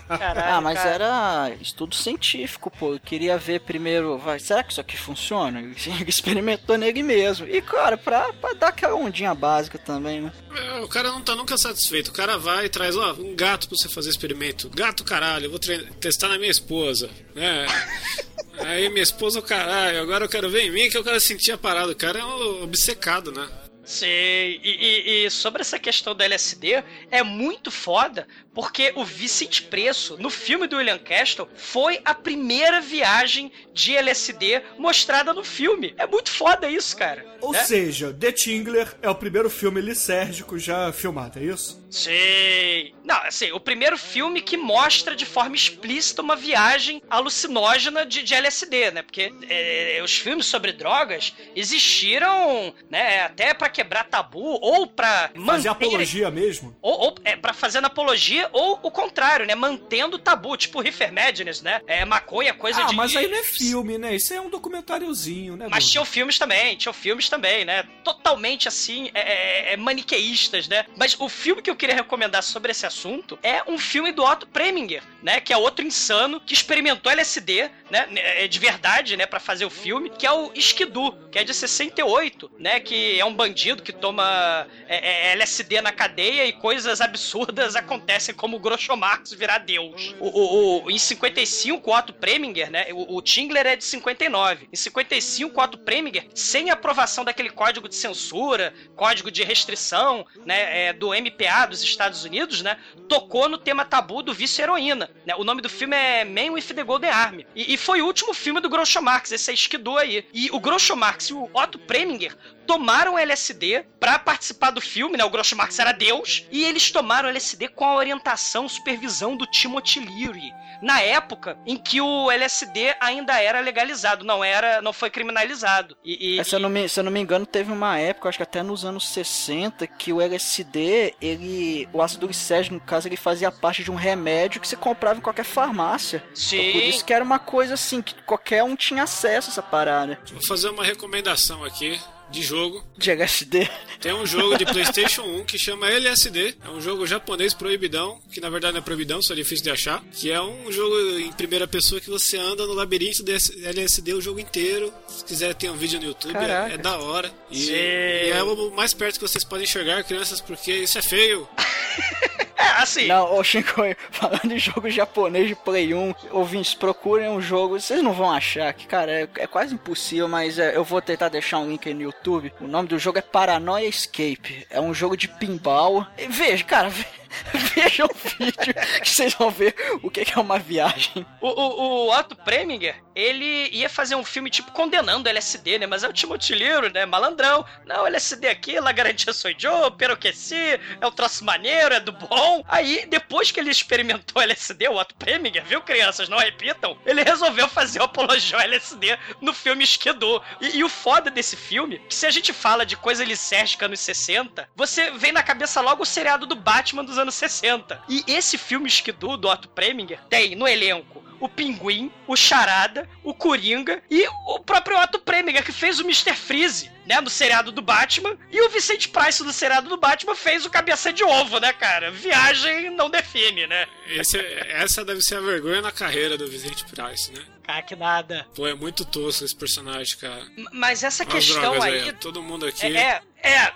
ah, 0.09 0.61
mas 0.61 0.79
cara. 0.79 0.91
era 0.91 1.57
estudo 1.61 1.95
científico, 1.95 2.71
pô. 2.71 2.95
Eu 2.95 3.01
queria 3.01 3.37
ver 3.37 3.61
primeiro, 3.61 4.17
vai, 4.19 4.39
será 4.39 4.63
que 4.63 4.73
isso 4.73 4.81
aqui 4.81 4.97
funciona? 4.97 5.61
Ele 5.61 5.75
experimentou 6.07 6.79
nele 6.79 7.03
mesmo. 7.03 7.47
E, 7.47 7.61
cara, 7.61 7.97
pra, 7.97 8.33
pra 8.35 8.55
dar 8.55 8.69
aquela 8.69 8.95
ondinha 8.95 9.35
básica 9.35 9.77
também, 9.79 10.21
né? 10.21 10.33
É, 10.55 10.81
o 10.81 10.89
cara 10.89 11.11
não 11.11 11.21
tá 11.21 11.35
nunca 11.35 11.59
satisfeito. 11.59 12.09
O 12.09 12.13
cara 12.15 12.39
vai 12.39 12.67
e 12.67 12.69
traz, 12.69 12.97
ó, 12.97 13.13
um 13.15 13.35
gato 13.35 13.69
pra 13.69 13.77
você 13.77 13.89
fazer 13.89 14.11
experimento. 14.11 14.71
Gato, 14.71 15.03
caralho, 15.03 15.47
eu 15.47 15.51
vou 15.51 15.61
testar 16.01 16.29
na 16.29 16.39
minha 16.39 16.51
esposa. 16.51 17.11
né? 17.35 17.67
Aí 18.67 18.89
minha 18.89 19.03
esposa, 19.03 19.41
caralho, 19.43 20.01
agora 20.01 20.25
eu 20.25 20.29
quero 20.29 20.51
ver 20.51 20.63
em 20.63 20.71
mim 20.71 20.91
que 20.91 20.97
eu 20.97 21.05
quero 21.05 21.21
sentir 21.21 21.53
a 21.53 21.59
parada. 21.59 21.93
O 21.93 21.97
cara 21.97 22.19
é 22.19 22.25
um 22.25 22.63
obcecado, 22.65 23.33
né? 23.33 23.49
Sim, 23.85 24.07
e, 24.07 24.61
e, 24.63 25.27
e, 25.27 25.31
sobre 25.31 25.61
essa 25.61 25.79
questão 25.79 26.15
do 26.15 26.23
LSD, 26.23 26.85
é 27.11 27.23
muito 27.23 27.71
foda, 27.71 28.29
porque 28.55 28.93
o 28.97 29.05
Vicente 29.05 29.63
Preço, 29.63 30.17
no 30.19 30.31
filme 30.31 30.67
do 30.67 30.77
William 30.77 30.99
Castle, 30.99 31.49
foi 31.57 32.01
a 32.05 32.15
primeira 32.15 32.81
viagem 32.81 33.51
de 33.73 33.97
LSD 33.97 34.63
mostrada 34.79 35.33
no 35.33 35.45
filme. 35.45 35.95
É 35.97 36.07
muito 36.07 36.31
foda 36.31 36.69
isso, 36.69 36.97
cara. 36.97 37.25
Ou 37.41 37.53
né? 37.53 37.65
seja, 37.65 38.13
The 38.13 38.33
Tingler 38.33 38.95
é 39.03 39.11
o 39.11 39.15
primeiro 39.15 39.51
filme 39.51 39.81
lisérgico 39.81 40.59
já 40.59 40.93
filmado, 40.93 41.39
é 41.39 41.45
isso? 41.45 41.83
Sim. 41.91 42.95
Não, 43.05 43.17
assim, 43.25 43.53
o 43.53 43.61
primeiro 43.61 43.99
filme 43.99 44.41
que 44.41 44.57
mostra 44.57 45.15
de 45.15 45.27
forma 45.27 45.55
explícita 45.55 46.23
uma 46.23 46.37
viagem 46.37 47.03
alucinógena 47.11 48.07
de, 48.07 48.23
de 48.23 48.35
LSD, 48.35 48.93
né? 48.93 49.03
Porque 49.03 49.33
é, 49.49 50.01
os 50.03 50.17
filmes 50.17 50.47
sobre 50.47 50.73
drogas 50.73 51.35
existiram, 51.55 52.75
né, 52.89 53.25
até 53.25 53.53
para 53.53 53.69
quebrar 53.69 54.05
tabu 54.05 54.59
ou 54.61 54.87
para 54.87 55.31
fazer 55.45 55.69
apologia 55.69 56.31
mesmo. 56.31 56.77
Ou, 56.81 56.99
ou 56.99 57.15
é 57.25 57.37
para 57.37 57.53
fazer 57.53 57.85
apologia 57.85 58.42
ou 58.53 58.79
o 58.83 58.91
contrário, 58.91 59.47
né, 59.47 59.55
mantendo 59.55 60.17
o 60.17 60.19
tabu, 60.19 60.57
tipo 60.57 60.81
Reefer 60.81 61.13
Madness, 61.13 61.63
né? 61.63 61.81
É 61.87 62.05
maconha, 62.05 62.55
coisa 62.55 62.83
ah, 62.83 62.85
de 62.85 62.93
Ah, 62.93 62.97
mas 62.97 63.17
aí 63.17 63.29
não 63.29 63.39
é 63.39 63.43
filme, 63.43 63.99
né? 63.99 64.15
Isso 64.15 64.33
é 64.33 64.41
um 64.41 64.51
documentáriozinho, 64.51 65.57
né? 65.57 65.67
Mas 65.71 65.89
tinham 65.91 66.05
filmes 66.05 66.39
também, 66.39 66.77
tinham 66.77 66.93
filmes 66.93 67.29
também, 67.29 67.65
né? 67.65 67.85
Totalmente 68.05 68.69
assim, 68.69 69.11
é, 69.15 69.21
é, 69.21 69.73
é, 69.73 69.77
maniqueístas, 69.77 70.69
né? 70.69 70.85
Mas 70.97 71.17
o 71.19 71.29
filme 71.29 71.63
que 71.63 71.71
eu 71.71 71.77
queria 71.77 71.95
recomendar 71.95 72.43
sobre 72.43 72.73
esse 72.73 72.87
assunto 72.87 73.39
é 73.43 73.63
um 73.69 73.79
filme 73.79 74.13
do 74.13 74.25
Otto 74.25 74.47
Preminger, 74.47 75.03
né? 75.23 75.41
Que 75.41 75.53
é 75.53 75.57
outro 75.57 75.85
insano 75.85 76.41
que 76.41 76.55
experimentou 76.55 77.11
LSD, 77.11 77.71
né? 77.91 78.07
É 78.15 78.49
de 78.49 78.59
verdade, 78.59 79.17
né? 79.17 79.27
Para 79.27 79.41
fazer 79.41 79.65
o 79.65 79.71
filme, 79.71 80.11
que 80.11 80.27
é 80.27 80.33
o 80.33 80.53
Esquidu, 80.55 81.13
que 81.31 81.39
é 81.39 81.45
de 81.45 81.55
68, 81.55 82.51
né? 82.59 82.81
Que 82.81 83.19
é 83.19 83.25
um 83.25 83.35
bandido 83.35 83.83
que 83.83 83.93
toma 83.93 84.67
é, 84.89 85.31
é, 85.31 85.33
LSD 85.33 85.81
na 85.81 85.93
cadeia 85.93 86.47
e 86.47 86.53
coisas 86.53 87.01
absurdas 87.01 87.75
acontecem 87.77 88.32
como 88.33 88.57
o 88.57 88.61
Groucho 88.61 88.97
Marx 88.97 89.33
virar 89.33 89.59
Deus. 89.59 90.15
O, 90.19 90.29
o, 90.29 90.85
o, 90.85 90.91
em 90.91 90.99
55, 90.99 91.91
o 91.91 91.97
Otto 91.97 92.13
Preminger, 92.13 92.71
né? 92.71 92.87
O, 92.93 93.17
o 93.17 93.23
Tingler 93.23 93.67
é 93.67 93.77
de 93.77 93.85
59. 93.85 94.69
Em 94.73 94.77
55, 94.77 95.59
o 95.59 95.63
Otto 95.63 95.79
Preminger, 95.79 96.27
sem 96.35 96.71
aprovação 96.71 97.25
daquele 97.25 97.51
código 97.51 97.89
de 97.89 97.95
censura, 97.95 98.73
código 98.97 99.31
de 99.31 99.43
restrição, 99.43 100.27
né? 100.45 100.89
É, 100.89 100.93
do 100.93 101.11
MPA 101.11 101.67
dos 101.67 101.83
Estados 101.83 102.25
Unidos, 102.25 102.63
né? 102.63 102.79
Tocou 103.09 103.49
no 103.49 103.59
tema 103.59 103.85
tabu 103.85 104.23
do 104.23 104.33
vício-heroína. 104.33 105.11
Né? 105.27 105.35
O 105.37 105.45
nome 105.45 105.63
do 105.63 105.69
filme 105.69 105.97
é 105.97 106.25
Man 106.25 106.53
with 106.53 106.63
the 106.63 106.83
Golden 106.83 107.11
Army. 107.11 107.47
E, 107.55 107.75
e 107.75 107.77
foi 107.77 108.03
o 108.03 108.07
último 108.07 108.35
filme 108.35 108.61
do 108.61 108.69
Groucho 108.69 109.01
Marx, 109.03 109.33
esse 109.33 109.51
é 109.51 109.55
Esquidou 109.55 109.99
aí. 109.99 110.27
E 110.33 110.51
o 110.51 110.61
Groucho 110.61 110.97
Marx 110.97 111.27
e 111.27 111.35
o 111.35 111.49
Otto 111.53 111.79
Preminger 111.79 112.37
tomaram 112.67 113.19
LSD 113.19 113.85
para 113.99 114.19
participar 114.19 114.71
do 114.71 114.81
filme, 114.81 115.17
né? 115.17 115.25
O 115.25 115.31
Groucho 115.31 115.57
Marx 115.57 115.79
era 115.79 115.93
Deus, 115.93 116.47
e 116.51 116.65
eles 116.65 116.91
tomaram 116.91 117.29
LSD 117.29 117.69
com 117.69 117.85
a 117.85 117.95
orientação, 117.97 118.22
supervisão 118.69 119.37
do 119.37 119.47
Timothy 119.47 120.01
Leary, 120.01 120.53
na 120.81 121.01
época 121.01 121.57
em 121.67 121.77
que 121.77 122.01
o 122.01 122.31
LSD 122.31 122.95
ainda 123.01 123.41
era 123.41 123.61
legalizado, 123.61 124.25
não 124.25 124.43
era, 124.43 124.83
não 124.83 124.93
foi 124.93 125.11
criminalizado. 125.11 125.97
E, 126.05 126.37
e, 126.37 126.41
é, 126.41 126.45
se, 126.45 126.55
eu 126.55 126.61
não 126.61 126.69
me, 126.69 126.89
se 126.89 126.99
eu 126.99 127.05
não 127.05 127.13
me 127.13 127.21
engano, 127.21 127.47
teve 127.47 127.73
uma 127.73 127.99
época, 127.99 128.29
acho 128.29 128.39
que 128.39 128.43
até 128.43 128.63
nos 128.63 128.85
anos 128.85 129.09
60, 129.09 129.87
que 129.87 130.13
o 130.13 130.21
LSD, 130.21 131.15
ele, 131.21 131.89
o 131.93 132.03
ácido 132.03 132.27
glicérgico, 132.27 132.75
no 132.75 132.81
caso, 132.81 133.09
ele 133.09 133.17
fazia 133.17 133.51
parte 133.51 133.85
de 133.85 133.91
um 133.91 133.95
remédio 133.95 134.61
que 134.61 134.67
você 134.67 134.77
comprava 134.77 135.19
em 135.19 135.23
qualquer 135.23 135.45
farmácia. 135.45 136.23
Sim. 136.35 136.59
Então, 136.59 136.73
por 136.73 136.89
isso 136.89 137.05
que 137.05 137.15
era 137.15 137.25
uma 137.25 137.39
coisa 137.39 137.75
assim, 137.75 138.03
que 138.03 138.15
qualquer 138.23 138.65
um 138.65 138.75
tinha 138.75 139.05
acesso 139.05 139.51
a 139.51 139.53
essa 139.53 139.63
parada. 139.63 140.19
Vou 140.33 140.43
fazer 140.43 140.69
uma 140.69 140.85
recomendação 140.85 141.65
aqui 141.65 142.01
de 142.33 142.43
jogo. 142.43 142.85
De 142.97 143.11
LSD. 143.11 143.69
Tem 144.01 144.13
um 144.13 144.27
jogo 144.27 144.59
de 144.59 144.65
PlayStation 144.65 145.23
1 145.23 145.45
que 145.45 145.59
chama 145.59 145.89
LSD. 145.89 146.57
É 146.65 146.71
um 146.71 146.81
jogo 146.81 147.07
japonês 147.07 147.55
proibidão, 147.55 148.19
que 148.33 148.41
na 148.41 148.51
verdade 148.51 148.73
não 148.73 148.81
é 148.81 148.83
proibidão, 148.83 149.23
só 149.23 149.33
é 149.33 149.37
difícil 149.37 149.63
de 149.63 149.71
achar. 149.71 150.03
Que 150.13 150.31
é 150.31 150.43
um 150.43 150.73
jogo 150.73 150.99
em 151.19 151.31
primeira 151.33 151.69
pessoa 151.69 152.01
que 152.01 152.11
você 152.11 152.37
anda 152.37 152.67
no 152.67 152.73
labirinto 152.73 153.23
de 153.23 153.33
LSD 153.33 154.15
o 154.15 154.21
jogo 154.21 154.41
inteiro. 154.41 154.93
Se 155.07 155.25
quiser, 155.25 155.55
tem 155.55 155.71
um 155.71 155.77
vídeo 155.77 156.01
no 156.01 156.07
YouTube, 156.07 156.37
é, 156.37 156.75
é, 156.75 156.79
da 156.79 156.99
hora. 156.99 157.33
E, 157.51 157.71
e, 157.71 158.31
é 158.31 158.43
o 158.43 158.71
mais 158.73 158.93
perto 158.93 159.21
que 159.21 159.29
vocês 159.29 159.45
podem 159.45 159.65
enxergar, 159.65 160.03
crianças, 160.03 160.41
porque 160.41 160.73
isso 160.73 160.99
é 160.99 161.03
feio. 161.03 161.49
Assim. 162.83 163.07
Não, 163.07 163.35
ô 163.35 163.45
Shinko, 163.45 163.83
falando 164.11 164.53
em 164.53 164.59
jogo 164.59 164.89
japonês 164.91 165.49
de 165.49 165.55
Play 165.55 165.95
1, 165.95 166.15
ouvintes, 166.31 166.75
procurem 166.75 167.29
um 167.29 167.41
jogo, 167.41 167.79
vocês 167.79 168.03
não 168.03 168.13
vão 168.13 168.31
achar, 168.31 168.73
que, 168.73 168.87
cara, 168.87 169.13
é, 169.13 169.29
é 169.37 169.47
quase 169.47 169.75
impossível, 169.75 170.29
mas 170.29 170.59
é, 170.59 170.77
eu 170.77 170.85
vou 170.85 171.01
tentar 171.01 171.29
deixar 171.29 171.59
um 171.59 171.69
link 171.69 171.89
aí 171.89 171.95
no 171.95 172.03
YouTube. 172.03 172.53
O 172.61 172.67
nome 172.67 172.89
do 172.89 172.99
jogo 172.99 173.19
é 173.19 173.23
Paranoia 173.23 173.87
Escape. 173.87 174.67
É 174.71 174.81
um 174.81 174.95
jogo 174.95 175.17
de 175.17 175.29
pinball. 175.29 176.07
E, 176.19 176.27
veja, 176.27 176.65
cara, 176.65 176.91
Vejam 177.75 178.09
o 178.09 178.15
vídeo 178.15 178.75
que 179.03 179.09
vocês 179.09 179.35
vão 179.35 179.51
ver 179.51 179.75
o 180.03 180.11
que 180.11 180.21
é 180.21 180.41
uma 180.41 180.59
viagem. 180.59 181.27
O, 181.41 181.49
o, 181.49 182.07
o 182.07 182.19
Otto 182.19 182.37
Preminger, 182.37 183.03
ele 183.15 183.69
ia 183.73 183.89
fazer 183.89 184.15
um 184.15 184.25
filme 184.25 184.51
tipo 184.51 184.73
condenando 184.73 185.29
LSD, 185.29 185.79
né? 185.79 185.87
Mas 185.87 186.05
é 186.05 186.09
o 186.09 186.13
Timothy 186.13 186.55
Leary, 186.55 186.93
né? 186.93 187.05
Malandrão. 187.05 187.65
Não, 187.85 188.07
LSD 188.07 188.49
aqui, 188.49 188.79
la 188.81 188.93
garantia 188.93 189.33
sou 189.33 189.51
eu, 189.51 189.91
peroqueci, 189.91 190.81
é 191.01 191.07
um 191.07 191.11
troço 191.11 191.45
maneiro, 191.45 191.95
é 191.95 192.01
do 192.01 192.13
bom. 192.13 192.65
Aí, 192.69 193.07
depois 193.07 193.51
que 193.51 193.61
ele 193.61 193.71
experimentou 193.71 194.41
LSD, 194.41 194.89
o 194.89 194.97
Otto 194.97 195.15
Preminger, 195.17 195.65
viu, 195.65 195.83
crianças? 195.83 196.29
Não 196.29 196.39
repitam. 196.39 196.97
Ele 197.05 197.23
resolveu 197.23 197.69
fazer 197.69 198.01
o 198.01 198.09
apologia 198.13 198.59
ao 198.59 198.63
LSD 198.63 199.19
no 199.41 199.53
filme 199.53 199.83
Esquedô. 199.83 200.41
E, 200.61 200.79
e, 200.79 200.85
o 200.85 200.89
foda 200.89 201.31
desse 201.31 201.57
filme, 201.57 201.99
que 202.09 202.15
se 202.15 202.27
a 202.27 202.31
gente 202.31 202.53
fala 202.53 202.85
de 202.85 202.97
coisa 202.97 203.25
licérgica 203.25 203.89
nos 203.89 204.01
60, 204.01 204.69
você 204.77 205.11
vem 205.13 205.33
na 205.33 205.43
cabeça 205.43 205.81
logo 205.81 206.03
o 206.03 206.07
seriado 206.07 206.47
do 206.47 206.55
Batman 206.55 207.05
dos 207.05 207.19
anos 207.23 207.35
60. 207.35 208.03
E 208.09 208.25
esse 208.27 208.59
filme 208.59 208.89
Skidoo, 208.89 209.37
do 209.37 209.49
Otto 209.49 209.69
Preminger, 209.69 210.21
tem 210.29 210.55
no 210.55 210.69
elenco 210.69 211.23
o 211.43 211.49
Pinguim, 211.49 212.09
o 212.29 212.37
Charada, 212.37 213.09
o 213.25 213.35
Coringa 213.35 214.01
e 214.09 214.25
o 214.47 214.61
próprio 214.61 214.97
Otto 214.97 215.19
Preminger, 215.19 215.65
que 215.65 215.73
fez 215.73 215.99
o 215.99 216.03
Mr. 216.03 216.37
Freeze, 216.37 216.89
né, 217.05 217.21
no 217.21 217.29
seriado 217.29 217.73
do 217.73 217.83
Batman. 217.83 218.39
E 218.49 218.61
o 218.63 218.71
Vicente 218.71 219.09
Price, 219.09 219.43
do 219.43 219.53
seriado 219.53 219.89
do 219.89 219.97
Batman, 219.97 220.37
fez 220.37 220.65
o 220.65 220.71
Cabeça 220.71 221.13
de 221.13 221.25
Ovo, 221.25 221.59
né, 221.59 221.73
cara? 221.73 222.13
Viagem 222.13 222.91
não 222.91 223.11
define, 223.11 223.67
né? 223.67 223.89
Esse, 224.07 224.39
essa 224.39 225.05
deve 225.05 225.21
ser 225.21 225.37
a 225.37 225.41
vergonha 225.41 225.83
na 225.83 225.91
carreira 225.91 226.39
do 226.39 226.47
Vicente 226.47 226.85
Price, 226.85 227.33
né? 227.33 227.43
Cara, 227.65 227.83
que 227.83 227.97
nada. 227.97 228.47
Pô, 228.55 228.67
é 228.67 228.75
muito 228.75 229.05
tosco 229.05 229.45
esse 229.45 229.55
personagem, 229.55 230.17
cara. 230.19 230.47
Mas 230.73 231.03
essa 231.03 231.23
As 231.25 231.29
questão 231.29 231.73
drogas 231.73 231.83
aí. 231.83 232.13
Todo 232.15 232.43
mundo 232.43 232.67
aqui. 232.67 232.87
É, 232.97 233.21
é, 233.43 233.57
é. 233.59 233.73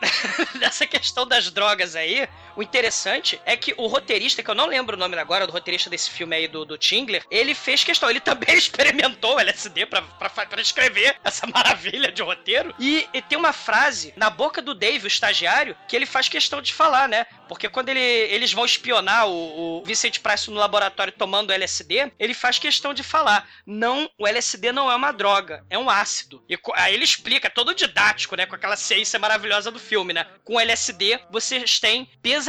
Nessa 0.58 0.86
questão 0.86 1.26
das 1.26 1.50
drogas 1.50 1.96
aí, 1.96 2.28
o 2.56 2.62
interessante 2.62 3.40
é 3.44 3.56
que 3.56 3.74
o 3.76 3.86
roteirista, 3.86 4.42
que 4.42 4.50
eu 4.50 4.54
não 4.54 4.66
lembro 4.66 4.96
o 4.96 4.98
nome 4.98 5.16
agora, 5.18 5.46
do 5.46 5.52
roteirista 5.52 5.90
desse 5.90 6.10
filme 6.10 6.34
aí 6.36 6.48
do, 6.48 6.64
do 6.64 6.78
Tingler, 6.78 7.24
ele 7.30 7.54
fez 7.54 7.84
questão, 7.84 8.08
ele 8.08 8.20
também 8.20 8.56
experimentou 8.56 9.36
o 9.36 9.40
LSD 9.40 9.86
pra, 9.86 10.02
pra, 10.02 10.28
pra 10.30 10.60
escrever 10.60 11.16
essa 11.22 11.46
maravilha 11.52 12.10
de 12.10 12.22
roteiro. 12.22 12.74
E, 12.78 13.06
e 13.12 13.20
tem 13.22 13.38
uma 13.38 13.52
frase 13.52 14.12
na 14.16 14.30
boca 14.30 14.62
do 14.62 14.74
Dave, 14.74 15.04
o 15.04 15.08
estagiário, 15.08 15.76
que 15.88 15.94
ele 15.94 16.06
faz 16.06 16.28
questão 16.28 16.62
de 16.62 16.72
falar, 16.72 17.08
né? 17.08 17.26
Porque 17.48 17.68
quando 17.68 17.88
ele- 17.90 18.00
eles 18.00 18.52
vão 18.52 18.64
espionar 18.64 19.28
o, 19.28 19.78
o 19.80 19.84
Vicente 19.84 20.18
Price 20.20 20.50
no 20.50 20.56
laboratório 20.56 21.12
tomando 21.12 21.52
LSD, 21.52 22.12
ele 22.18 22.34
faz 22.34 22.58
questão 22.58 22.92
de 22.92 23.02
falar: 23.02 23.48
não, 23.66 24.10
o 24.18 24.26
LSD 24.26 24.72
não 24.72 24.90
é 24.90 24.96
uma 24.96 25.12
droga, 25.12 25.64
é 25.70 25.78
um 25.78 25.88
ácido. 25.88 26.42
E 26.48 26.58
aí 26.74 26.94
ele 26.94 27.04
explica, 27.04 27.48
todo 27.50 27.74
didático, 27.74 28.34
né? 28.34 28.46
Com 28.46 28.54
aquela 28.54 28.76
ciência 28.76 29.18
maravilhosa 29.18 29.70
do 29.70 29.78
filme, 29.78 30.12
né? 30.12 30.26
Com 30.44 30.58
LSD, 30.58 31.20
vocês 31.30 31.78
têm 31.78 32.08
pesadelos 32.22 32.45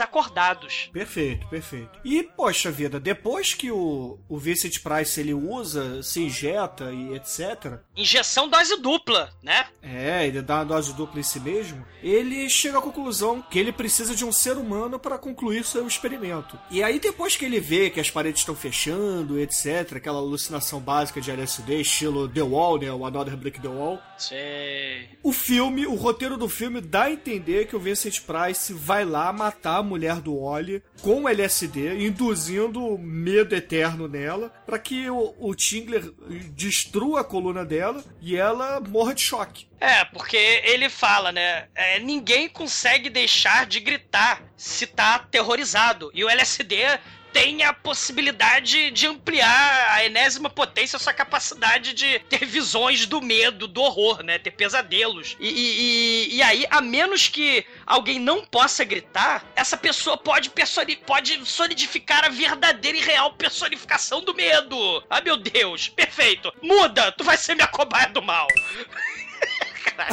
acordados. 0.00 0.90
Perfeito, 0.92 1.46
perfeito. 1.48 1.98
E, 2.04 2.22
poxa 2.22 2.70
vida, 2.70 2.98
depois 3.00 3.54
que 3.54 3.70
o, 3.70 4.18
o 4.28 4.38
Vincent 4.38 4.80
Price 4.80 5.20
ele 5.20 5.34
usa, 5.34 6.02
se 6.02 6.22
injeta 6.22 6.92
e 6.92 7.14
etc., 7.14 7.78
Injeção 7.96 8.48
dose 8.48 8.76
dupla, 8.80 9.30
né? 9.42 9.66
é, 9.82 10.26
ele 10.26 10.42
dá 10.42 10.56
uma 10.56 10.64
dose 10.64 10.92
dupla 10.94 11.20
em 11.20 11.22
si 11.22 11.40
mesmo, 11.40 11.84
ele 12.02 12.48
chega 12.48 12.78
à 12.78 12.82
conclusão 12.82 13.42
que 13.42 13.58
ele 13.58 13.72
precisa 13.72 14.14
de 14.14 14.24
um 14.24 14.32
ser 14.32 14.56
humano 14.56 14.98
para 14.98 15.18
concluir 15.18 15.64
seu 15.64 15.86
experimento. 15.86 16.58
E 16.70 16.82
aí, 16.82 16.98
depois 17.00 17.36
que 17.36 17.44
ele 17.44 17.60
vê 17.60 17.90
que 17.90 18.00
as 18.00 18.10
paredes 18.10 18.40
estão 18.40 18.54
fechando, 18.54 19.38
etc., 19.38 19.96
aquela 19.96 20.18
alucinação 20.18 20.80
básica 20.80 21.20
de 21.20 21.30
LSD, 21.30 21.80
estilo 21.80 22.28
The 22.28 22.42
Wall, 22.42 22.78
né? 22.78 22.92
O 22.92 23.04
Another 23.04 23.36
Brick 23.36 23.60
The 23.60 23.68
Wall, 23.68 24.00
Sei. 24.16 25.08
o 25.22 25.32
filme, 25.32 25.86
o 25.86 25.94
roteiro 25.94 26.36
do 26.36 26.48
filme 26.48 26.80
dá 26.80 27.04
a 27.04 27.12
entender 27.12 27.66
que 27.66 27.76
o 27.76 27.80
Vincent 27.80 28.20
Price 28.20 28.72
vai 28.72 29.04
lá 29.04 29.32
matar 29.38 29.78
a 29.78 29.82
mulher 29.82 30.16
do 30.16 30.36
Wally 30.42 30.82
com 31.00 31.28
LSD, 31.28 32.04
induzindo 32.04 32.98
medo 32.98 33.54
eterno 33.54 34.08
nela, 34.08 34.52
para 34.66 34.78
que 34.78 35.08
o, 35.08 35.34
o 35.38 35.54
Tingler 35.54 36.12
destrua 36.50 37.20
a 37.20 37.24
coluna 37.24 37.64
dela 37.64 38.04
e 38.20 38.36
ela 38.36 38.80
morra 38.80 39.14
de 39.14 39.22
choque. 39.22 39.68
É, 39.80 40.04
porque 40.04 40.36
ele 40.36 40.88
fala, 40.88 41.30
né? 41.30 41.68
é, 41.74 42.00
ninguém 42.00 42.48
consegue 42.48 43.08
deixar 43.08 43.64
de 43.64 43.78
gritar 43.78 44.42
se 44.56 44.86
tá 44.86 45.14
aterrorizado. 45.14 46.10
E 46.12 46.24
o 46.24 46.28
LSD 46.28 46.98
tem 47.32 47.62
a 47.62 47.72
possibilidade 47.72 48.90
de 48.90 49.06
ampliar 49.06 49.92
a 49.92 50.04
enésima 50.04 50.48
potência 50.50 50.98
sua 50.98 51.12
capacidade 51.12 51.92
de 51.92 52.18
ter 52.20 52.44
visões 52.44 53.06
do 53.06 53.20
medo, 53.20 53.66
do 53.68 53.80
horror, 53.80 54.22
né? 54.22 54.38
Ter 54.38 54.50
pesadelos. 54.50 55.36
E, 55.38 55.48
e, 55.48 56.36
e- 56.36 56.42
aí, 56.42 56.66
a 56.70 56.80
menos 56.80 57.28
que 57.28 57.64
alguém 57.86 58.18
não 58.18 58.44
possa 58.44 58.84
gritar, 58.84 59.44
essa 59.54 59.76
pessoa 59.76 60.16
pode, 60.16 60.50
personi 60.50 60.96
pode 60.96 61.44
solidificar 61.46 62.24
a 62.24 62.28
verdadeira 62.28 62.96
e 62.98 63.02
real 63.02 63.32
personificação 63.34 64.22
do 64.22 64.34
medo. 64.34 65.04
Ah, 65.08 65.20
meu 65.20 65.36
Deus. 65.36 65.88
Perfeito. 65.88 66.52
Muda, 66.62 67.12
tu 67.12 67.24
vai 67.24 67.36
ser 67.36 67.54
minha 67.54 67.68
cobaia 67.68 68.08
do 68.08 68.22
mal. 68.22 68.46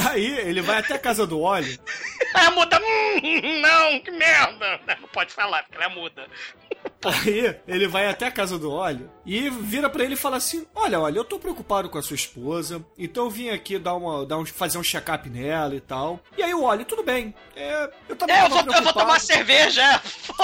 Aí 0.09 0.25
ele 0.39 0.61
vai 0.61 0.79
até 0.79 0.95
a 0.95 0.99
casa 0.99 1.27
do 1.27 1.41
Wally. 1.41 1.79
Aí 2.33 2.45
a 2.47 2.51
muda, 2.51 2.79
hum, 2.79 3.61
não, 3.61 3.99
que 3.99 4.11
merda. 4.11 4.79
Não 4.99 5.07
pode 5.09 5.31
falar, 5.31 5.63
porque 5.63 5.75
ela 5.75 5.85
é 5.85 5.95
muda. 5.95 6.27
Aí 7.05 7.55
ele 7.67 7.87
vai 7.87 8.07
até 8.07 8.27
a 8.27 8.31
casa 8.31 8.57
do 8.57 8.71
Wally 8.75 9.07
e 9.25 9.49
vira 9.49 9.89
pra 9.89 10.03
ele 10.03 10.13
e 10.13 10.17
fala 10.17 10.37
assim: 10.37 10.65
Olha, 10.73 10.99
olha, 10.99 11.17
eu 11.17 11.23
tô 11.23 11.39
preocupado 11.39 11.89
com 11.89 11.97
a 11.97 12.01
sua 12.01 12.15
esposa, 12.15 12.83
então 12.97 13.25
eu 13.25 13.29
vim 13.29 13.49
aqui 13.49 13.77
dar 13.77 13.95
uma, 13.95 14.25
dar 14.25 14.37
um, 14.37 14.45
fazer 14.45 14.77
um 14.77 14.83
check-up 14.83 15.29
nela 15.29 15.75
e 15.75 15.81
tal. 15.81 16.19
E 16.37 16.43
aí 16.43 16.53
o 16.53 16.63
Wally, 16.63 16.85
tudo 16.85 17.03
bem, 17.03 17.33
é, 17.55 17.89
eu 18.09 18.15
também 18.15 18.35
É, 18.35 18.45
eu 18.45 18.49
vou, 18.49 18.59
eu 18.59 18.83
vou 18.83 18.93
tomar 18.93 19.19
cerveja. 19.19 19.81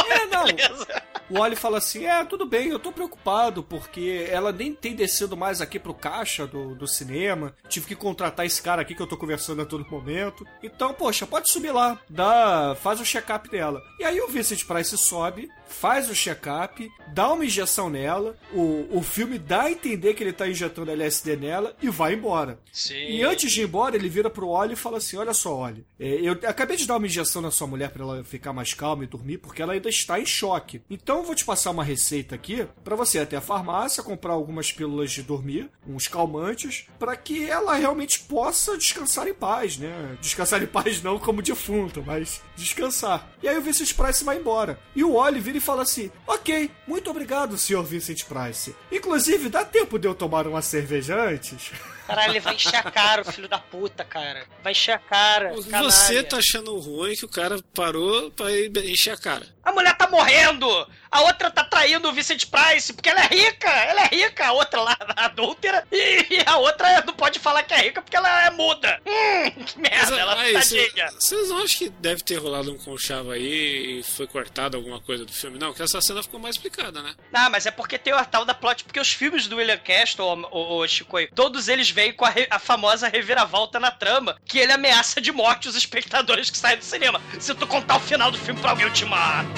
É, 0.10 0.26
não. 0.28 0.46
Beleza. 0.46 1.04
O 1.30 1.40
Wally 1.40 1.56
fala 1.56 1.78
assim: 1.78 2.06
É, 2.06 2.24
tudo 2.26 2.46
bem, 2.46 2.68
eu 2.70 2.80
tô 2.80 2.92
preocupado 2.92 3.64
porque 3.64 4.28
ela 4.30 4.52
nem 4.52 4.74
tem 4.74 4.96
descido 4.96 5.38
mais 5.38 5.62
aqui 5.62 5.80
pro 5.80 5.94
caixa 5.94 6.46
do, 6.46 6.76
do 6.76 6.88
cinema. 6.88 7.56
Tive 7.70 7.88
que 7.88 7.96
contratar 7.96 8.46
esse 8.46 8.62
cara 8.62 8.82
aqui 8.82 8.94
que 8.94 9.02
eu 9.02 9.08
tô 9.08 9.16
conversando 9.18 9.62
a 9.62 9.66
todo 9.66 9.90
momento. 9.90 10.46
Então, 10.62 10.94
poxa, 10.94 11.26
pode 11.26 11.50
subir 11.50 11.72
lá, 11.72 11.98
dá, 12.10 12.76
faz 12.82 13.00
o 13.00 13.06
check-up 13.06 13.50
dela. 13.50 13.82
E 14.00 14.04
aí 14.04 14.20
o 14.20 14.28
Vincent 14.28 14.66
Price 14.66 14.98
sobe, 14.98 15.50
faz 15.72 16.10
o 16.10 16.16
check-up, 16.16 16.92
dá 17.14 17.32
uma 17.32 17.46
injeção 17.46 17.90
nela. 17.90 18.38
O, 18.54 18.88
o 18.98 19.02
filme 19.02 19.40
dá 19.40 19.64
a 19.64 19.72
entender 19.72 20.14
que 20.14 20.24
ele 20.24 20.34
tá 20.34 20.48
injetando 20.48 20.92
LSD 20.92 21.36
nela 21.36 21.76
e 21.82 21.90
vai 21.90 22.14
embora. 22.14 22.60
Sim. 22.72 22.96
E 22.96 23.24
antes 23.24 23.52
de 23.52 23.62
ir 23.62 23.64
embora, 23.64 23.96
ele 23.96 24.10
vira 24.10 24.30
pro 24.30 24.48
Oli 24.48 24.74
e 24.74 24.78
fala 24.78 24.98
assim: 24.98 25.18
Olha 25.18 25.34
só, 25.34 25.56
Oli, 25.56 25.86
é, 26.00 26.22
eu 26.22 26.34
acabei 26.48 26.78
de 26.78 26.86
dar 26.86 26.98
uma 26.98 27.08
injeção 27.08 27.42
na 27.42 27.52
sua 27.52 27.68
mulher 27.68 27.90
pra 27.90 28.04
ela 28.04 28.24
ficar 28.24 28.54
mais 28.54 28.74
calma 28.74 29.04
e 29.04 29.08
dormir, 29.08 29.38
porque 29.38 29.62
ela 29.62 29.74
ainda 29.74 29.90
está 29.90 30.20
em 30.20 30.26
choque. 30.26 30.82
Então 30.90 31.20
eu 31.20 31.24
vou 31.24 31.36
te 31.36 31.46
passar 31.46 31.72
uma 31.72 31.84
receita 31.84 32.36
aqui 32.36 32.68
pra 32.84 32.96
você 32.96 33.18
ir 33.18 33.22
até 33.22 33.38
a 33.38 33.42
farmácia, 33.42 34.04
comprar 34.04 34.34
algumas 34.34 34.72
pílulas 34.72 35.12
de 35.12 35.24
dormir, 35.24 35.70
uns 35.88 36.08
calmantes, 36.08 36.88
pra 37.00 37.16
que 37.16 37.50
ela 37.50 37.76
realmente 37.76 38.20
possa 38.20 38.78
descansar 38.78 39.28
em 39.28 39.34
paz, 39.34 39.78
né? 39.78 40.18
Descansar 40.20 40.62
em 40.62 40.68
paz 40.68 41.02
não 41.02 41.18
como 41.18 41.42
defunto, 41.42 42.04
mas 42.06 42.42
descansar. 42.56 43.32
E 43.42 43.48
aí 43.48 43.58
o 43.58 43.62
Vincent 43.62 43.94
Price 43.94 44.24
vai 44.24 44.38
embora. 44.38 44.80
E 44.96 45.04
o 45.04 45.14
Oli 45.14 45.40
vira 45.40 45.58
e 45.58 45.61
fala 45.62 45.84
assim: 45.84 46.12
Ok, 46.28 46.70
muito 46.88 47.10
obrigado, 47.10 47.58
senhor 47.58 47.84
Vincent 47.84 48.26
Price. 48.26 48.76
Inclusive, 48.92 49.50
dá 49.50 49.64
tempo 49.64 49.98
de 49.98 50.08
eu 50.08 50.16
tomar 50.16 50.48
uma 50.48 50.62
cerveja 50.62 51.16
antes? 51.16 51.72
Caralho, 52.12 52.32
ele 52.34 52.40
vai 52.40 52.56
encher 52.56 52.76
a 52.76 52.84
cara, 52.84 53.22
o 53.22 53.26
filho 53.26 53.48
da 53.48 53.58
puta, 53.58 54.04
cara. 54.04 54.46
Vai 54.64 54.74
encher 54.74 54.92
a 54.92 55.00
cara. 55.00 55.54
Você 55.54 55.70
canalha. 55.70 56.24
tá 56.24 56.38
achando 56.38 56.78
ruim 56.78 57.16
que 57.16 57.26
o 57.26 57.30
cara 57.30 57.58
parou 57.74 58.30
pra 58.32 58.52
encher 58.52 59.14
a 59.14 59.18
cara. 59.18 59.48
A 59.64 59.72
mulher 59.72 59.96
tá 59.96 60.08
morrendo! 60.10 60.68
A 61.12 61.22
outra 61.22 61.52
tá 61.52 61.64
traindo 61.64 62.08
o 62.10 62.14
Vicente 62.14 62.48
Price, 62.48 62.92
porque 62.94 63.10
ela 63.10 63.22
é 63.22 63.28
rica! 63.28 63.70
Ela 63.70 64.02
é 64.06 64.08
rica, 64.08 64.48
a 64.48 64.54
outra 64.54 64.82
lá, 64.82 64.98
a 65.16 65.26
adúltera, 65.26 65.86
e, 65.92 66.42
a 66.46 66.58
outra 66.58 67.04
não 67.06 67.14
pode 67.14 67.38
falar 67.38 67.64
que 67.64 67.74
é 67.74 67.82
rica 67.82 68.02
porque 68.02 68.16
ela 68.16 68.48
é 68.48 68.50
muda. 68.50 69.00
Hum, 69.06 69.64
que 69.64 69.80
merda, 69.80 70.18
ela 70.18 70.40
aí, 70.42 70.54
tá 70.54 70.60
tadinha. 70.60 71.12
Vocês 71.12 71.50
não 71.50 71.58
acham 71.60 71.78
que 71.78 71.90
deve 71.90 72.24
ter 72.24 72.38
rolado 72.38 72.72
um 72.72 72.78
conchavo 72.78 73.32
aí 73.32 74.00
e 74.00 74.04
foi 74.04 74.26
cortado 74.26 74.78
alguma 74.78 75.00
coisa 75.00 75.26
do 75.26 75.32
filme? 75.32 75.60
Não, 75.60 75.68
porque 75.68 75.84
essa 75.84 76.02
cena 76.02 76.24
ficou 76.24 76.40
mais 76.40 76.56
explicada, 76.56 77.02
né? 77.02 77.14
Ah, 77.32 77.50
mas 77.50 77.66
é 77.66 77.72
porque 77.72 77.98
tem 77.98 78.14
o 78.14 78.26
tal 78.26 78.46
da 78.46 78.54
plot, 78.54 78.84
porque 78.84 79.00
os 79.00 79.12
filmes 79.12 79.48
do 79.48 79.58
William 79.58 79.78
Castle, 79.78 80.48
o, 80.52 80.78
o, 80.78 80.88
Chico, 80.88 81.18
todos 81.36 81.68
eles 81.68 81.92
vêm 81.92 82.01
com 82.14 82.26
a, 82.26 82.30
re- 82.30 82.48
a 82.50 82.58
famosa 82.60 83.08
reviravolta 83.08 83.80
na 83.80 83.92
trama, 83.92 84.36
que 84.46 84.60
ele 84.60 84.72
ameaça 84.72 85.20
de 85.20 85.32
morte 85.32 85.68
os 85.68 85.76
espectadores 85.76 86.50
que 86.50 86.58
saem 86.58 86.78
do 86.78 86.84
cinema. 86.86 87.20
Se 87.40 87.54
tu 87.54 87.68
contar 87.68 87.98
o 87.98 88.00
final 88.00 88.32
do 88.32 88.38
filme 88.38 88.60
pra 88.62 88.72
alguém, 88.72 88.86
eu 88.86 88.94
te 88.94 89.06
mato. 89.06 89.50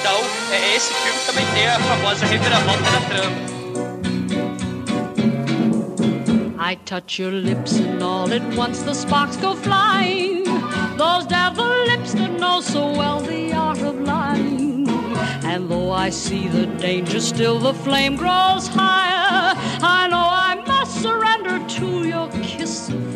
Então, 0.00 0.18
é, 0.52 0.74
esse 0.76 0.92
filme 0.94 1.18
também 1.26 1.46
tem 1.54 1.66
a 1.68 1.78
famosa 1.80 2.24
reviravolta 2.26 2.90
na 2.90 3.00
trama. 3.08 3.52
I 6.58 6.76
touch 6.86 7.18
your 7.20 7.32
lips 7.32 7.78
and 7.78 8.02
all 8.02 8.32
at 8.32 8.42
once 8.56 8.82
the 8.82 8.94
sparks 8.94 9.36
go 9.36 9.54
flying. 9.54 10.44
Those 10.96 11.26
devil 11.26 11.66
lips 11.86 12.14
that 12.14 12.38
know 12.38 12.60
so 12.60 12.92
well 12.92 13.20
the 13.20 13.52
art 13.52 13.82
of 13.82 14.00
lying. 14.00 14.88
And 15.44 15.68
though 15.68 15.90
I 15.92 16.10
see 16.10 16.48
the 16.48 16.66
danger, 16.78 17.20
still 17.20 17.58
the 17.58 17.74
flame 17.74 18.16
grows 18.16 18.68
higher. 18.68 19.54
I 19.82 20.06
know 20.08 20.26
I 20.30 20.56
surrender 21.02 21.58
to 21.66 22.01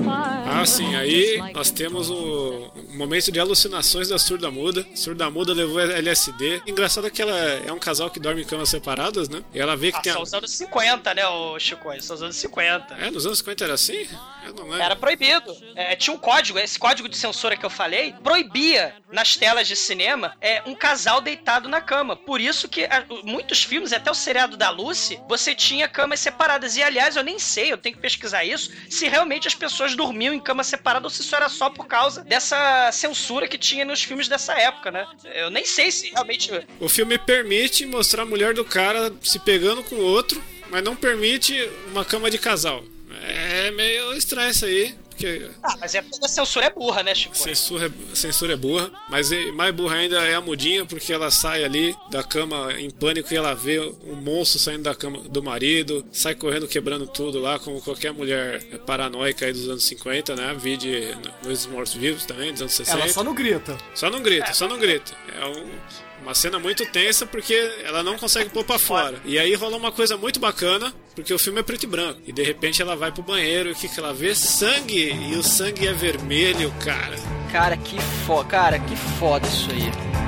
Ah, 0.09 0.65
sim, 0.67 0.95
aí 0.95 1.39
nós 1.53 1.71
temos 1.71 2.09
o 2.11 2.71
momento 2.91 3.31
de 3.33 3.39
alucinações 3.41 4.09
da 4.09 4.19
surda 4.19 4.51
muda. 4.51 4.87
Surda 4.95 5.31
muda 5.31 5.53
levou 5.53 5.81
LSD. 5.81 6.63
Engraçado 6.67 7.11
que 7.11 7.21
ela 7.23 7.37
é 7.37 7.73
um 7.73 7.79
casal 7.79 8.11
que 8.11 8.21
dorme 8.21 8.43
em 8.43 8.45
camas 8.47 8.69
separadas, 8.69 9.29
né? 9.29 9.43
E 9.53 9.59
ela 9.61 9.77
vê 9.77 9.91
que 9.93 9.99
Ah, 9.99 10.03
tem. 10.03 10.13
são 10.13 10.21
A... 10.21 10.25
os 10.25 10.35
anos 10.35 10.51
50, 10.53 11.15
né, 11.15 11.27
ô 11.27 11.59
Chico? 11.59 11.87
São 12.03 12.17
os 12.17 12.23
anos 12.23 12.37
50. 12.37 12.95
É, 12.95 13.11
nos 13.11 13.27
anos 13.27 13.39
50 13.39 13.65
era 13.65 13.75
assim? 13.75 14.07
Eu 14.47 14.55
não 14.55 14.65
lembro. 14.65 14.83
Era 14.83 14.97
proibido. 14.97 15.57
É, 15.75 15.97
tinha 15.97 16.15
um 16.15 16.19
código, 16.19 16.59
esse 16.59 16.79
código 16.79 17.09
de 17.09 17.17
censura 17.17 17.57
que 17.57 17.67
eu 17.67 17.71
falei, 17.71 18.15
proibia 18.23 18.95
nas 19.11 19.37
telas 19.37 19.67
de 19.67 19.75
cinema 19.75 20.35
é, 20.41 20.63
um 20.67 20.75
casal 20.75 21.21
deitado 21.21 21.69
na 21.69 21.81
cama. 21.81 22.15
Por 22.17 22.41
isso 22.41 22.69
que 22.69 22.85
a- 22.85 23.05
muitos 23.25 23.63
filmes, 23.65 23.93
até 23.93 24.11
o 24.11 24.15
seriado 24.15 24.57
da 24.57 24.71
Lucy, 24.71 25.19
você 25.29 25.55
tinha 25.55 25.89
camas 25.89 26.21
separadas. 26.21 26.77
E 26.77 26.83
aliás, 26.83 27.17
eu 27.17 27.23
nem 27.25 27.39
sei, 27.39 27.73
eu 27.73 27.79
tenho 27.79 27.97
que 27.97 28.01
pesquisar 28.03 28.45
isso, 28.45 28.71
se 28.89 29.09
realmente 29.09 29.49
as 29.49 29.55
pessoas 29.55 29.96
dormiam 29.97 30.35
em 30.35 30.41
cama 30.41 30.63
separada 30.63 31.07
ou 31.07 31.11
se 31.11 31.23
isso 31.23 31.35
era 31.35 31.49
só 31.49 31.71
por 31.71 31.87
causa 31.87 32.23
dessa 32.23 32.91
censura 32.93 33.49
que 33.49 33.59
tinha 33.59 33.85
nos 33.85 34.03
filmes 34.03 34.29
dessa 34.29 34.53
época, 34.55 34.91
né? 34.91 35.07
Eu 35.35 35.51
nem 35.51 35.65
sei 35.65 35.91
se 35.91 36.11
realmente. 36.11 36.51
O 36.79 36.89
filme 36.89 37.19
permite 37.19 37.87
mostrar 37.87 38.23
a 38.23 38.27
mulher 38.27 38.55
do 38.55 38.65
cara 38.65 39.13
se 39.23 39.39
pegando 39.39 39.83
com 39.83 39.97
o 39.97 40.05
outro 40.05 40.43
mas 40.71 40.83
não 40.83 40.97
permite 40.97 41.69
uma 41.91 42.05
cama 42.05 42.31
de 42.31 42.39
casal. 42.39 42.85
É 43.23 43.71
meio 43.71 44.13
estranho 44.15 44.51
isso 44.51 44.65
aí. 44.65 44.95
Porque 45.17 45.51
Ah, 45.63 45.77
mas 45.81 45.95
é 45.95 46.03
porque 46.03 46.25
a 46.25 46.29
censura 46.29 46.67
é 46.67 46.71
burra, 46.71 47.03
né, 47.03 47.15
Chico? 47.15 47.37
censura, 47.37 47.87
é- 47.87 48.15
censura 48.15 48.53
é 48.53 48.57
burra, 48.57 48.91
mas 49.09 49.33
é- 49.33 49.51
mais 49.53 49.75
burra 49.75 49.97
ainda 49.97 50.19
é 50.23 50.35
a 50.35 50.41
mudinha, 50.41 50.85
porque 50.85 51.13
ela 51.13 51.31
sai 51.31 51.65
ali 51.65 51.97
da 52.11 52.23
cama 52.23 52.73
em 52.79 52.91
pânico 52.91 53.33
e 53.33 53.37
ela 53.37 53.55
vê 53.55 53.81
um 53.81 54.15
monstro 54.15 54.59
saindo 54.59 54.83
da 54.83 54.95
cama 54.95 55.19
do 55.21 55.43
marido, 55.43 56.05
sai 56.13 56.35
correndo 56.35 56.69
quebrando 56.69 57.07
tudo 57.07 57.39
lá, 57.41 57.59
como 57.59 57.81
qualquer 57.81 58.13
mulher 58.13 58.63
paranoica 58.87 59.47
aí 59.47 59.53
dos 59.53 59.69
anos 59.69 59.85
50, 59.85 60.37
né? 60.37 60.55
Vide 60.59 61.17
nos 61.45 61.67
Mortos-Vivos 61.67 62.27
também, 62.27 62.53
dos 62.53 62.61
anos 62.61 62.75
60. 62.75 62.99
Ela 63.01 63.09
só 63.13 63.25
não 63.25 63.35
grita. 63.35 63.77
Só 63.95 64.11
não 64.11 64.23
grita, 64.23 64.53
só 64.53 64.69
não 64.69 64.79
grita. 64.79 65.13
É 65.41 65.47
um- 65.47 66.06
uma 66.27 66.35
cena 66.35 66.59
muito 66.59 66.85
tensa 66.87 67.25
porque 67.25 67.55
ela 67.85 68.03
não 68.03 68.19
consegue 68.19 68.51
pôr 68.51 68.65
pra 68.65 68.81
fora. 68.81 69.17
E 69.25 69.39
aí 69.39 69.55
rola 69.55 69.77
uma 69.77 69.93
coisa 69.93 70.17
muito 70.17 70.41
bacana, 70.41 70.93
porque 71.15 71.33
o 71.33 71.39
filme 71.39 71.61
é 71.61 71.63
preto 71.63 71.85
e 71.85 71.87
branco. 71.87 72.21
E 72.27 72.33
de 72.33 72.43
repente 72.43 72.83
ela 72.83 72.97
vai 72.97 73.13
pro 73.13 73.23
banheiro 73.23 73.69
e 73.69 73.73
o 73.73 73.77
que, 73.77 73.89
que 73.89 74.01
ela 74.01 74.13
vê? 74.13 74.35
Sangue! 74.35 75.13
E 75.13 75.37
o 75.37 75.43
sangue 75.45 75.87
é 75.87 75.93
vermelho, 75.93 76.75
cara. 76.85 77.17
Cara, 77.53 77.77
que 77.77 77.97
foda, 78.27 78.49
cara, 78.49 78.79
que 78.81 78.97
foda 78.97 79.47
isso 79.47 79.71
aí. 79.71 80.26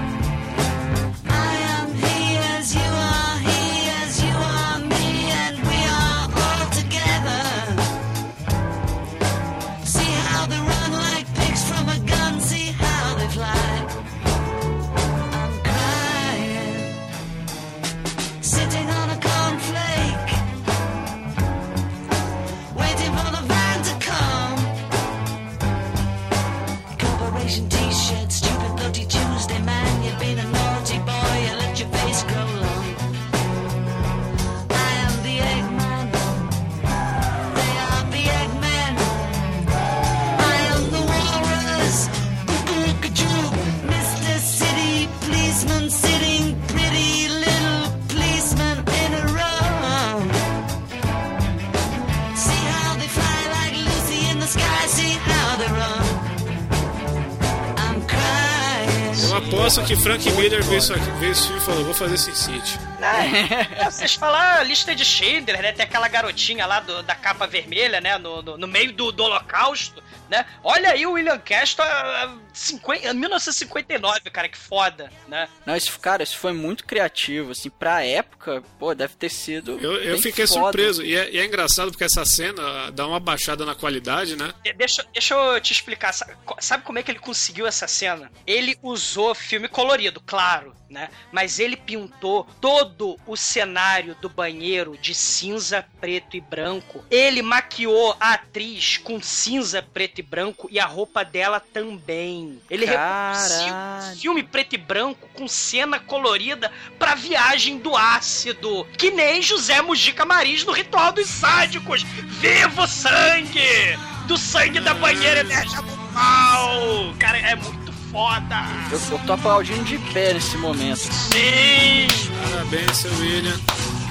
Aposto 59.69 59.85
que 59.85 59.97
Frank 59.97 60.31
Miller 60.31 60.63
viu 60.65 60.79
isso 60.79 60.95
aqui, 60.95 61.05
esse 61.27 61.43
filme 61.43 61.59
e 61.59 61.65
falou: 61.65 61.85
vou 61.85 61.93
fazer 61.95 62.17
Sin 62.17 62.35
City. 62.35 62.79
É, 63.03 63.85
vocês 63.91 64.15
falaram 64.15 64.61
a 64.61 64.65
lista 64.65 64.95
de 64.95 65.05
Schindler, 65.05 65.61
né? 65.61 65.73
Tem 65.73 65.85
aquela 65.85 66.09
garotinha 66.09 66.65
lá 66.67 66.81
do- 66.81 67.03
da 67.03 67.15
capa 67.15 67.47
vermelha, 67.47 68.01
né? 68.01 68.17
No, 68.17 68.41
no, 68.43 68.57
no 68.57 68.67
meio 68.67 68.93
do, 68.95 69.13
do 69.13 69.23
holocausto, 69.25 70.03
né? 70.29 70.45
Olha 70.63 70.91
aí 70.91 71.07
o 71.07 71.13
William 71.13 71.39
Castle, 71.39 71.85
ah, 71.85 72.37
50 72.53 73.13
1959, 73.15 74.21
cara, 74.31 74.49
que 74.49 74.59
foda, 74.59 75.11
né? 75.27 75.49
Não, 75.65 75.77
isso, 75.77 75.99
cara, 76.01 76.23
isso 76.23 76.37
foi 76.37 76.53
muito 76.53 76.85
criativo, 76.85 77.53
assim, 77.53 77.71
pra 77.71 78.05
época, 78.05 78.63
pô, 78.79 78.95
deve 78.95 79.15
ter 79.15 79.29
sido. 79.31 79.79
Eu, 79.81 79.97
eu 80.03 80.13
bem 80.15 80.23
fiquei 80.23 80.47
foda. 80.47 80.61
surpreso. 80.61 81.03
E 81.05 81.17
é, 81.17 81.31
e 81.31 81.39
é 81.39 81.45
engraçado 81.45 81.91
porque 81.91 82.05
essa 82.05 82.25
cena 82.25 82.91
dá 82.93 83.07
uma 83.07 83.21
baixada 83.21 83.65
na 83.65 83.75
qualidade, 83.75 84.37
né? 84.37 84.53
De- 84.65 84.73
Deixa, 84.73 85.05
deixa 85.13 85.35
eu 85.35 85.61
te 85.61 85.73
explicar. 85.73 86.13
Sabe 86.61 86.85
como 86.85 86.99
é 86.99 87.03
que 87.03 87.11
ele 87.11 87.19
conseguiu 87.19 87.67
essa 87.67 87.87
cena? 87.89 88.31
Ele 88.47 88.77
usou 88.83 89.35
filme 89.35 89.69
colorido, 89.69 90.21
claro, 90.25 90.75
né? 90.91 91.09
Mas 91.33 91.59
ele 91.59 91.77
pintou 91.77 92.47
todo 92.61 93.19
o 93.27 93.37
cenário 93.37 94.17
do 94.21 94.29
banheiro 94.29 94.97
de 94.97 95.15
cinza, 95.15 95.85
preto 96.01 96.37
e 96.37 96.41
branco. 96.41 97.05
Ele 97.11 97.43
maquiou 97.43 98.17
a 98.19 98.35
atriz 98.35 98.97
com 98.99 99.21
cinza, 99.21 99.83
preto 99.83 100.19
e 100.19 100.23
branco 100.23 100.69
e 100.71 100.81
a 100.81 100.87
roupa 100.87 101.25
dela 101.25 101.61
também. 101.61 102.61
Ele 102.71 102.87
reproduziu 102.87 103.75
filme 104.21 104.43
preto 104.43 104.75
e 104.75 104.79
branco 104.79 105.29
com 105.35 105.47
cena 105.47 105.99
colorida 105.99 106.73
pra 106.99 107.15
viagem 107.15 107.79
do 107.79 107.97
ácido. 107.97 108.87
Que 108.97 109.11
nem 109.11 109.43
José 109.43 109.81
Mujica 109.83 110.25
Marins 110.25 110.65
no 110.65 110.73
Ritual 110.73 111.13
dos 111.13 111.29
Sádicos. 111.29 112.03
Viva 112.03 112.83
o 112.83 112.87
sangue! 112.87 113.99
Do 114.27 114.37
sangue 114.37 114.81
da 114.81 114.93
banheira 114.95 115.41
emerge 115.41 115.75
a 115.75 115.83
mal! 116.13 117.15
Cara, 117.19 117.39
é 117.39 117.55
muito 117.55 117.78
foda! 118.11 118.67
Eu, 118.91 119.01
eu 119.11 119.19
tô 119.27 119.33
aplaudindo 119.33 119.85
de 119.85 119.99
pé 120.13 120.35
nesse 120.35 120.57
momento. 120.59 120.99
Sim! 120.99 122.07
Parabéns, 122.51 122.97
seu 122.97 123.13
William. 123.19 123.59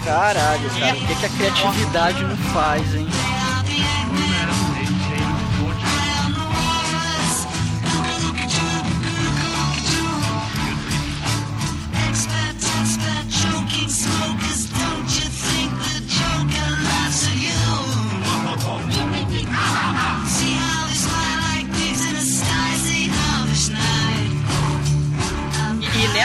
Caralho, 0.04 0.70
cara, 0.70 0.96
o 0.96 1.08
que, 1.08 1.16
que 1.16 1.26
a 1.26 1.30
criatividade 1.30 2.24
não 2.24 2.38
faz, 2.38 2.96
hein? 2.96 3.08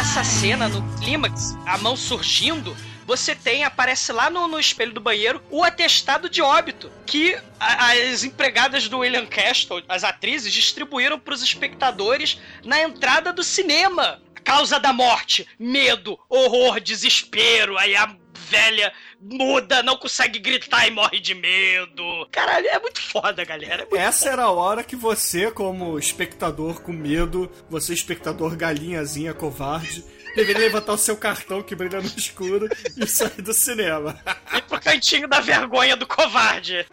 Nessa 0.02 0.24
cena, 0.24 0.68
no 0.68 0.82
clímax, 0.98 1.56
a 1.64 1.78
mão 1.78 1.96
surgindo, 1.96 2.76
você 3.06 3.36
tem, 3.36 3.62
aparece 3.62 4.10
lá 4.10 4.28
no, 4.28 4.48
no 4.48 4.58
espelho 4.58 4.92
do 4.92 5.00
banheiro, 5.00 5.40
o 5.48 5.62
atestado 5.62 6.28
de 6.28 6.42
óbito 6.42 6.90
que 7.06 7.38
a- 7.60 7.92
as 7.92 8.24
empregadas 8.24 8.88
do 8.88 8.98
William 8.98 9.24
Castle, 9.26 9.80
as 9.88 10.02
atrizes, 10.02 10.52
distribuíram 10.52 11.20
para 11.20 11.32
os 11.32 11.40
espectadores 11.40 12.40
na 12.64 12.82
entrada 12.82 13.32
do 13.32 13.44
cinema. 13.44 14.20
Causa 14.42 14.80
da 14.80 14.92
morte, 14.92 15.46
medo, 15.56 16.18
horror, 16.28 16.80
desespero, 16.80 17.78
aí 17.78 17.94
a 17.94 18.12
velha 18.52 18.92
muda, 19.18 19.82
não 19.82 19.96
consegue 19.96 20.38
gritar 20.38 20.86
e 20.86 20.90
morre 20.90 21.18
de 21.18 21.34
medo. 21.34 22.28
Caralho, 22.30 22.66
é 22.66 22.78
muito 22.78 23.00
foda, 23.00 23.44
galera. 23.44 23.82
É 23.82 23.86
muito 23.86 23.96
Essa 23.96 24.28
era 24.28 24.42
a 24.44 24.50
hora 24.50 24.84
que 24.84 24.94
você, 24.94 25.50
como 25.50 25.98
espectador 25.98 26.82
com 26.82 26.92
medo, 26.92 27.50
você 27.70 27.94
espectador 27.94 28.54
galinhazinha 28.56 29.32
covarde, 29.32 30.04
deveria 30.36 30.66
levantar 30.66 30.92
o 30.92 30.98
seu 30.98 31.16
cartão 31.16 31.62
que 31.62 31.74
brilha 31.74 32.00
no 32.00 32.06
escuro 32.06 32.68
e 32.96 33.06
sair 33.06 33.40
do 33.40 33.54
cinema. 33.54 34.20
Ir 34.54 34.62
pro 34.62 34.80
cantinho 34.80 35.26
da 35.26 35.40
vergonha 35.40 35.96
do 35.96 36.06
covarde. 36.06 36.86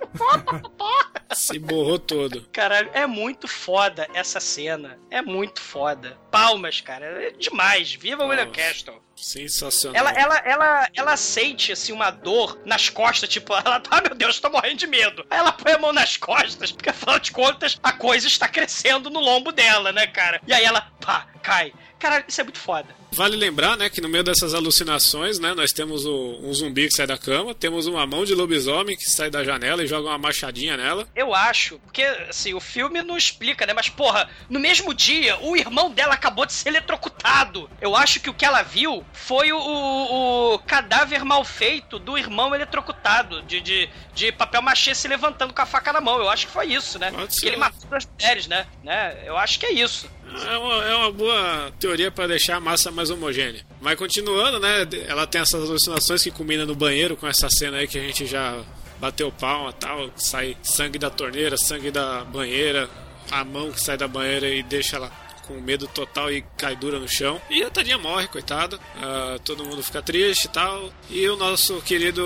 Se 1.34 1.60
borrou 1.60 1.99
todo. 1.99 2.47
Caralho, 2.53 2.89
é 2.93 3.05
muito 3.05 3.47
foda 3.47 4.07
essa 4.14 4.39
cena. 4.39 4.97
É 5.12 5.22
muito 5.22 5.62
foda. 5.62 6.18
Palmas, 6.32 6.80
cara. 6.80 7.05
É 7.05 7.32
demais. 7.32 7.93
Viva 7.93 8.26
William. 8.26 8.51
Castle. 8.51 9.01
Sensacional. 9.22 9.95
Ela, 9.99 10.11
ela, 10.20 10.38
ela, 10.45 10.89
ela 10.95 11.17
sente, 11.17 11.72
assim, 11.72 11.91
uma 11.91 12.09
dor 12.09 12.59
nas 12.65 12.89
costas, 12.89 13.30
tipo, 13.30 13.53
ela 13.53 13.80
tá, 13.80 13.97
ah, 13.97 14.01
meu 14.01 14.15
Deus, 14.15 14.39
tô 14.39 14.49
morrendo 14.49 14.78
de 14.78 14.88
medo. 14.88 15.26
Aí 15.30 15.38
ela 15.39 15.51
põe 15.51 15.74
a 15.74 15.78
mão 15.78 15.93
nas 15.93 16.17
costas, 16.17 16.72
porque 16.72 16.89
afinal 16.89 17.20
de 17.20 17.32
contas, 17.32 17.78
a 17.84 17.91
coisa 17.91 18.28
está 18.28 18.47
crescendo 18.47 19.09
no 19.09 19.20
lombo 19.20 19.51
dela, 19.51 19.91
né, 19.91 20.07
cara? 20.07 20.41
E 20.47 20.53
aí 20.53 20.63
ela, 20.63 20.82
pá, 21.01 21.28
cai. 21.43 21.74
Caralho, 21.99 22.24
isso 22.30 22.39
é 22.39 22.43
muito 22.45 22.59
foda. 22.59 22.88
Vale 23.11 23.36
lembrar, 23.36 23.76
né, 23.76 23.89
que 23.89 23.99
no 23.99 24.07
meio 24.07 24.24
dessas 24.24 24.53
alucinações, 24.53 25.38
né, 25.38 25.53
nós 25.53 25.74
temos 25.74 26.05
o- 26.05 26.39
um 26.43 26.53
zumbi 26.53 26.88
que 26.88 26.95
sai 26.95 27.05
da 27.07 27.17
cama, 27.17 27.53
temos 27.53 27.88
uma 27.88 28.05
mão 28.07 28.24
de 28.24 28.34
lobisomem 28.34 28.95
que 28.95 29.03
sai 29.09 29.30
da 29.30 29.43
janela 29.43 29.84
e 29.84 29.88
joga 29.88 30.07
uma 30.07 30.17
machadinha 30.17 30.78
nela. 30.78 31.05
Eu 31.13 31.34
acho, 31.36 31.78
porque, 31.80 32.03
assim, 32.03 32.53
o 32.53 32.59
filme 32.61 33.01
não 33.01 33.17
explica, 33.17 33.65
né? 33.65 33.74
Mas, 33.74 33.89
porra, 33.89 34.30
no 34.49 34.59
mesmo 34.61 34.93
dia, 34.93 35.38
o 35.41 35.57
irmão 35.57 35.91
dela 35.91 36.13
acabou 36.13 36.45
de 36.45 36.53
ser 36.53 36.70
eletrocutado. 36.70 37.70
Eu 37.82 37.95
acho 37.97 38.20
que 38.22 38.30
o 38.30 38.34
que 38.34 38.45
ela 38.45 38.61
viu 38.61 39.03
foi 39.14 39.51
o, 39.51 39.57
o- 39.60 40.53
o 40.55 40.60
cadáver 40.60 41.24
mal 41.26 41.43
feito 41.43 41.99
do 41.99 42.18
irmão 42.18 42.53
eletrocutado, 42.55 43.41
de, 43.43 43.60
de, 43.62 43.89
de 44.14 44.32
papel 44.32 44.62
machê 44.62 44.93
se 44.95 45.07
levantando 45.07 45.53
com 45.53 45.62
a 45.62 45.66
faca 45.66 45.91
na 45.93 46.01
mão. 46.01 46.18
Eu 46.20 46.30
acho 46.30 46.47
que 46.47 46.53
foi 46.53 46.68
isso, 46.74 46.97
né? 46.99 47.12
Que 47.39 47.47
ele 47.47 47.57
matou 47.57 47.88
duas 47.89 48.05
mulheres, 48.05 48.47
né? 48.47 48.66
né? 48.84 49.22
Eu 49.26 49.38
acho 49.38 49.60
que 49.60 49.66
é 49.66 49.72
isso. 49.72 50.10
É 50.47 50.57
uma, 50.57 50.86
é 50.86 50.95
uma 50.95 51.12
boa 51.12 51.72
teoria 51.80 52.12
pra 52.12 52.28
deixar 52.28 52.57
a 52.57 52.60
massa 52.60 52.91
mais 52.91 53.10
homogênea. 53.10 53.66
Mas 53.82 53.97
continuando, 53.97 54.60
né, 54.60 54.88
ela 55.07 55.26
tem 55.28 55.41
essas 55.41 55.64
alucinações 55.70 56.22
que 56.24 56.32
combinam 56.32 56.66
no 56.66 56.76
banheiro 56.76 57.16
com 57.18 57.28
essa 57.28 57.49
cena 57.49 57.78
aí 57.78 57.88
que 57.88 57.97
a 57.97 58.01
gente 58.01 58.26
já 58.26 58.57
bateu 58.99 59.32
palma 59.32 59.72
tal, 59.74 60.12
sai 60.16 60.55
sangue 60.62 60.99
da 60.99 61.10
torneira, 61.10 61.57
sangue 61.57 61.89
da 61.89 62.24
banheira, 62.26 62.89
a 63.32 63.43
mão 63.45 63.72
que 63.72 63.80
sai 63.82 63.95
da 63.97 64.07
banheira 64.07 64.47
e 64.49 64.62
deixa 64.62 64.97
ela 64.97 65.12
com 65.50 65.60
medo 65.60 65.88
total 65.88 66.32
e 66.32 66.43
cai 66.56 66.76
dura 66.76 67.00
no 67.00 67.08
chão. 67.10 67.41
E 67.50 67.64
a 67.64 67.70
tadinha 67.72 67.97
morre, 67.97 68.28
coitada. 68.28 68.80
Ah, 68.95 69.39
todo 69.43 69.66
mundo 69.66 69.82
fica 69.82 70.00
triste 70.02 70.45
e 70.45 70.50
tal. 70.50 70.93
E 71.10 71.28
o 71.28 71.36
nosso 71.36 71.82
querido 71.82 72.24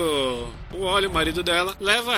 o 0.70 0.78
Wally, 0.84 1.06
o 1.06 1.12
marido 1.12 1.42
dela, 1.42 1.74
leva 1.80 2.12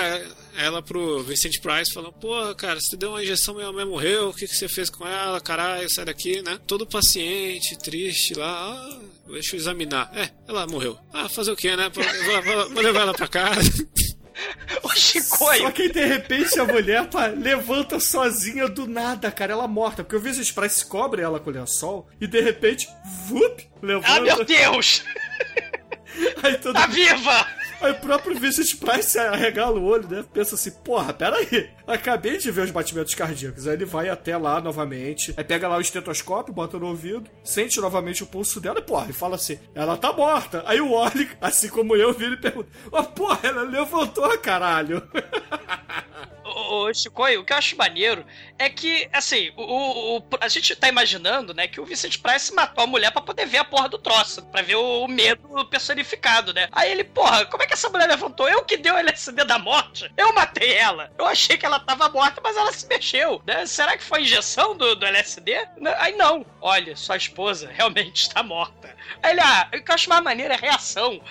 ela 0.57 0.81
pro 0.81 1.21
Vincent 1.23 1.59
Price 1.61 1.93
falando, 1.93 2.11
porra, 2.13 2.53
cara, 2.55 2.79
você 2.79 2.97
deu 2.97 3.09
uma 3.11 3.23
injeção, 3.23 3.53
minha 3.55 3.71
mãe 3.71 3.85
morreu, 3.85 4.29
o 4.29 4.33
que, 4.33 4.47
que 4.47 4.55
você 4.55 4.67
fez 4.67 4.89
com 4.89 5.07
ela? 5.07 5.39
Caralho, 5.39 5.87
sai 5.89 6.03
daqui, 6.05 6.41
né? 6.41 6.59
Todo 6.67 6.85
paciente, 6.85 7.77
triste 7.77 8.33
lá, 8.33 8.73
ah, 8.73 8.99
deixa 9.31 9.55
eu 9.55 9.59
examinar. 9.59 10.11
É, 10.15 10.29
ela 10.47 10.65
morreu. 10.67 10.97
Ah, 11.13 11.29
fazer 11.29 11.51
o 11.51 11.55
quê, 11.55 11.75
né? 11.75 11.89
Vou, 11.93 12.03
vou- 12.43 12.69
vou 12.73 12.83
levar 12.83 13.01
ela 13.01 13.13
pra 13.13 13.27
casa. 13.27 13.61
Ô, 14.83 14.89
Chicoio, 14.95 15.63
Só 15.63 15.71
que 15.71 15.89
de 15.89 16.05
repente 16.05 16.59
a 16.59 16.65
mulher 16.65 17.07
pá, 17.07 17.27
levanta 17.27 17.99
sozinha 17.99 18.67
do 18.67 18.87
nada, 18.87 19.31
cara, 19.31 19.53
ela 19.53 19.67
morta. 19.67 20.03
Porque 20.03 20.15
o 20.15 20.19
Vincent 20.19 20.53
Price 20.53 20.85
cobre 20.85 21.21
ela 21.21 21.39
com 21.39 21.49
o 21.49 21.53
lençol 21.53 22.07
e 22.19 22.27
de 22.27 22.41
repente, 22.41 22.87
vup, 23.27 23.67
ah, 23.75 23.85
meu 23.85 24.01
levanta. 24.01 24.45
Deus, 24.45 25.03
aí, 26.43 26.57
todo... 26.57 26.73
tá 26.73 26.87
viva! 26.87 27.47
Aí 27.81 27.91
o 27.91 27.95
próprio 27.95 28.39
Vincent 28.39 28.75
Price 28.75 29.17
arregala 29.17 29.79
o 29.79 29.83
olho, 29.83 30.07
né? 30.07 30.23
Pensa 30.33 30.55
assim, 30.55 30.71
porra, 30.71 31.13
peraí. 31.13 31.69
Acabei 31.85 32.37
de 32.37 32.51
ver 32.51 32.61
os 32.61 32.71
batimentos 32.71 33.15
cardíacos. 33.15 33.67
Aí 33.67 33.73
ele 33.73 33.85
vai 33.85 34.09
até 34.09 34.37
lá 34.37 34.59
novamente. 34.59 35.33
Aí 35.37 35.43
pega 35.43 35.67
lá 35.67 35.77
o 35.77 35.81
estetoscópio, 35.81 36.53
bota 36.53 36.77
no 36.77 36.87
ouvido, 36.87 37.29
sente 37.43 37.79
novamente 37.79 38.23
o 38.23 38.27
pulso 38.27 38.59
dela 38.59 38.79
e, 38.79 38.83
porra, 38.83 39.07
e 39.09 39.13
fala 39.13 39.35
assim: 39.35 39.59
ela 39.73 39.97
tá 39.97 40.11
morta. 40.11 40.63
Aí 40.65 40.81
o 40.81 40.91
Wally, 40.91 41.29
assim 41.41 41.69
como 41.69 41.95
eu, 41.95 42.13
vira 42.13 42.33
e 42.33 42.37
pergunta: 42.37 42.69
Ó, 42.91 43.03
porra, 43.03 43.39
ela 43.43 43.63
levantou, 43.63 44.37
caralho. 44.39 45.01
Chicoio, 46.93 47.41
o 47.41 47.45
que 47.45 47.53
eu 47.53 47.57
acho 47.57 47.75
maneiro 47.77 48.25
é 48.59 48.69
que, 48.69 49.07
assim, 49.13 49.51
o, 49.55 49.61
o- 49.63 50.17
o- 50.17 50.23
a 50.41 50.47
gente 50.47 50.75
tá 50.75 50.87
imaginando, 50.87 51.53
né, 51.53 51.67
que 51.67 51.79
o 51.79 51.85
Vicente 51.85 52.19
Price 52.19 52.53
matou 52.53 52.83
a 52.83 52.87
mulher 52.87 53.11
pra 53.11 53.21
poder 53.21 53.45
ver 53.45 53.59
a 53.59 53.63
porra 53.63 53.87
do 53.89 53.97
troço, 53.97 54.41
pra 54.47 54.61
ver 54.61 54.75
o, 54.75 55.03
o 55.03 55.07
medo 55.07 55.65
personificado, 55.69 56.53
né? 56.53 56.67
Aí 56.71 56.91
ele, 56.91 57.03
porra, 57.03 57.45
como 57.45 57.63
é 57.63 57.67
que 57.67 57.73
essa 57.73 57.89
mulher 57.89 58.07
levantou? 58.07 58.47
Eu 58.49 58.63
que 58.63 58.77
dei 58.77 58.91
o 58.91 58.97
LSD 58.97 59.43
da 59.45 59.57
morte? 59.59 60.11
Eu 60.17 60.33
matei 60.33 60.73
ela. 60.73 61.11
Eu 61.17 61.25
achei 61.25 61.57
que 61.57 61.65
ela 61.65 61.79
tava 61.79 62.09
morta, 62.09 62.41
mas 62.43 62.57
ela 62.57 62.71
se 62.71 62.87
mexeu, 62.87 63.41
né? 63.45 63.65
Será 63.65 63.97
que 63.97 64.03
foi 64.03 64.21
injeção 64.21 64.75
do, 64.75 64.95
do 64.95 65.05
LSD? 65.05 65.53
Aí 65.97 66.13
não. 66.15 66.45
Olha, 66.61 66.95
sua 66.95 67.17
esposa 67.17 67.69
realmente 67.71 68.23
está 68.23 68.41
morta. 68.43 68.95
Aí 69.23 69.31
ele, 69.31 69.41
ah, 69.41 69.67
o 69.73 69.81
que 69.83 69.89
eu 69.91 69.95
acho 69.95 70.09
mais 70.09 70.23
maneiro 70.23 70.53
é 70.53 70.55
a 70.57 70.59
reação 70.59 71.21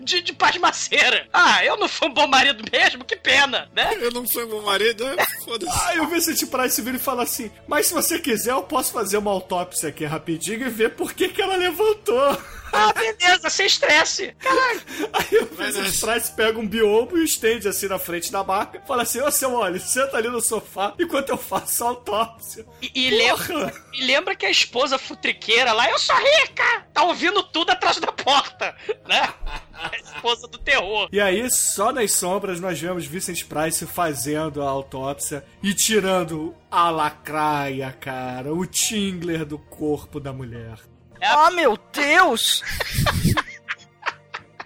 de, 0.00 0.20
de 0.22 0.32
pasmaceira. 0.32 1.28
Ah, 1.32 1.64
eu 1.64 1.76
não 1.76 1.88
fui 1.88 2.08
um 2.08 2.14
bom 2.14 2.26
marido 2.26 2.64
mesmo, 2.72 3.04
que 3.04 3.16
pena, 3.16 3.70
né? 3.74 3.90
Eu 4.00 4.10
não 4.10 4.26
fui 4.26 4.44
meu 4.46 4.62
marido, 4.62 4.79
é, 4.82 5.44
foda-se. 5.44 5.88
Aí 5.88 6.00
o 6.00 6.08
Vincent 6.08 6.44
Price 6.46 6.82
vira 6.82 6.96
e 6.96 7.00
fala 7.00 7.22
assim: 7.22 7.50
Mas 7.66 7.86
se 7.86 7.94
você 7.94 8.18
quiser, 8.18 8.52
eu 8.52 8.62
posso 8.62 8.92
fazer 8.92 9.18
uma 9.18 9.30
autópsia 9.30 9.88
aqui 9.88 10.04
rapidinho 10.04 10.66
e 10.66 10.70
ver 10.70 10.90
por 10.90 11.12
que, 11.12 11.28
que 11.28 11.42
ela 11.42 11.56
levantou. 11.56 12.38
Ah, 12.72 12.92
beleza, 12.92 13.50
sem 13.50 13.66
estresse. 13.66 14.34
Caralho. 14.38 14.80
Aí 15.12 15.38
o 15.38 15.46
Vincent 15.46 16.00
Price 16.00 16.32
pega 16.32 16.58
um 16.58 16.66
biombo 16.66 17.18
e 17.18 17.24
estende 17.24 17.68
assim 17.68 17.88
na 17.88 17.98
frente 17.98 18.30
da 18.30 18.44
maca. 18.44 18.82
Fala 18.86 19.02
assim: 19.02 19.20
Ô 19.20 19.30
seu 19.30 19.52
Wally, 19.52 19.80
senta 19.80 20.16
ali 20.16 20.28
no 20.28 20.40
sofá 20.40 20.94
enquanto 20.98 21.30
eu 21.30 21.36
faço 21.36 21.84
a 21.84 21.88
autópsia. 21.88 22.64
E, 22.80 22.90
e 22.94 23.10
lembra, 23.10 23.74
e 23.92 24.04
lembra 24.04 24.34
que 24.34 24.46
a 24.46 24.50
esposa 24.50 24.98
futriqueira 24.98 25.72
lá, 25.72 25.90
eu 25.90 25.98
sou 25.98 26.16
rica! 26.16 26.86
Tá 26.92 27.02
ouvindo 27.04 27.42
tudo 27.42 27.70
atrás 27.70 27.98
da 27.98 28.12
porta, 28.12 28.74
né? 29.08 29.32
A 29.72 29.96
esposa 29.96 30.46
do 30.46 30.58
terror. 30.58 31.08
E 31.10 31.20
aí, 31.20 31.50
só 31.50 31.92
nas 31.92 32.12
sombras, 32.12 32.60
nós 32.60 32.78
vemos 32.78 33.06
Vincent 33.06 33.44
Price 33.44 33.86
fazendo 33.86 34.62
a 34.62 34.68
autópsia 34.68 35.44
e 35.62 35.72
tirando 35.74 36.54
a 36.70 36.90
lacraia, 36.90 37.90
cara, 37.98 38.52
o 38.52 38.66
tingler 38.66 39.44
do 39.44 39.58
corpo 39.58 40.20
da 40.20 40.32
mulher. 40.32 40.89
Ah, 41.22 41.50
meu 41.50 41.78
Deus! 41.92 42.62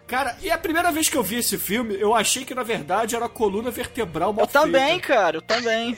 Cara, 0.06 0.36
e 0.42 0.50
a 0.50 0.58
primeira 0.58 0.92
vez 0.92 1.08
que 1.08 1.16
eu 1.16 1.22
vi 1.22 1.36
esse 1.36 1.58
filme, 1.58 1.96
eu 1.98 2.14
achei 2.14 2.44
que 2.44 2.54
na 2.54 2.62
verdade 2.62 3.16
era 3.16 3.24
a 3.26 3.28
coluna 3.28 3.70
vertebral 3.70 4.32
mal 4.32 4.44
Eu 4.44 4.48
também, 4.48 5.00
feita. 5.00 5.06
cara, 5.08 5.36
eu 5.38 5.42
também. 5.42 5.96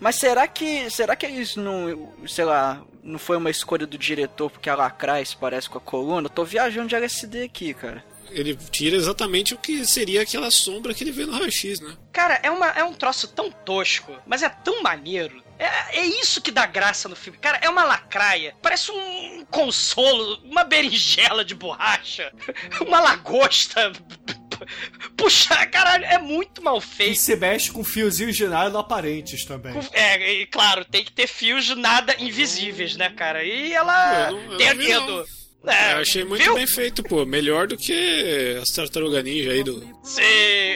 Mas 0.00 0.16
será 0.16 0.46
que. 0.48 0.90
Será 0.90 1.14
que 1.14 1.26
eles 1.26 1.54
não. 1.56 2.12
Sei 2.26 2.44
lá. 2.44 2.82
Não 3.02 3.20
foi 3.20 3.36
uma 3.36 3.50
escolha 3.50 3.86
do 3.86 3.96
diretor 3.96 4.50
porque 4.50 4.68
a 4.68 4.74
lacraia 4.74 5.24
se 5.24 5.36
parece 5.36 5.70
com 5.70 5.78
a 5.78 5.80
coluna? 5.80 6.26
Eu 6.26 6.30
tô 6.30 6.44
viajando 6.44 6.88
de 6.88 6.96
LSD 6.96 7.44
aqui, 7.44 7.72
cara. 7.72 8.02
Ele 8.30 8.56
tira 8.56 8.96
exatamente 8.96 9.54
o 9.54 9.58
que 9.58 9.84
seria 9.86 10.22
aquela 10.22 10.50
sombra 10.50 10.92
que 10.92 11.04
ele 11.04 11.12
vê 11.12 11.24
no 11.24 11.32
raio-x, 11.32 11.78
né? 11.78 11.96
Cara, 12.12 12.40
é, 12.42 12.50
uma, 12.50 12.66
é 12.70 12.82
um 12.82 12.92
troço 12.92 13.28
tão 13.28 13.48
tosco, 13.48 14.12
mas 14.26 14.42
é 14.42 14.48
tão 14.48 14.82
maneiro. 14.82 15.40
É, 15.58 15.98
é 16.00 16.04
isso 16.06 16.40
que 16.40 16.50
dá 16.50 16.66
graça 16.66 17.08
no 17.08 17.16
filme. 17.16 17.38
Cara, 17.38 17.58
é 17.62 17.68
uma 17.68 17.84
lacraia. 17.84 18.54
Parece 18.62 18.90
um 18.92 19.44
consolo, 19.50 20.38
uma 20.44 20.64
berinjela 20.64 21.44
de 21.44 21.54
borracha, 21.54 22.32
uma 22.86 23.00
lagosta. 23.00 23.92
Puxa, 25.16 25.66
caralho, 25.66 26.04
é 26.04 26.18
muito 26.18 26.62
mal 26.62 26.78
E 26.78 26.80
feito. 26.80 27.18
se 27.18 27.36
mexe 27.36 27.70
com 27.70 27.84
fiozinhos 27.84 28.36
de 28.36 28.46
nylon 28.46 28.78
aparentes 28.78 29.44
também. 29.44 29.74
É, 29.92 30.32
e 30.32 30.46
claro, 30.46 30.84
tem 30.84 31.04
que 31.04 31.12
ter 31.12 31.26
fios 31.26 31.74
nada 31.76 32.14
invisíveis, 32.18 32.96
né, 32.96 33.10
cara? 33.10 33.44
E 33.44 33.72
ela 33.74 34.30
Eu 34.30 34.32
não- 34.32 34.52
eu 34.52 34.56
tem 34.58 34.68
não 34.68 34.76
medo. 34.76 35.26
É, 35.66 35.94
eu 35.94 35.98
achei 35.98 36.24
muito 36.24 36.42
viu? 36.44 36.54
bem 36.54 36.66
feito, 36.66 37.02
pô. 37.02 37.26
Melhor 37.26 37.66
do 37.66 37.76
que 37.76 38.56
as 38.62 38.70
tartaruga 38.70 39.20
ninja 39.22 39.50
aí 39.50 39.64
do. 39.64 39.82
Se 40.04 40.22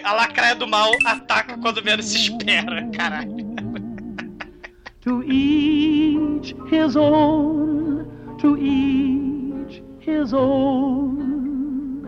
a 0.03 0.13
lacraia 0.13 0.55
do 0.57 0.67
mal 0.67 0.91
ataca 1.05 1.57
quando 1.59 1.83
menos 1.83 2.07
se 2.07 2.19
espera, 2.19 2.85
caralho. 2.95 3.50
To 5.11 5.25
each 5.25 6.55
his 6.69 6.97
own, 6.97 8.37
to 8.41 8.57
each 8.57 9.83
his 9.99 10.33
own, 10.33 12.07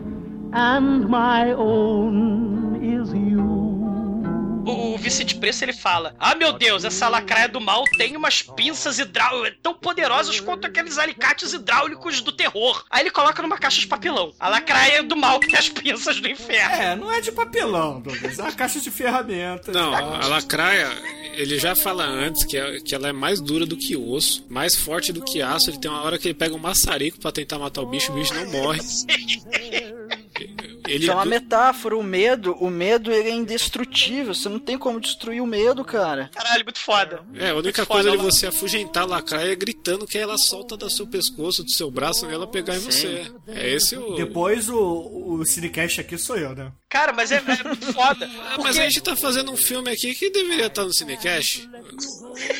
and 0.53 1.09
my 1.09 1.51
own 1.51 2.81
is 2.81 3.13
you. 3.13 3.32
O 5.03 5.09
Vicente 5.13 5.35
Preço 5.35 5.65
ele 5.65 5.73
fala: 5.73 6.15
Ah, 6.17 6.33
meu 6.33 6.53
Deus, 6.53 6.85
essa 6.85 7.09
lacraia 7.09 7.49
do 7.49 7.59
mal 7.59 7.83
tem 7.97 8.15
umas 8.15 8.41
pinças 8.41 8.99
hidráulicas 8.99 9.59
tão 9.61 9.73
poderosas 9.73 10.39
quanto 10.39 10.65
aqueles 10.65 10.97
alicates 10.97 11.51
hidráulicos 11.51 12.21
do 12.21 12.31
terror. 12.31 12.85
Aí 12.89 13.01
ele 13.03 13.11
coloca 13.11 13.41
numa 13.41 13.57
caixa 13.57 13.81
de 13.81 13.87
papelão. 13.87 14.33
A 14.39 14.47
lacraia 14.47 15.03
do 15.03 15.17
mal 15.17 15.41
que 15.41 15.47
tem 15.49 15.59
as 15.59 15.67
pinças 15.67 16.21
do 16.21 16.29
inferno. 16.29 16.73
É, 16.73 16.95
não 16.95 17.11
é 17.11 17.19
de 17.19 17.33
papelão, 17.33 17.99
Douglas. 17.99 18.39
É 18.39 18.41
uma 18.43 18.53
caixa 18.53 18.79
de 18.79 18.89
ferramentas. 18.89 19.75
Não, 19.75 19.93
a, 19.93 20.23
a 20.23 20.27
lacraia, 20.27 20.87
ele 21.33 21.59
já 21.59 21.75
fala 21.75 22.05
antes 22.05 22.45
que, 22.45 22.55
é- 22.55 22.79
que 22.79 22.95
ela 22.95 23.09
é 23.09 23.11
mais 23.11 23.41
dura 23.41 23.65
do 23.65 23.75
que 23.75 23.97
osso, 23.97 24.45
mais 24.49 24.73
forte 24.73 25.11
do 25.11 25.21
que 25.21 25.41
aço. 25.41 25.69
Ele 25.69 25.79
tem 25.79 25.91
uma 25.91 26.01
hora 26.01 26.17
que 26.17 26.29
ele 26.29 26.33
pega 26.33 26.55
um 26.55 26.59
maçarico 26.59 27.19
pra 27.19 27.29
tentar 27.29 27.59
matar 27.59 27.81
o 27.81 27.85
bicho, 27.85 28.09
o 28.09 28.15
bicho 28.15 28.33
não 28.33 28.49
morre. 28.49 28.79
Ele, 30.87 31.03
Isso 31.03 31.11
é 31.11 31.15
uma 31.15 31.25
metáfora, 31.25 31.97
o 31.97 32.03
medo, 32.03 32.53
o 32.59 32.69
medo 32.69 33.11
ele 33.11 33.29
é 33.29 33.33
indestrutível, 33.33 34.33
você 34.33 34.49
não 34.49 34.59
tem 34.59 34.77
como 34.77 34.99
destruir 34.99 35.41
o 35.41 35.45
medo, 35.45 35.83
cara. 35.83 36.29
Caralho, 36.33 36.63
muito 36.63 36.79
foda. 36.79 37.23
É, 37.35 37.49
a 37.49 37.55
única 37.55 37.81
Muito 37.81 37.91
coisa 37.91 38.09
foda, 38.09 38.21
de 38.21 38.23
você 38.23 38.47
afugentar 38.47 39.03
a 39.03 39.07
lacraia 39.07 39.51
é 39.51 39.55
gritando 39.55 40.05
que 40.05 40.17
ela 40.17 40.37
solta 40.37 40.75
do 40.75 40.89
seu 40.89 41.07
pescoço, 41.07 41.63
do 41.63 41.71
seu 41.71 41.89
braço 41.89 42.29
e 42.29 42.33
ela 42.33 42.47
pegar 42.47 42.75
em 42.75 42.79
você. 42.79 43.31
É 43.47 43.69
esse 43.69 43.95
o. 43.95 44.15
Depois 44.15 44.69
o, 44.69 44.77
o 45.39 45.45
Cinecast 45.45 46.01
aqui 46.01 46.17
sou 46.17 46.37
eu, 46.37 46.55
né? 46.55 46.71
Cara, 46.93 47.11
mas 47.11 47.31
é, 47.31 47.37
é 47.37 47.67
muito 47.67 47.91
foda. 47.91 48.29
Ah, 48.53 48.57
mas 48.61 48.77
a 48.77 48.83
gente 48.83 49.01
tá 49.01 49.15
fazendo 49.15 49.51
um 49.51 49.57
filme 49.57 49.89
aqui 49.89 50.13
que 50.13 50.29
deveria 50.29 50.67
estar 50.67 50.83
no 50.85 50.93
Cinecast. 50.93 51.67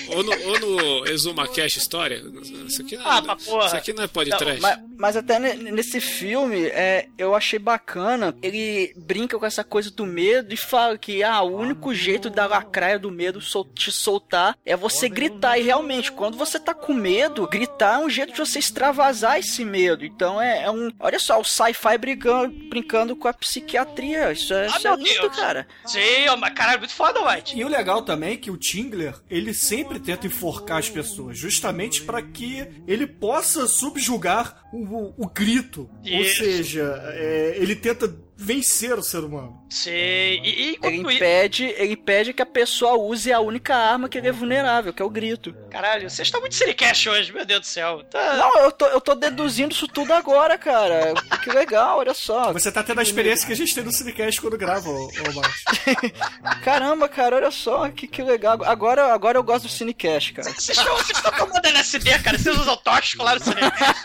Ou 0.10 0.24
no, 0.24 0.32
ou 0.32 0.60
no 0.60 1.06
Exuma 1.08 1.48
Cash 1.48 1.78
História. 1.78 2.22
Isso 2.68 2.82
aqui 2.82 2.98
não, 2.98 3.08
Ah, 3.08 3.22
pra 3.22 3.36
porra. 3.36 3.66
Isso 3.68 3.76
aqui 3.76 3.94
não 3.94 4.04
é 4.04 4.08
podcast. 4.08 4.60
Mas, 4.62 4.80
mas 4.98 5.18
até 5.18 5.38
ne- 5.40 5.72
nesse 5.72 6.00
filme, 6.02 6.66
é, 6.68 7.08
eu 7.18 7.36
achei 7.36 7.60
bacana. 7.60 8.36
Ele 8.42 8.92
brinca 8.98 9.38
com 9.38 9.46
essa 9.46 9.64
coisa 9.64 9.92
do 9.92 10.06
medo 10.06 10.52
e 10.54 10.58
fala 10.58 10.98
que 10.98 11.24
ah, 11.24 11.42
o 11.44 11.56
único 11.58 11.94
jeito 11.94 12.30
da 12.30 12.48
lacraia 12.48 12.98
do 12.98 13.12
medo 13.12 13.40
sol- 13.42 13.66
te 13.66 13.92
soltar 13.92 14.58
é 14.66 14.76
você 14.76 15.08
gritar. 15.08 15.58
E 15.60 15.64
realmente, 15.64 16.12
quando 16.12 16.38
você 16.38 16.60
tá 16.60 16.74
com 16.74 16.94
medo, 16.94 17.48
gritar 17.48 18.00
é 18.02 18.06
um 18.06 18.10
jeito 18.10 18.34
de 18.34 18.40
você 18.40 18.58
extravasar 18.60 19.38
esse 19.40 19.64
medo. 19.64 20.04
Então 20.06 20.42
é, 20.42 20.64
é 20.64 20.72
um. 20.72 20.92
Olha 21.00 21.20
só, 21.20 21.40
o 21.40 21.44
sci-fi 21.44 21.98
brincando, 22.00 22.54
brincando 22.70 23.16
com 23.16 23.28
a 23.28 23.34
psiquiatria. 23.34 24.23
Isso 24.32 24.54
é, 24.54 24.66
Ah, 24.68 24.78
isso 24.78 24.88
é 24.88 24.96
meu 24.96 25.06
lindo, 25.06 25.22
Deus. 25.22 25.36
cara. 25.36 25.68
Sim, 25.86 26.00
mas 26.40 26.54
caralho, 26.54 26.80
muito 26.80 26.94
foda, 26.94 27.20
White. 27.28 27.58
E 27.58 27.64
o 27.64 27.68
legal 27.68 28.02
também 28.02 28.34
é 28.34 28.38
que 28.38 28.52
o 28.52 28.58
Tingler, 28.58 29.16
ele 29.30 29.54
sempre 29.54 30.00
tenta 30.00 30.28
enforcar 30.28 30.78
as 30.78 30.90
pessoas, 30.90 31.38
justamente 31.38 32.02
para 32.04 32.22
que 32.22 32.66
ele 32.88 33.06
possa 33.08 33.68
subjugar 33.68 34.64
o 34.72 34.84
o, 34.84 35.14
o 35.18 35.30
grito. 35.30 35.90
Ou 36.04 36.22
Isso. 36.22 36.38
seja, 36.44 37.00
é, 37.14 37.56
ele 37.58 37.76
tenta 37.76 38.08
vencer 38.36 38.98
o 38.98 39.04
ser 39.04 39.20
humano. 39.20 39.64
Sei. 39.70 40.40
E, 40.44 40.72
e 40.72 40.80
Ele 40.84 40.98
impede, 40.98 41.66
ele 41.66 41.94
impede 41.94 42.34
que 42.34 42.42
a 42.42 42.46
pessoa 42.46 42.98
use 42.98 43.32
a 43.32 43.40
única 43.40 43.76
arma 43.76 44.10
que 44.10 44.18
ele 44.18 44.28
é 44.28 44.32
vulnerável, 44.32 44.94
que 44.94 45.02
é 45.02 45.06
o 45.06 45.10
grito. 45.10 45.56
Caralho, 45.70 46.10
vocês 46.10 46.28
estão 46.28 46.40
muito 46.42 46.56
Cinecast 46.56 47.10
hoje, 47.10 47.32
meu 47.32 47.46
Deus 47.46 47.62
do 47.62 47.66
céu. 47.66 48.04
Tá... 48.04 48.36
Não, 48.36 48.58
eu 48.64 48.72
tô, 48.72 48.86
eu 48.88 49.02
tô 49.02 49.16
deduzindo 49.16 49.74
isso 49.74 49.88
tudo 49.88 50.14
agora, 50.14 50.58
cara. 50.58 51.14
Que 51.44 51.52
legal, 51.52 52.00
olha 52.00 52.14
só. 52.14 52.52
Você 52.54 52.72
tá 52.72 52.84
tendo 52.84 53.00
a 53.00 53.04
experiência 53.04 53.46
que 53.48 53.54
a 53.54 53.56
gente 53.56 53.74
tem 53.74 53.84
no 53.84 53.92
Cinecast 53.92 54.40
quando 54.42 54.58
grava, 54.58 54.90
ô, 54.90 55.06
ô 55.08 55.34
Marcos. 55.34 55.64
Caramba, 56.64 57.08
cara, 57.10 57.36
olha 57.38 57.52
só, 57.52 57.90
que, 57.90 58.08
que 58.08 58.22
legal. 58.22 58.64
Agora, 58.64 59.14
agora 59.14 59.38
eu 59.38 59.44
gosto 59.44 59.64
do 59.64 59.72
Cinecast, 59.72 60.34
cara. 60.34 60.52
Vocês 60.54 60.78
estão, 60.78 60.96
vocês 60.98 61.18
estão 61.18 61.32
tomando 61.32 61.66
LSD, 61.66 62.20
cara. 62.20 62.38
Vocês 62.38 62.58
usam 62.58 62.78
tóxico 62.78 63.24
lá 63.24 63.36
no 63.36 63.42
Cinecast. 63.44 64.04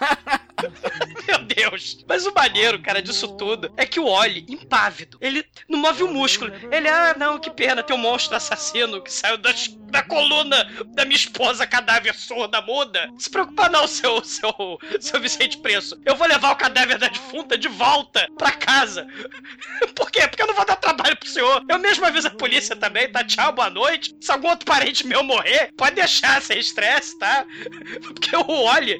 Meu 1.27 1.45
Deus. 1.45 2.05
Mas 2.07 2.27
o 2.27 2.33
maneiro, 2.35 2.81
cara, 2.81 3.03
disso 3.03 3.29
tudo 3.37 3.71
é 3.77 3.87
que 3.87 4.01
o 4.01 4.05
Oli, 4.19 4.45
impávido, 4.49 5.19
ele 5.21 5.45
não 5.69 5.79
move 5.79 6.03
o 6.03 6.13
músculo. 6.13 6.53
Ele, 6.71 6.89
ah, 6.89 7.15
não, 7.19 7.39
que 7.39 7.51
pena, 7.51 7.83
tem 7.83 7.95
um 7.97 7.99
monstro 8.01 8.37
assassino 8.37 9.03
que 9.03 9.13
saiu 9.13 9.39
das- 9.39 9.69
da 9.91 10.03
coluna 10.03 10.65
da 10.89 11.05
minha 11.05 11.17
esposa 11.17 11.67
cadáver 11.67 12.15
surda 12.15 12.61
muda. 12.63 13.07
Não 13.07 13.21
se 13.21 13.31
preocupa 13.31 13.69
não, 13.69 13.87
seu, 13.87 14.23
seu, 14.25 14.53
seu 15.01 15.21
Vicente 15.21 15.59
Preço. 15.59 15.99
Eu 16.05 16.17
vou 16.17 16.27
levar 16.27 16.53
o 16.53 16.57
cadáver 16.57 16.99
da 16.99 17.09
defunta 17.09 17.57
de 17.57 17.69
volta 17.69 18.29
pra 18.37 18.53
casa. 18.53 19.07
Por 19.95 20.11
quê? 20.11 20.27
Porque 20.29 20.43
eu 20.43 20.47
não 20.47 20.55
vou 20.55 20.65
dar 20.65 20.77
trabalho 20.77 21.17
pro 21.17 21.29
senhor. 21.29 21.65
Eu 21.69 21.79
mesmo 21.79 22.05
aviso 22.05 22.29
a 22.29 22.31
polícia 22.31 22.77
também, 22.77 23.11
tá? 23.11 23.25
Tchau, 23.25 23.53
boa 23.53 23.71
noite. 23.71 24.15
Se 24.21 24.31
algum 24.31 24.49
outro 24.49 24.67
parente 24.67 25.07
meu 25.07 25.23
morrer, 25.23 25.73
pode 25.77 25.97
deixar 25.97 26.41
sem 26.43 26.59
estresse, 26.59 27.19
tá? 27.19 27.45
Porque 28.03 28.35
o 28.37 28.51
Oli, 28.51 28.99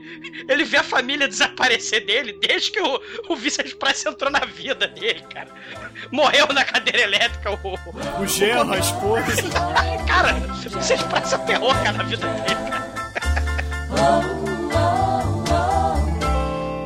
ele 0.49 0.65
vê 0.65 0.79
a 0.79 0.83
família 0.83 1.29
desaparecer 1.29 2.05
dele 2.05 2.39
desde 2.41 2.71
que 2.71 2.81
o, 2.81 3.01
o 3.29 3.37
Vicente 3.37 3.77
Price 3.77 4.09
entrou 4.09 4.31
na 4.31 4.41
vida 4.41 4.87
dele, 4.89 5.23
cara. 5.33 5.49
Morreu 6.11 6.47
na 6.53 6.65
cadeira 6.65 7.03
elétrica 7.03 7.51
o. 7.51 8.23
O 8.23 8.27
genro, 8.27 8.73
a 8.73 8.79
esposa. 8.79 9.43
Cara, 10.07 10.35
o 10.79 10.81
Vicente 10.81 11.05
Price 11.05 11.35
aterrou, 11.35 11.75
cara, 11.75 11.93
na 11.93 12.05
vida 12.05 12.27
dele. 12.27 12.69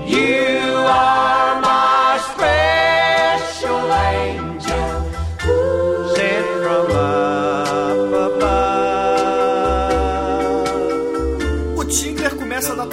You 0.06 0.86
are 0.88 1.41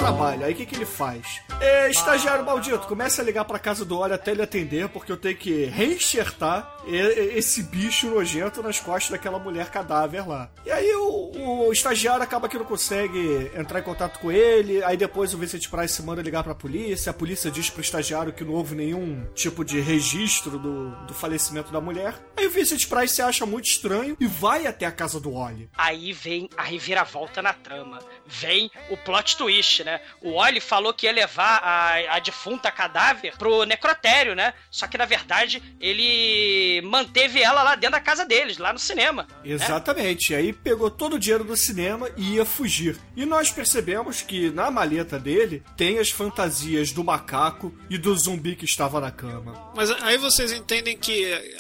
trabalho. 0.10 0.46
Aí 0.46 0.54
o 0.54 0.56
que, 0.56 0.66
que 0.66 0.76
ele 0.76 0.86
faz? 0.86 1.42
É, 1.62 1.90
estagiário 1.90 2.46
maldito, 2.46 2.88
começa 2.88 3.22
a 3.22 3.26
ligar 3.26 3.46
pra 3.46 3.60
casa 3.60 3.86
do 3.86 3.98
Oli 3.98 4.14
até 4.14 4.32
ele 4.32 4.42
atender, 4.42 4.90
porque 4.90 5.12
eu 5.12 5.18
tenho 5.18 5.38
que 5.38 5.66
reenxertar 5.66 6.78
esse 6.88 7.64
bicho 7.64 8.08
nojento 8.10 8.64
nas 8.64 8.80
costas 8.80 9.12
daquela 9.12 9.38
mulher 9.38 9.70
cadáver 9.70 10.28
lá. 10.28 10.50
E 10.66 10.72
aí 10.72 10.92
o, 10.96 11.68
o 11.68 11.72
estagiário 11.72 12.24
acaba 12.24 12.48
que 12.48 12.58
não 12.58 12.66
consegue 12.66 13.52
entrar 13.56 13.80
em 13.80 13.84
contato 13.84 14.20
com 14.20 14.32
ele, 14.32 14.84
aí 14.84 14.98
depois 14.98 15.34
o 15.34 15.38
Vincent 15.38 15.68
Price 15.68 16.02
manda 16.02 16.22
ligar 16.22 16.44
pra 16.44 16.56
polícia, 16.56 17.10
a 17.12 17.14
polícia 17.14 17.52
diz 17.52 17.70
pro 17.70 17.82
estagiário 17.82 18.34
que 18.34 18.44
não 18.44 18.54
houve 18.54 18.76
nenhum 18.76 19.26
tipo 19.36 19.64
de 19.64 19.80
registro 19.80 20.58
do, 20.58 20.90
do 21.06 21.14
falecimento 21.14 21.72
da 21.72 21.82
mulher. 21.82 22.16
Aí 22.38 22.48
o 22.48 22.50
Vincent 22.50 22.88
Price 22.88 23.16
se 23.16 23.22
acha 23.22 23.46
muito 23.46 23.66
estranho 23.66 24.16
e 24.20 24.26
vai 24.26 24.66
até 24.66 24.86
a 24.86 24.92
casa 24.92 25.20
do 25.20 25.34
Oli. 25.34 25.70
Aí 25.78 26.14
vem 26.14 26.50
a 26.58 26.64
reviravolta 26.64 27.42
na 27.42 27.54
trama. 27.54 28.00
Vem 28.30 28.70
o 28.90 28.96
plot 28.96 29.36
twist, 29.38 29.84
né? 29.84 30.00
O 30.22 30.34
Oli 30.34 30.60
falou 30.62 30.94
que 30.94 31.08
ia 31.08 31.12
levar 31.12 31.58
a, 31.64 32.16
a 32.16 32.20
defunta 32.20 32.72
cadáver 32.72 33.36
pro 33.38 33.64
necrotério, 33.66 34.36
né? 34.36 34.54
Só 34.70 34.88
que 34.88 34.98
na 34.98 35.06
verdade 35.06 35.62
ele 35.80 36.82
manteve 36.84 37.42
ela 37.42 37.64
lá 37.64 37.76
dentro 37.76 37.98
da 37.98 38.00
casa 38.02 38.26
deles, 38.26 38.58
lá 38.58 38.72
no 38.72 38.80
cinema. 38.80 39.24
né? 39.24 39.30
Exatamente. 39.44 40.32
E 40.34 40.36
aí 40.36 40.54
pegou 40.54 40.90
todo 40.92 41.16
o 41.16 41.20
dinheiro 41.20 41.44
do 41.44 41.58
cinema 41.58 42.10
e 42.16 42.36
ia 42.36 42.46
fugir. 42.46 42.98
E 43.16 43.26
nós 43.26 43.52
percebemos 43.52 44.22
que 44.22 44.50
na 44.52 44.70
maleta 44.70 45.20
dele 45.20 45.64
tem 45.76 46.00
as 46.00 46.10
fantasias 46.10 46.92
do 46.92 47.04
macaco 47.04 47.74
e 47.90 47.98
do 47.98 48.16
zumbi 48.16 48.56
que 48.56 48.66
estava 48.66 49.00
na 49.00 49.12
cama. 49.12 49.72
Mas 49.76 49.90
aí 50.04 50.18
vocês 50.18 50.52
entendem 50.52 50.98
que 50.98 51.26
eh, 51.26 51.58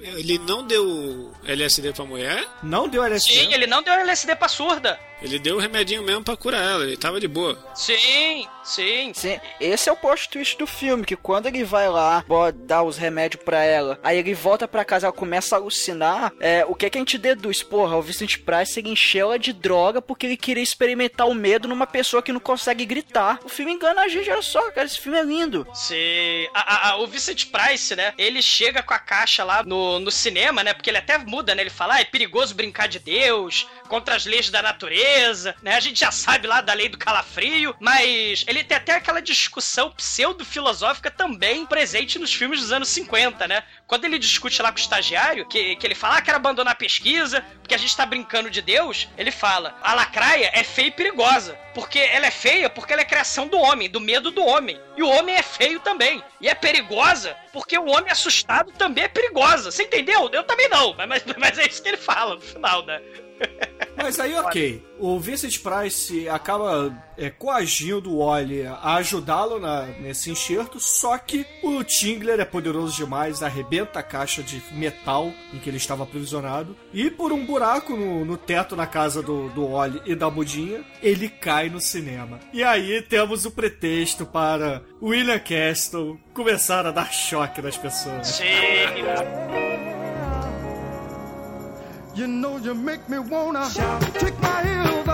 ele 0.00 0.38
não 0.38 0.66
deu 0.66 1.32
LSD 1.44 1.92
pra 1.92 2.04
mulher, 2.04 2.46
Não 2.62 2.88
deu 2.88 3.02
LSD. 3.04 3.32
Sim, 3.32 3.52
ele 3.52 3.66
não 3.66 3.82
deu 3.82 3.92
LSD 3.94 4.36
pra 4.36 4.48
surda. 4.48 4.98
Ele 5.22 5.38
deu 5.38 5.56
o 5.56 5.60
remedinho 5.60 6.02
mesmo 6.02 6.22
pra 6.24 6.36
curar 6.36 6.62
ela, 6.62 6.84
ele 6.84 6.96
tava 6.96 7.20
de 7.20 7.28
boa. 7.28 7.58
Sim, 7.74 8.46
sim. 8.62 9.12
Sim, 9.14 9.40
esse 9.60 9.88
é 9.88 9.92
o 9.92 9.96
plot 9.96 10.28
twist 10.28 10.56
do 10.58 10.66
filme, 10.66 11.04
que 11.04 11.16
quando 11.16 11.46
ele 11.46 11.64
vai 11.64 11.88
lá, 11.88 12.24
dar 12.54 12.82
os 12.82 12.96
remédios 12.96 13.42
pra 13.42 13.62
ela, 13.64 13.98
aí 14.02 14.18
ele 14.18 14.34
volta 14.34 14.66
pra 14.68 14.84
casa, 14.84 15.06
ela 15.06 15.12
começa 15.12 15.54
a 15.56 15.58
alucinar, 15.58 16.32
é, 16.40 16.64
o 16.66 16.74
que 16.74 16.86
é 16.86 16.90
que 16.90 16.98
a 16.98 17.00
gente 17.00 17.18
deduz? 17.18 17.62
Porra, 17.62 17.96
o 17.96 18.02
Vincent 18.02 18.38
Price, 18.38 18.78
ele 18.78 18.90
encheu 18.90 19.26
ela 19.28 19.38
de 19.38 19.52
droga 19.52 20.00
porque 20.02 20.26
ele 20.26 20.36
queria 20.36 20.62
experimentar 20.62 21.26
o 21.28 21.34
medo 21.34 21.68
numa 21.68 21.86
pessoa 21.86 22.22
que 22.22 22.32
não 22.32 22.40
consegue 22.40 22.84
gritar. 22.84 23.38
O 23.44 23.48
filme 23.48 23.72
engana 23.72 24.02
a 24.02 24.08
gente, 24.08 24.30
olha 24.30 24.42
só, 24.42 24.70
cara, 24.70 24.86
esse 24.86 25.00
filme 25.00 25.18
é 25.18 25.22
lindo. 25.22 25.66
Sim. 25.74 26.46
A- 26.54 26.74
a- 26.74 26.90
a- 26.90 26.96
o 26.98 27.06
Vincent 27.06 27.46
Price, 27.46 27.94
né? 27.96 28.12
Ele 28.18 28.42
chega 28.42 28.82
com 28.82 28.94
a 28.94 28.98
caixa 28.98 29.42
lá 29.44 29.62
no, 29.62 29.98
no 29.98 30.10
cinema, 30.10 30.62
né? 30.62 30.74
Porque 30.74 30.90
ele 30.90 30.98
até 30.98 31.18
muda, 31.18 31.54
né? 31.54 31.62
Ele 31.62 31.70
fala, 31.70 31.94
ah, 31.94 32.00
é 32.00 32.04
perigoso 32.04 32.54
brincar 32.54 32.86
de 32.88 32.98
Deus, 32.98 33.66
contra 33.88 34.14
as 34.16 34.26
leis 34.26 34.50
da 34.50 34.60
natureza, 34.62 35.05
né? 35.62 35.74
A 35.74 35.80
gente 35.80 36.00
já 36.00 36.10
sabe 36.10 36.46
lá 36.46 36.60
da 36.60 36.72
lei 36.72 36.88
do 36.88 36.98
calafrio, 36.98 37.74
mas 37.80 38.44
ele 38.46 38.64
tem 38.64 38.76
até 38.76 38.92
aquela 38.92 39.20
discussão 39.20 39.90
pseudo-filosófica 39.90 41.10
também 41.10 41.66
presente 41.66 42.18
nos 42.18 42.32
filmes 42.32 42.60
dos 42.60 42.72
anos 42.72 42.88
50, 42.88 43.46
né? 43.46 43.62
Quando 43.86 44.04
ele 44.04 44.18
discute 44.18 44.60
lá 44.60 44.72
com 44.72 44.78
o 44.78 44.80
estagiário, 44.80 45.46
que, 45.46 45.76
que 45.76 45.86
ele 45.86 45.94
fala, 45.94 46.16
ah, 46.16 46.22
quero 46.22 46.36
abandonar 46.36 46.72
a 46.72 46.76
pesquisa, 46.76 47.44
porque 47.60 47.74
a 47.74 47.78
gente 47.78 47.96
tá 47.96 48.04
brincando 48.04 48.50
de 48.50 48.60
Deus, 48.60 49.08
ele 49.16 49.30
fala, 49.30 49.78
a 49.80 49.94
lacraia 49.94 50.50
é 50.52 50.64
feia 50.64 50.88
e 50.88 50.90
perigosa, 50.90 51.56
porque 51.72 51.98
ela 51.98 52.26
é 52.26 52.30
feia 52.30 52.68
porque 52.68 52.92
ela 52.92 53.02
é 53.02 53.04
criação 53.04 53.46
do 53.46 53.58
homem, 53.58 53.88
do 53.88 54.00
medo 54.00 54.32
do 54.32 54.44
homem. 54.44 54.80
E 54.96 55.02
o 55.02 55.08
homem 55.08 55.36
é 55.36 55.42
feio 55.42 55.78
também. 55.78 56.22
E 56.40 56.48
é 56.48 56.54
perigosa 56.54 57.36
porque 57.52 57.78
o 57.78 57.86
homem 57.86 58.10
assustado 58.10 58.72
também 58.72 59.04
é 59.04 59.08
perigosa. 59.08 59.70
Você 59.70 59.84
entendeu? 59.84 60.28
Eu 60.32 60.42
também 60.42 60.68
não, 60.68 60.94
mas, 60.94 61.06
mas, 61.08 61.24
mas 61.38 61.58
é 61.58 61.66
isso 61.66 61.82
que 61.82 61.88
ele 61.88 61.96
fala 61.96 62.34
no 62.34 62.40
final, 62.40 62.84
né? 62.84 63.00
Mas 63.96 64.18
aí, 64.18 64.34
ok. 64.34 64.84
O 64.98 65.18
Vincent 65.20 65.60
Price 65.60 66.28
acaba 66.28 66.92
é, 67.16 67.30
coagindo 67.30 68.12
o 68.12 68.18
Oli 68.18 68.62
a 68.66 68.94
ajudá-lo 68.96 69.60
nesse 70.00 70.30
enxerto, 70.30 70.78
só 70.80 71.16
que 71.18 71.46
o 71.62 71.82
Tingler 71.82 72.40
é 72.40 72.44
poderoso 72.44 72.96
demais, 72.96 73.42
arrebenta 73.42 74.00
a 74.00 74.02
caixa 74.02 74.42
de 74.42 74.62
metal 74.72 75.32
em 75.52 75.58
que 75.58 75.68
ele 75.70 75.76
estava 75.76 76.04
aprisionado, 76.04 76.76
e 76.92 77.10
por 77.10 77.32
um 77.32 77.44
buraco 77.44 77.96
no, 77.96 78.24
no 78.24 78.36
teto 78.36 78.76
na 78.76 78.86
casa 78.86 79.22
do, 79.22 79.48
do 79.50 79.66
Oli 79.70 80.00
e 80.04 80.14
da 80.14 80.30
Mudinha, 80.30 80.84
ele 81.02 81.28
cai 81.28 81.68
no 81.68 81.80
cinema. 81.80 82.40
E 82.52 82.62
aí 82.62 83.02
temos 83.02 83.44
o 83.44 83.50
pretexto 83.50 84.26
para 84.26 84.82
William 85.00 85.38
Castle 85.38 86.18
começar 86.34 86.86
a 86.86 86.90
dar 86.90 87.12
choque 87.12 87.62
nas 87.62 87.76
pessoas. 87.76 88.28
Sim. 88.28 88.44
You 92.16 92.26
know 92.26 92.58
you 92.58 92.74
make 92.74 93.10
me 93.10 93.18
wanna 93.18 93.68
kick 94.18 94.34
my 94.40 94.62
heels 94.62 95.05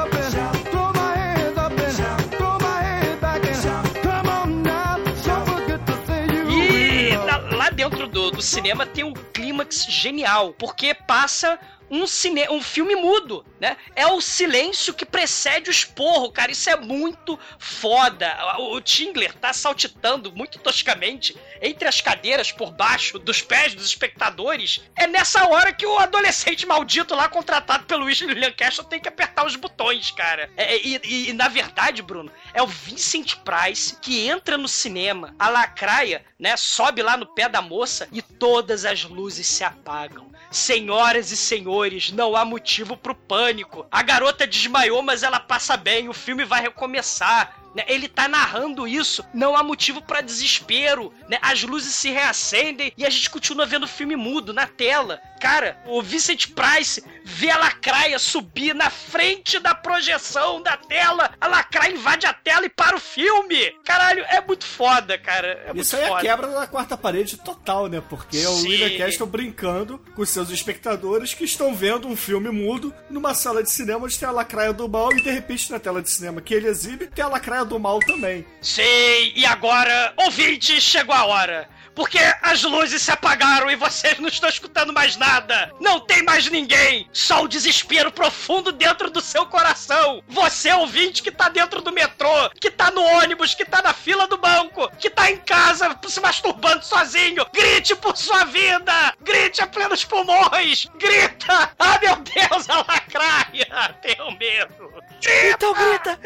cinema 8.42 8.84
tem 8.84 9.04
um 9.04 9.12
clímax 9.12 9.84
genial, 9.88 10.54
porque 10.58 10.94
passa 10.94 11.58
um, 11.92 12.06
cine, 12.06 12.48
um 12.48 12.62
filme 12.62 12.96
mudo, 12.96 13.44
né? 13.60 13.76
É 13.94 14.06
o 14.06 14.20
silêncio 14.20 14.94
que 14.94 15.04
precede 15.04 15.68
o 15.68 15.70
esporro, 15.70 16.32
cara. 16.32 16.50
Isso 16.50 16.70
é 16.70 16.76
muito 16.76 17.38
foda. 17.58 18.34
O, 18.58 18.76
o 18.76 18.80
Tingler 18.80 19.34
tá 19.34 19.52
saltitando 19.52 20.32
muito 20.32 20.58
toscamente 20.58 21.36
entre 21.60 21.86
as 21.86 22.00
cadeiras 22.00 22.50
por 22.50 22.70
baixo 22.72 23.18
dos 23.18 23.42
pés 23.42 23.74
dos 23.74 23.86
espectadores. 23.86 24.80
É 24.96 25.06
nessa 25.06 25.46
hora 25.48 25.72
que 25.72 25.86
o 25.86 25.98
adolescente 25.98 26.66
maldito 26.66 27.14
lá, 27.14 27.28
contratado 27.28 27.84
pelo 27.84 28.06
William 28.06 28.52
Castle, 28.52 28.84
tem 28.86 29.00
que 29.00 29.08
apertar 29.08 29.44
os 29.46 29.54
botões, 29.56 30.10
cara. 30.10 30.50
É, 30.56 30.76
e, 30.78 31.00
e- 31.04 31.28
e, 31.30 31.32
na 31.32 31.48
verdade, 31.48 32.02
Bruno, 32.02 32.32
é 32.54 32.62
o 32.62 32.66
Vincent 32.66 33.36
Price 33.44 33.96
que 34.00 34.26
entra 34.26 34.56
no 34.56 34.66
cinema, 34.68 35.34
a 35.38 35.48
lacraia, 35.48 36.24
né, 36.38 36.56
sobe 36.56 37.02
lá 37.02 37.16
no 37.16 37.26
pé 37.26 37.48
da 37.48 37.60
moça 37.60 38.08
e 38.10 38.22
todas 38.22 38.84
as 38.84 39.04
luzes 39.04 39.46
se 39.46 39.62
apagam. 39.62 40.31
Senhoras 40.52 41.30
e 41.32 41.36
senhores, 41.36 42.12
não 42.12 42.36
há 42.36 42.44
motivo 42.44 42.96
pro 42.96 43.14
pânico. 43.14 43.86
A 43.90 44.02
garota 44.02 44.46
desmaiou, 44.46 45.02
mas 45.02 45.22
ela 45.22 45.40
passa 45.40 45.76
bem, 45.76 46.08
o 46.08 46.12
filme 46.12 46.44
vai 46.44 46.60
recomeçar. 46.60 47.61
Né? 47.74 47.84
Ele 47.86 48.08
tá 48.08 48.28
narrando 48.28 48.86
isso, 48.86 49.24
não 49.32 49.56
há 49.56 49.62
motivo 49.62 50.02
pra 50.02 50.20
desespero, 50.20 51.12
né? 51.28 51.38
As 51.40 51.62
luzes 51.62 51.94
se 51.94 52.10
reacendem 52.10 52.92
e 52.96 53.04
a 53.04 53.10
gente 53.10 53.30
continua 53.30 53.66
vendo 53.66 53.84
o 53.84 53.88
filme 53.88 54.16
mudo 54.16 54.52
na 54.52 54.66
tela. 54.66 55.20
Cara, 55.40 55.76
o 55.86 56.00
Vincent 56.00 56.48
Price 56.52 57.02
vê 57.24 57.50
a 57.50 57.58
lacraia 57.58 58.16
subir 58.18 58.74
na 58.74 58.90
frente 58.90 59.58
da 59.58 59.74
projeção 59.74 60.62
da 60.62 60.76
tela. 60.76 61.34
A 61.40 61.48
lacraia 61.48 61.92
invade 61.92 62.26
a 62.26 62.32
tela 62.32 62.66
e 62.66 62.68
para 62.68 62.96
o 62.96 63.00
filme. 63.00 63.72
Caralho, 63.84 64.24
é 64.28 64.40
muito 64.40 64.64
foda, 64.64 65.18
cara. 65.18 65.60
É 65.66 65.72
Isso 65.74 65.96
aí 65.96 66.02
é 66.02 66.04
a 66.04 66.08
foda. 66.08 66.20
quebra 66.20 66.46
da 66.46 66.66
quarta 66.68 66.96
parede 66.96 67.36
total, 67.38 67.88
né? 67.88 68.00
Porque 68.08 68.38
é 68.38 68.48
o 68.48 68.54
Sim. 68.54 68.68
William 68.68 68.98
Castle 68.98 69.26
brincando 69.26 69.98
com 70.14 70.24
seus 70.24 70.48
espectadores 70.50 71.34
que 71.34 71.44
estão 71.44 71.74
vendo 71.74 72.06
um 72.06 72.16
filme 72.16 72.50
mudo 72.50 72.94
numa 73.10 73.34
sala 73.34 73.62
de 73.64 73.70
cinema 73.70 74.04
onde 74.04 74.18
tem 74.18 74.28
a 74.28 74.32
lacraia 74.32 74.72
do 74.72 74.88
mal 74.88 75.12
e 75.12 75.22
de 75.22 75.30
repente 75.30 75.70
na 75.72 75.80
tela 75.80 76.00
de 76.00 76.10
cinema 76.10 76.40
que 76.40 76.54
ele 76.54 76.68
exibe 76.68 77.08
tem 77.08 77.24
a 77.24 77.28
lacraia 77.28 77.61
do 77.64 77.78
mal 77.78 77.98
também. 78.00 78.46
Sim, 78.60 79.32
e 79.34 79.44
agora, 79.46 80.12
ouvinte, 80.16 80.80
chegou 80.80 81.14
a 81.14 81.24
hora. 81.24 81.68
Porque 81.94 82.18
as 82.40 82.62
luzes 82.62 83.02
se 83.02 83.10
apagaram 83.10 83.70
e 83.70 83.76
vocês 83.76 84.18
não 84.20 84.28
estão 84.28 84.48
escutando 84.48 84.92
mais 84.92 85.16
nada. 85.16 85.70
Não 85.80 86.00
tem 86.00 86.22
mais 86.22 86.48
ninguém. 86.48 87.08
Só 87.12 87.42
o 87.42 87.48
desespero 87.48 88.10
profundo 88.10 88.72
dentro 88.72 89.10
do 89.10 89.20
seu 89.20 89.46
coração. 89.46 90.22
Você, 90.28 90.72
ouvinte, 90.72 91.22
que 91.22 91.30
tá 91.30 91.48
dentro 91.48 91.80
do 91.80 91.92
metrô, 91.92 92.50
que 92.60 92.70
tá 92.70 92.90
no 92.90 93.02
ônibus, 93.02 93.54
que 93.54 93.64
tá 93.64 93.82
na 93.82 93.92
fila 93.92 94.26
do 94.26 94.38
banco, 94.38 94.90
que 94.98 95.10
tá 95.10 95.30
em 95.30 95.36
casa 95.38 95.98
se 96.06 96.20
masturbando 96.20 96.84
sozinho. 96.84 97.46
Grite 97.52 97.94
por 97.96 98.16
sua 98.16 98.44
vida. 98.44 99.14
Grite 99.20 99.62
a 99.62 99.66
plenos 99.66 100.04
pulmões. 100.04 100.86
Grita. 100.96 101.72
Ah, 101.78 101.98
meu 102.00 102.16
Deus, 102.16 102.68
a 102.68 102.78
lacraia. 102.78 103.96
Tenho 104.02 104.30
medo. 104.38 104.92
Então 105.24 105.72
grita! 105.72 106.18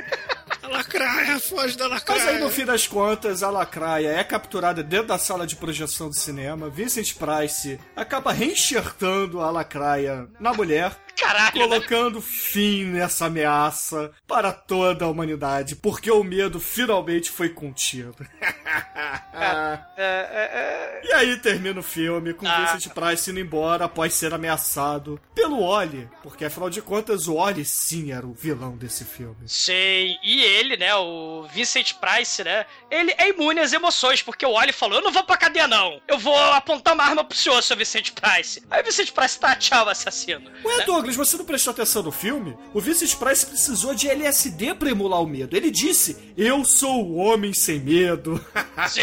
A 0.66 0.68
lacraia, 0.68 1.38
foge 1.38 1.76
da 1.76 1.86
lacraia. 1.86 2.24
Mas 2.24 2.34
aí 2.34 2.40
no 2.40 2.50
fim 2.50 2.64
das 2.64 2.88
contas, 2.88 3.44
a 3.44 3.50
lacraia 3.50 4.08
é 4.08 4.24
capturada 4.24 4.82
dentro 4.82 5.06
da 5.06 5.16
sala 5.16 5.46
de 5.46 5.54
projeção 5.54 6.08
do 6.08 6.16
cinema. 6.16 6.68
Vincent 6.68 7.14
Price 7.14 7.78
acaba 7.94 8.32
reenxertando 8.32 9.40
a 9.40 9.48
lacraia 9.48 10.26
na 10.40 10.52
mulher. 10.52 10.90
Caralho, 11.16 11.56
né? 11.60 11.66
Colocando 11.66 12.20
fim 12.20 12.84
nessa 12.84 13.26
ameaça 13.26 14.10
para 14.26 14.52
toda 14.52 15.04
a 15.04 15.08
humanidade, 15.08 15.74
porque 15.76 16.10
o 16.10 16.22
medo 16.22 16.60
finalmente 16.60 17.30
foi 17.30 17.48
contido. 17.48 18.16
E 21.02 21.12
aí 21.12 21.36
termina 21.38 21.80
o 21.80 21.82
filme 21.82 22.34
com 22.34 22.46
Ah. 22.46 22.72
Vincent 22.72 22.92
Price 22.92 23.30
indo 23.30 23.40
embora 23.40 23.84
após 23.84 24.12
ser 24.14 24.34
ameaçado 24.34 25.20
pelo 25.34 25.60
Oli, 25.62 26.08
porque 26.22 26.44
afinal 26.44 26.68
de 26.68 26.82
contas 26.82 27.26
o 27.28 27.34
Oli 27.34 27.64
sim 27.64 28.12
era 28.12 28.26
o 28.26 28.32
vilão 28.34 28.76
desse 28.76 29.04
filme. 29.04 29.36
Sei. 29.46 30.16
E 30.22 30.42
ele, 30.42 30.76
né, 30.76 30.94
o 30.96 31.46
Vincent 31.52 31.94
Price, 31.94 32.42
né, 32.42 32.66
ele 32.90 33.14
é 33.18 33.28
imune 33.28 33.60
às 33.60 33.72
emoções, 33.72 34.22
porque 34.22 34.44
o 34.44 34.50
Oli 34.52 34.72
falou, 34.72 34.98
eu 34.98 35.04
não 35.04 35.12
vou 35.12 35.24
pra 35.24 35.36
cadeia 35.36 35.66
não, 35.68 36.00
eu 36.08 36.18
vou 36.18 36.36
apontar 36.52 36.94
uma 36.94 37.04
arma 37.04 37.24
pro 37.24 37.36
senhor, 37.36 37.62
seu 37.62 37.76
Vincent 37.76 38.12
Price. 38.12 38.62
Aí 38.70 38.82
o 38.82 38.84
Vincent 38.84 39.10
Price 39.12 39.38
tá, 39.38 39.54
tchau, 39.54 39.88
assassino. 39.88 40.50
Ué, 40.64 40.76
Né? 40.78 40.84
Douglas, 41.06 41.16
você 41.16 41.36
não 41.36 41.44
prestou 41.44 41.70
atenção 41.70 42.02
no 42.02 42.10
filme? 42.10 42.56
O 42.74 42.80
Vincent 42.80 43.14
Price 43.14 43.46
precisou 43.46 43.94
de 43.94 44.08
LSD 44.08 44.74
pra 44.74 44.90
emular 44.90 45.22
o 45.22 45.26
medo. 45.26 45.56
Ele 45.56 45.70
disse: 45.70 46.32
Eu 46.36 46.64
sou 46.64 47.06
o 47.06 47.16
homem 47.16 47.52
sem 47.52 47.78
medo. 47.78 48.44
Sim, 48.88 49.02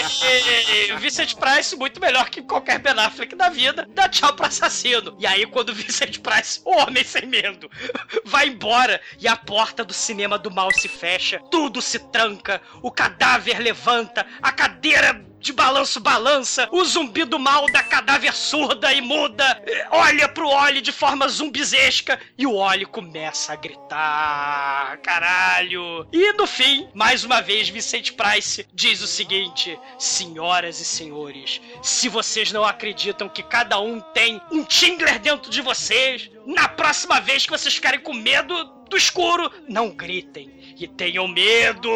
Vincent 0.99 1.35
Price, 1.35 1.75
muito 1.77 2.01
melhor 2.01 2.29
que 2.29 2.41
qualquer 2.41 2.79
Ben 2.79 2.93
Affleck 2.93 3.35
da 3.35 3.49
vida, 3.49 3.87
dá 3.93 4.09
tchau 4.09 4.33
pro 4.33 4.45
assassino. 4.45 5.15
E 5.17 5.25
aí, 5.25 5.45
quando 5.45 5.69
o 5.69 5.73
Vincent 5.73 6.19
Price, 6.19 6.59
o 6.65 6.75
homem 6.75 7.03
sem 7.05 7.25
medo, 7.25 7.69
vai 8.25 8.49
embora 8.49 8.99
e 9.17 9.27
a 9.27 9.37
porta 9.37 9.85
do 9.85 9.93
cinema 9.93 10.37
do 10.37 10.51
mal 10.51 10.71
se 10.73 10.89
fecha, 10.89 11.39
tudo 11.49 11.81
se 11.81 11.99
tranca, 11.99 12.61
o 12.81 12.91
cadáver 12.91 13.59
levanta, 13.59 14.25
a 14.41 14.51
cadeira 14.51 15.25
de 15.43 15.51
balanço 15.51 15.99
balança, 15.99 16.69
o 16.71 16.85
zumbi 16.85 17.25
do 17.25 17.37
mal 17.37 17.69
da 17.69 17.83
cadáver 17.83 18.33
surda 18.33 18.93
e 18.93 19.01
muda, 19.01 19.61
eh, 19.67 19.87
olha 19.91 20.29
pro 20.29 20.47
Oli 20.47 20.79
de 20.79 20.93
forma 20.93 21.27
zumbizesca 21.27 22.17
e 22.37 22.47
o 22.47 22.55
Oli 22.55 22.85
começa 22.85 23.51
a 23.51 23.55
gritar, 23.57 24.97
caralho. 24.99 26.07
E 26.13 26.31
no 26.33 26.47
fim, 26.47 26.87
mais 26.93 27.25
uma 27.25 27.41
vez, 27.41 27.67
Vicente 27.67 28.13
Price 28.13 28.65
diz 28.73 29.01
o 29.01 29.07
seguinte: 29.07 29.77
Senhoras 29.99 30.79
e 30.79 30.85
senhores, 30.85 31.59
se 31.81 32.07
vocês 32.07 32.53
não 32.53 32.63
acreditam 32.63 33.27
que 33.27 33.43
cada 33.43 33.77
um 33.81 33.99
tem 33.99 34.41
um 34.49 34.63
Tingler 34.63 35.19
dentro 35.19 35.51
de 35.51 35.59
vocês, 35.59 36.31
na 36.45 36.69
próxima 36.69 37.19
vez 37.19 37.45
que 37.45 37.51
vocês 37.51 37.75
ficarem 37.75 37.99
com 37.99 38.13
medo 38.13 38.63
do 38.89 38.95
escuro, 38.95 39.51
não 39.67 39.89
gritem 39.89 40.62
e 40.79 40.87
tenham 40.87 41.27
medo. 41.27 41.89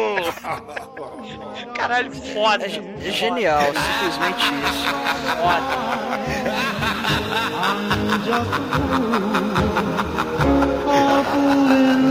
Caralho, 1.74 2.12
foda. 2.12 2.66
É, 2.66 2.68
ge- 2.68 2.82
é 3.04 3.10
genial, 3.10 3.60
simplesmente 3.62 4.44
isso. 4.64 4.88
awful 10.90 11.72
in 11.72 12.08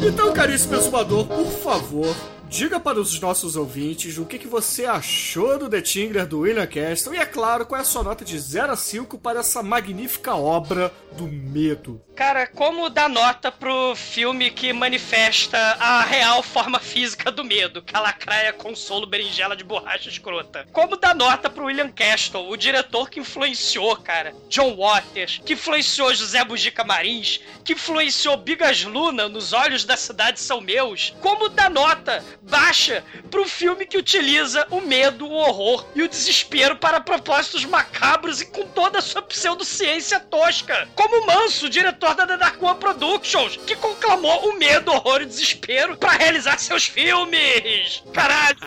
Então, 0.00 0.32
caríssimo 0.32 0.74
exumador, 0.76 1.26
por 1.26 1.44
favor, 1.44 2.16
diga 2.52 2.78
para 2.78 3.00
os 3.00 3.18
nossos 3.18 3.56
ouvintes 3.56 4.18
o 4.18 4.26
que, 4.26 4.38
que 4.38 4.46
você 4.46 4.84
achou 4.84 5.58
do 5.58 5.70
The 5.70 5.80
Tingler 5.80 6.26
do 6.26 6.40
William 6.40 6.66
Castle 6.66 7.14
e, 7.14 7.16
é 7.16 7.24
claro, 7.24 7.64
qual 7.64 7.78
é 7.78 7.80
a 7.80 7.84
sua 7.84 8.02
nota 8.02 8.26
de 8.26 8.38
0 8.38 8.72
a 8.72 8.76
5 8.76 9.16
para 9.16 9.40
essa 9.40 9.62
magnífica 9.62 10.34
obra 10.36 10.92
do 11.12 11.26
medo. 11.26 12.02
Cara, 12.14 12.46
como 12.46 12.90
dar 12.90 13.08
nota 13.08 13.50
pro 13.50 13.94
filme 13.96 14.50
que 14.50 14.70
manifesta 14.70 15.56
a 15.80 16.02
real 16.02 16.42
forma 16.42 16.78
física 16.78 17.30
do 17.30 17.42
medo, 17.42 17.80
que 17.80 17.94
é 17.94 17.98
a 17.98 18.02
lacraia 18.02 18.52
consolo 18.52 19.06
berinjela 19.06 19.56
de 19.56 19.64
borracha 19.64 20.10
escrota? 20.10 20.66
Como 20.72 20.96
dar 20.96 21.14
nota 21.14 21.48
pro 21.48 21.64
William 21.64 21.90
Castle, 21.90 22.50
o 22.50 22.56
diretor 22.56 23.08
que 23.08 23.18
influenciou, 23.18 23.96
cara, 23.96 24.34
John 24.50 24.76
Waters, 24.76 25.40
que 25.44 25.54
influenciou 25.54 26.14
José 26.14 26.44
Bugica 26.44 26.84
Marins, 26.84 27.40
que 27.64 27.72
influenciou 27.72 28.36
Bigas 28.36 28.84
Luna 28.84 29.26
nos 29.26 29.54
Olhos 29.54 29.84
da 29.84 29.96
Cidade 29.96 30.38
São 30.38 30.60
Meus? 30.60 31.14
Como 31.20 31.48
dar 31.48 31.70
nota 31.70 32.22
baixa 32.42 33.04
pro 33.30 33.48
filme 33.48 33.86
que 33.86 33.96
utiliza 33.96 34.66
o 34.70 34.80
medo, 34.80 35.26
o 35.26 35.32
horror 35.32 35.86
e 35.94 36.02
o 36.02 36.08
desespero 36.08 36.76
para 36.76 37.00
propósitos 37.00 37.64
macabros 37.64 38.40
e 38.40 38.46
com 38.46 38.66
toda 38.66 38.98
a 38.98 39.02
sua 39.02 39.22
pseudociência 39.22 40.18
tosca? 40.20 40.88
Como 40.94 41.26
Manso, 41.26 41.68
diretor 41.68 42.14
da 42.14 42.26
The 42.26 42.36
Dark 42.36 42.62
One 42.62 42.78
Productions, 42.78 43.56
que 43.56 43.76
conclamou 43.76 44.48
o 44.48 44.58
medo, 44.58 44.90
horror 44.92 45.22
e 45.22 45.26
desespero 45.26 45.96
para 45.96 46.12
realizar 46.12 46.58
seus 46.58 46.84
filmes. 46.84 48.02
Caralho. 48.12 48.58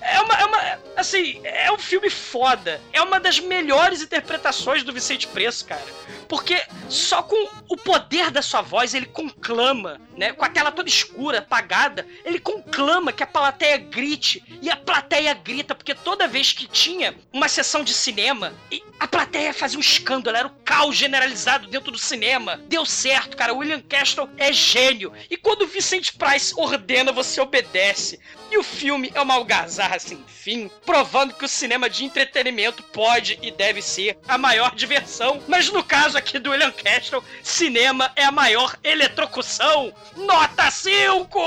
É 0.00 0.20
uma, 0.20 0.34
é 0.34 0.44
uma. 0.44 0.78
Assim, 0.96 1.40
é 1.44 1.70
um 1.70 1.78
filme 1.78 2.10
foda. 2.10 2.80
É 2.92 3.00
uma 3.00 3.20
das 3.20 3.38
melhores 3.38 4.02
interpretações 4.02 4.82
do 4.82 4.92
Vicente 4.92 5.26
Preço, 5.28 5.64
cara. 5.64 5.82
Porque 6.28 6.60
só 6.88 7.22
com 7.22 7.48
o 7.68 7.76
poder 7.76 8.30
da 8.30 8.42
sua 8.42 8.62
voz 8.62 8.94
ele 8.94 9.06
conclama, 9.06 10.00
né? 10.16 10.32
Com 10.32 10.44
a 10.44 10.48
tela 10.48 10.72
toda 10.72 10.88
escura, 10.88 11.38
apagada, 11.38 12.06
ele 12.24 12.38
conclama 12.38 13.12
que 13.12 13.22
a 13.22 13.26
plateia 13.26 13.78
grite. 13.78 14.42
E 14.60 14.70
a 14.70 14.76
plateia 14.76 15.34
grita, 15.34 15.74
porque 15.74 15.94
toda 15.94 16.28
vez 16.28 16.52
que 16.52 16.66
tinha 16.66 17.14
uma 17.32 17.48
sessão 17.48 17.82
de 17.82 17.92
cinema, 17.92 18.52
a 18.98 19.08
plateia 19.08 19.52
fazia 19.52 19.78
um 19.78 19.80
escândalo, 19.80 20.36
era 20.36 20.48
o 20.48 20.54
caos 20.64 20.96
generalizado 20.96 21.68
dentro 21.68 21.90
do 21.90 21.98
cinema. 21.98 22.60
Deu 22.68 22.84
certo, 22.84 23.36
cara. 23.36 23.54
William 23.54 23.80
Castle 23.80 24.28
é 24.36 24.52
gênio. 24.52 25.12
E 25.30 25.36
quando 25.36 25.62
o 25.62 25.66
Vicente 25.66 26.12
Price 26.12 26.54
ordena, 26.56 27.12
você 27.12 27.40
obedece. 27.40 28.20
E 28.52 28.58
o 28.58 28.62
filme 28.62 29.10
é 29.14 29.20
uma 29.22 29.32
algazarra 29.32 29.98
sem 29.98 30.22
fim, 30.26 30.70
provando 30.84 31.32
que 31.32 31.46
o 31.46 31.48
cinema 31.48 31.88
de 31.88 32.04
entretenimento 32.04 32.82
pode 32.82 33.38
e 33.40 33.50
deve 33.50 33.80
ser 33.80 34.18
a 34.28 34.36
maior 34.36 34.74
diversão. 34.74 35.42
Mas 35.48 35.70
no 35.70 35.82
caso 35.82 36.18
aqui 36.18 36.38
do 36.38 36.50
William 36.50 36.70
Castle, 36.70 37.24
cinema 37.42 38.12
é 38.14 38.24
a 38.24 38.30
maior 38.30 38.76
eletrocução. 38.84 39.90
Nota 40.14 40.70
5! 40.70 41.32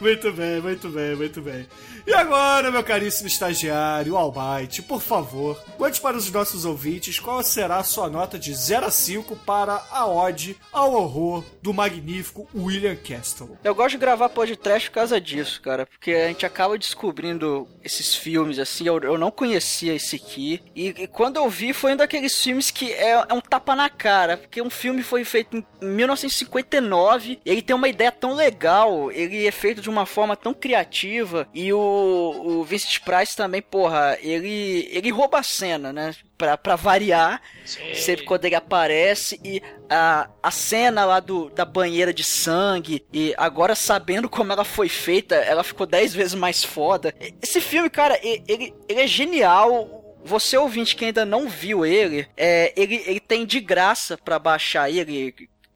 Muito 0.00 0.32
bem, 0.32 0.60
muito 0.60 0.88
bem, 0.88 1.16
muito 1.16 1.42
bem. 1.42 1.66
E 2.06 2.12
agora, 2.12 2.70
meu 2.70 2.84
caríssimo 2.84 3.26
estagiário, 3.26 4.14
Almighty, 4.14 4.82
por 4.82 5.00
favor, 5.00 5.58
conte 5.78 5.98
para 6.02 6.18
os 6.18 6.30
nossos 6.30 6.66
ouvintes 6.66 7.18
qual 7.18 7.42
será 7.42 7.78
a 7.78 7.84
sua 7.84 8.10
nota 8.10 8.38
de 8.38 8.54
0 8.54 8.86
a 8.86 8.90
5 8.90 9.34
para 9.36 9.82
a 9.90 10.06
ode 10.06 10.54
ao 10.70 10.92
horror 10.92 11.42
do 11.62 11.72
magnífico 11.72 12.46
William 12.54 12.94
Castle. 12.94 13.56
Eu 13.64 13.74
gosto 13.74 13.92
de 13.92 13.98
gravar 13.98 14.28
podcast 14.28 14.90
por 14.90 14.96
causa 14.96 15.18
disso, 15.18 15.62
cara, 15.62 15.86
porque 15.86 16.12
a 16.12 16.28
gente 16.28 16.44
acaba 16.44 16.76
descobrindo 16.76 17.66
esses 17.82 18.14
filmes, 18.14 18.58
assim, 18.58 18.86
eu, 18.86 19.00
eu 19.00 19.16
não 19.16 19.30
conhecia 19.30 19.94
esse 19.94 20.16
aqui, 20.16 20.60
e, 20.76 20.88
e 20.88 21.06
quando 21.06 21.36
eu 21.36 21.48
vi 21.48 21.72
foi 21.72 21.94
um 21.94 21.96
daqueles 21.96 22.38
filmes 22.38 22.70
que 22.70 22.92
é, 22.92 23.12
é 23.12 23.32
um 23.32 23.40
tapa 23.40 23.74
na 23.74 23.88
cara, 23.88 24.36
porque 24.36 24.60
um 24.60 24.70
filme 24.70 25.02
foi 25.02 25.24
feito 25.24 25.56
em 25.56 25.86
1959, 25.86 27.40
e 27.42 27.50
ele 27.50 27.62
tem 27.62 27.74
uma 27.74 27.88
ideia 27.88 28.12
tão 28.12 28.34
legal, 28.34 29.10
ele 29.10 29.46
é 29.46 29.50
feito 29.50 29.80
de 29.80 29.88
uma 29.88 30.04
forma 30.04 30.36
tão 30.36 30.52
criativa, 30.52 31.48
e 31.54 31.72
o, 31.72 31.93
o 31.94 32.64
Vincent 32.64 33.00
Price 33.00 33.36
também, 33.36 33.62
porra, 33.62 34.18
ele, 34.20 34.88
ele 34.90 35.10
rouba 35.10 35.38
a 35.38 35.42
cena, 35.42 35.92
né? 35.92 36.14
Pra, 36.36 36.58
pra 36.58 36.76
variar, 36.76 37.40
sempre 37.64 38.24
quando 38.24 38.44
ele 38.44 38.56
aparece 38.56 39.40
e 39.44 39.62
a, 39.88 40.28
a 40.42 40.50
cena 40.50 41.04
lá 41.04 41.20
do, 41.20 41.48
da 41.50 41.64
banheira 41.64 42.12
de 42.12 42.24
sangue 42.24 43.04
e 43.12 43.32
agora 43.36 43.74
sabendo 43.74 44.28
como 44.28 44.52
ela 44.52 44.64
foi 44.64 44.88
feita, 44.88 45.36
ela 45.36 45.62
ficou 45.62 45.86
dez 45.86 46.12
vezes 46.12 46.34
mais 46.34 46.64
foda. 46.64 47.14
Esse 47.40 47.60
filme, 47.60 47.88
cara, 47.88 48.18
ele, 48.22 48.74
ele 48.88 49.00
é 49.00 49.06
genial. 49.06 50.02
Você 50.24 50.56
ouvinte 50.56 50.96
que 50.96 51.04
ainda 51.04 51.24
não 51.24 51.48
viu 51.48 51.84
ele, 51.84 52.26
é, 52.36 52.72
ele, 52.76 53.02
ele 53.06 53.20
tem 53.20 53.44
de 53.44 53.60
graça 53.60 54.16
pra 54.16 54.38
baixar 54.38 54.90
ele 54.90 55.34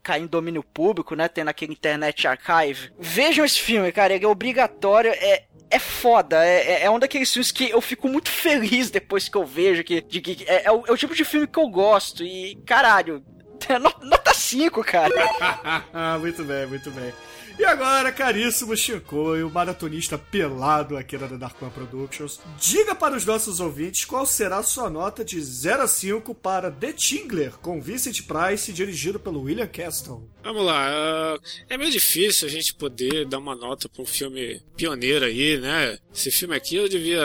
cair 0.09 0.23
em 0.23 0.27
domínio 0.27 0.63
público, 0.63 1.15
né? 1.15 1.29
Tem 1.29 1.45
naquele 1.45 1.73
Internet 1.73 2.27
Archive. 2.27 2.91
Vejam 2.99 3.45
esse 3.45 3.61
filme, 3.61 3.93
cara, 3.93 4.15
ele 4.15 4.25
é 4.25 4.29
obrigatório, 4.29 5.11
é, 5.11 5.45
é 5.71 5.79
foda, 5.79 6.45
é, 6.45 6.73
é- 6.73 6.83
é 6.85 6.91
um 6.91 6.99
daqueles 6.99 7.33
filmes 7.33 7.51
que 7.51 7.69
eu 7.71 7.81
fico 7.81 8.09
muito 8.09 8.31
feliz 8.31 8.91
depois 8.91 9.29
que 9.29 9.37
eu 9.37 9.45
vejo, 9.45 9.85
que, 9.85 10.01
de, 10.01 10.21
que 10.21 10.45
é, 10.49 10.65
é 10.67 10.73
o, 10.73 10.85
é 10.87 10.93
o 10.93 10.97
tipo 10.97 11.15
de 11.15 11.25
filme 11.25 11.47
que 11.47 11.59
eu 11.59 11.69
gosto, 11.69 12.23
e 12.25 12.57
caralho, 12.67 13.23
no- 13.81 14.09
nota 14.09 14.33
5, 14.35 14.83
cara. 14.85 15.13
muito 16.21 16.45
bem, 16.45 16.67
muito 16.67 16.91
bem. 16.91 17.13
E 17.59 17.65
agora, 17.65 18.13
caríssimo 18.13 18.77
Chicoio, 18.77 19.51
maratonista 19.51 20.17
pelado 20.17 20.97
aqui 20.97 21.19
The 21.19 21.37
Dark 21.37 21.61
One 21.61 21.73
Productions, 21.73 22.39
diga 22.57 22.95
para 22.95 23.17
os 23.17 23.25
nossos 23.25 23.59
ouvintes 23.59 24.05
qual 24.05 24.25
será 24.25 24.59
a 24.59 24.63
sua 24.63 24.89
nota 24.89 25.25
de 25.25 25.41
0 25.43 25.83
a 25.83 25.89
5 25.89 26.33
para 26.37 26.71
The 26.71 26.93
Tingler, 26.93 27.55
com 27.61 27.81
Vincent 27.81 28.23
Price, 28.29 28.73
dirigido 28.73 29.19
pelo 29.19 29.43
William 29.43 29.67
Castle. 29.67 30.31
Vamos 30.49 30.65
lá, 30.65 30.89
ah, 30.89 31.39
é 31.69 31.77
meio 31.77 31.91
difícil 31.91 32.49
a 32.49 32.51
gente 32.51 32.73
poder 32.73 33.27
dar 33.27 33.37
uma 33.37 33.55
nota 33.55 33.87
pra 33.87 34.03
um 34.03 34.07
filme 34.07 34.63
pioneiro 34.79 35.27
aí, 35.27 35.59
né? 35.59 35.99
Esse 36.11 36.31
filme 36.31 36.57
aqui 36.57 36.77
eu 36.77 36.89
devia 36.89 37.21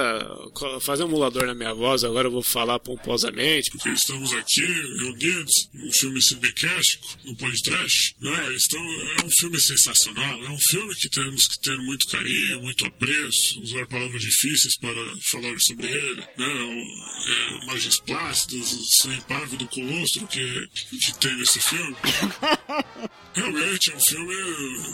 fazer 0.82 1.06
um 1.06 1.08
emulador 1.08 1.46
na 1.46 1.56
minha 1.56 1.74
voz, 1.74 2.04
agora 2.04 2.28
eu 2.28 2.32
vou 2.34 2.44
falar 2.44 2.80
pomposamente. 2.80 3.72
Porque 3.72 3.88
estamos 3.88 4.34
aqui 4.34 4.66
reunidos 4.66 5.70
num 5.74 5.92
filme 5.94 6.22
cinecástico, 6.22 7.08
no 7.24 7.34
podcast, 7.38 8.14
né? 8.20 8.58
Então, 8.66 8.84
é 9.22 9.26
um 9.26 9.30
filme 9.40 9.62
sensacional, 9.62 10.44
é 10.44 10.50
um 10.50 10.60
filme 10.60 10.94
que 10.94 11.10
temos 11.10 11.48
que 11.48 11.62
ter 11.62 11.78
muito 11.78 12.08
carinho, 12.10 12.62
muito 12.62 12.86
apreço, 12.86 13.62
usar 13.62 13.88
palavras 13.88 14.22
difíceis 14.22 14.78
para 14.80 15.02
falar 15.32 15.56
sobre 15.60 15.88
ele, 15.88 16.22
né? 16.38 16.86
É, 17.26 17.64
imagens 17.64 18.02
plácidas, 18.02 18.74
o 18.74 18.84
sangue 19.02 19.22
pávido 19.30 19.66
colostro 19.70 20.28
que, 20.28 20.68
que 20.74 21.20
tem 21.20 21.38
nesse 21.38 21.62
filme. 21.62 21.96
Realmente 23.34 23.92
é 23.92 23.96
um 23.96 24.00
filme 24.00 24.36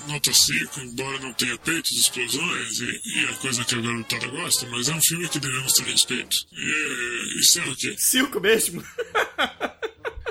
nota 0.07 0.31
5, 0.33 0.79
embora 0.79 1.19
não 1.19 1.33
tenha 1.33 1.57
peitos, 1.57 1.91
explosões 1.91 2.79
e, 2.79 3.01
e 3.05 3.25
a 3.25 3.33
coisa 3.35 3.65
que 3.65 3.75
a 3.75 3.81
garotada 3.81 4.27
gosta, 4.27 4.65
mas 4.67 4.87
é 4.87 4.93
um 4.93 5.01
filme 5.01 5.27
que 5.27 5.39
devemos 5.39 5.73
ter 5.73 5.83
respeito. 5.83 6.37
E 6.53 7.39
isso 7.41 7.59
é 7.59 7.65
o 7.65 7.75
quê? 7.75 7.95
5 7.97 8.39
mesmo? 8.39 8.83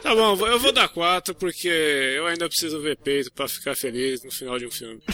Tá 0.01 0.15
bom, 0.15 0.47
eu 0.47 0.61
vou 0.61 0.73
dar 0.73 0.89
4 0.89 1.35
porque 1.35 1.69
eu 1.69 2.27
ainda 2.27 2.49
preciso 2.49 2.81
ver 2.81 2.97
peito 2.97 3.33
pra 3.33 3.49
ficar 3.49 3.75
feliz 3.75 4.23
no 4.23 4.31
final 4.31 4.57
de 4.59 4.65
um 4.65 4.71
filme. 4.71 5.03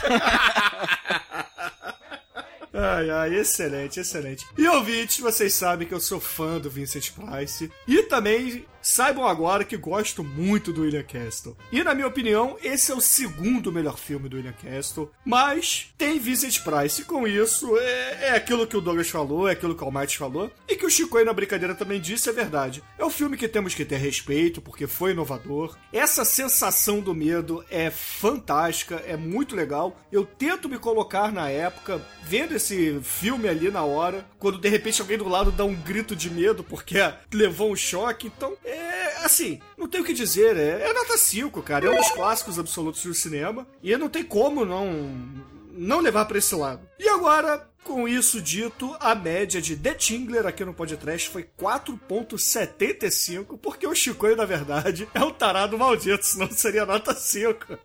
Ai, 2.77 3.09
ai, 3.09 3.37
excelente, 3.37 4.01
excelente. 4.01 4.45
E 4.59 4.67
ouvintes, 4.67 5.21
vocês 5.21 5.55
sabem 5.55 5.87
que 5.87 5.95
eu 5.95 6.01
sou 6.01 6.19
fã 6.19 6.59
do 6.59 6.69
Vincent 6.69 7.13
Price. 7.13 7.71
E 7.87 8.03
também 8.03 8.67
saibam 8.85 9.27
agora 9.27 9.65
que 9.65 9.79
gosto 9.79 10.23
muito 10.23 10.71
do 10.71 10.83
William 10.83 11.03
Castle. 11.03 11.57
E 11.73 11.83
na 11.83 11.95
minha 11.95 12.07
opinião, 12.07 12.59
esse 12.63 12.93
é 12.93 12.95
o 12.95 13.01
segundo 13.01 13.73
melhor 13.73 13.97
filme 13.97 14.29
do 14.29 14.37
William 14.37 14.53
Castle. 14.53 15.11
Mas 15.25 15.93
tem 15.97 16.19
Vincent 16.19 16.63
Price. 16.63 17.01
E 17.01 17.05
com 17.05 17.27
isso, 17.27 17.79
é, 17.79 18.29
é 18.29 18.31
aquilo 18.33 18.67
que 18.67 18.77
o 18.77 18.83
Douglas 18.83 19.09
falou, 19.09 19.49
é 19.49 19.53
aquilo 19.53 19.75
que 19.75 19.83
o 19.83 19.87
Almighty 19.87 20.19
falou. 20.19 20.51
E 20.69 20.77
que 20.77 20.85
o 20.85 20.91
Chico 20.91 21.17
aí 21.17 21.25
na 21.25 21.33
brincadeira 21.33 21.75
também 21.75 21.99
disse, 21.99 22.29
é 22.29 22.33
verdade. 22.33 22.85
É 22.99 23.05
um 23.05 23.11
filme 23.11 23.39
que 23.39 23.49
temos 23.49 23.75
que 23.75 23.87
ter 23.87 23.97
respeito, 23.97 24.61
porque 24.61 24.87
foi 24.87 25.13
inovador. 25.13 25.77
Essa 25.91 26.25
sensação 26.25 27.01
do 27.01 27.15
medo 27.15 27.65
é 27.71 27.91
fantástica, 27.91 28.97
é 29.07 29.17
muito 29.17 29.57
legal. 29.57 29.99
Eu 30.13 30.27
tento 30.27 30.69
me 30.69 30.79
colocar 30.79 31.33
na 31.33 31.49
época, 31.49 32.03
vendo 32.23 32.55
esse 32.55 33.01
filme 33.03 33.49
ali 33.49 33.71
na 33.71 33.83
hora, 33.83 34.27
quando 34.39 34.59
de 34.59 34.69
repente 34.69 35.01
alguém 35.01 35.17
do 35.17 35.29
lado 35.29 35.51
dá 35.51 35.65
um 35.65 35.75
grito 35.75 36.15
de 36.15 36.29
medo 36.29 36.63
porque 36.63 36.99
levou 37.33 37.73
um 37.73 37.77
choque. 37.77 38.27
Então, 38.27 38.55
é 38.63 38.74
assim, 39.23 39.61
não 39.77 39.89
tem 39.89 40.01
o 40.01 40.05
que 40.05 40.13
dizer, 40.13 40.57
é, 40.57 40.89
é 40.89 40.93
nota 40.93 41.17
5, 41.17 41.63
cara. 41.63 41.87
É 41.87 41.91
um 41.91 41.97
dos 41.97 42.11
clássicos 42.11 42.59
absolutos 42.59 43.03
do 43.03 43.15
cinema. 43.15 43.67
E 43.83 43.97
não 43.97 44.09
tem 44.09 44.25
como 44.25 44.65
não 44.65 45.45
não 45.77 46.01
levar 46.01 46.25
pra 46.25 46.39
esse 46.39 46.55
lado. 46.55 46.89
E 46.99 47.07
agora, 47.09 47.69
com 47.83 48.09
isso 48.09 48.41
dito, 48.41 48.97
a 49.01 49.15
média 49.15 49.61
de 49.61 49.77
The 49.77 49.93
Tingler 49.95 50.47
aqui 50.47 50.65
no 50.65 50.73
podcast 50.73 51.29
foi 51.29 51.47
4.75, 51.59 53.59
porque 53.59 53.87
o 53.87 53.95
Chicoio, 53.95 54.37
na 54.37 54.47
verdade, 54.47 55.07
é 55.13 55.23
um 55.23 55.33
tarado 55.33 55.77
maldito, 55.77 56.25
senão 56.25 56.51
seria 56.51 56.87
nota 56.87 57.15
5. 57.15 57.79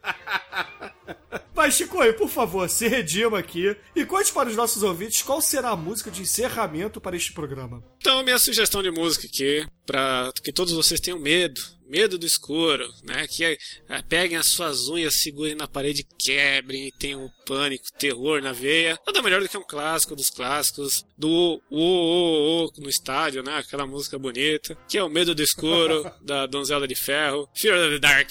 Mas, 1.53 1.73
Chicoio, 1.73 2.13
por 2.13 2.29
favor, 2.29 2.69
se 2.69 2.87
redima 2.87 3.39
aqui 3.39 3.75
e 3.93 4.05
conte 4.05 4.31
para 4.31 4.47
os 4.47 4.55
nossos 4.55 4.81
ouvintes 4.81 5.21
qual 5.21 5.41
será 5.41 5.71
a 5.71 5.75
música 5.75 6.09
de 6.09 6.21
encerramento 6.21 7.01
para 7.01 7.17
este 7.17 7.33
programa. 7.33 7.83
Então, 7.99 8.23
minha 8.23 8.39
sugestão 8.39 8.81
de 8.81 8.91
música 8.91 9.27
aqui, 9.27 9.67
pra 9.89 10.31
que 10.43 10.53
todos 10.53 10.71
vocês 10.71 10.99
tenham 10.99 11.17
medo, 11.17 11.59
medo 11.87 12.19
do 12.19 12.25
escuro, 12.25 12.87
né? 13.03 13.25
Que 13.27 13.43
é, 13.43 13.57
é, 13.89 14.01
peguem 14.03 14.37
as 14.37 14.49
suas 14.49 14.87
unhas, 14.87 15.15
segurem 15.15 15.55
na 15.55 15.67
parede, 15.67 16.05
quebrem 16.19 16.87
e 16.87 16.91
tenham 16.91 17.27
pânico, 17.43 17.85
terror 17.97 18.39
na 18.39 18.51
veia. 18.51 18.99
Nada 19.07 19.23
melhor 19.23 19.41
do 19.41 19.49
que 19.49 19.57
um 19.57 19.63
clássico 19.63 20.15
dos 20.15 20.29
clássicos, 20.29 21.03
do 21.17 21.59
o, 21.71 21.81
o, 21.81 22.65
o 22.67 22.71
no 22.77 22.87
estádio, 22.89 23.41
né? 23.41 23.57
Aquela 23.57 23.87
música 23.87 24.19
bonita, 24.19 24.77
que 24.87 24.99
é 24.99 25.03
o 25.03 25.09
Medo 25.09 25.33
do 25.33 25.41
Escuro, 25.41 26.09
da 26.21 26.45
Donzela 26.45 26.87
de 26.87 26.93
Ferro, 26.93 27.49
Fear 27.59 27.79
of 27.79 27.89
the 27.89 27.99
Dark, 27.99 28.29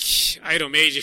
Iron 0.54 0.68
Maiden. 0.68 1.02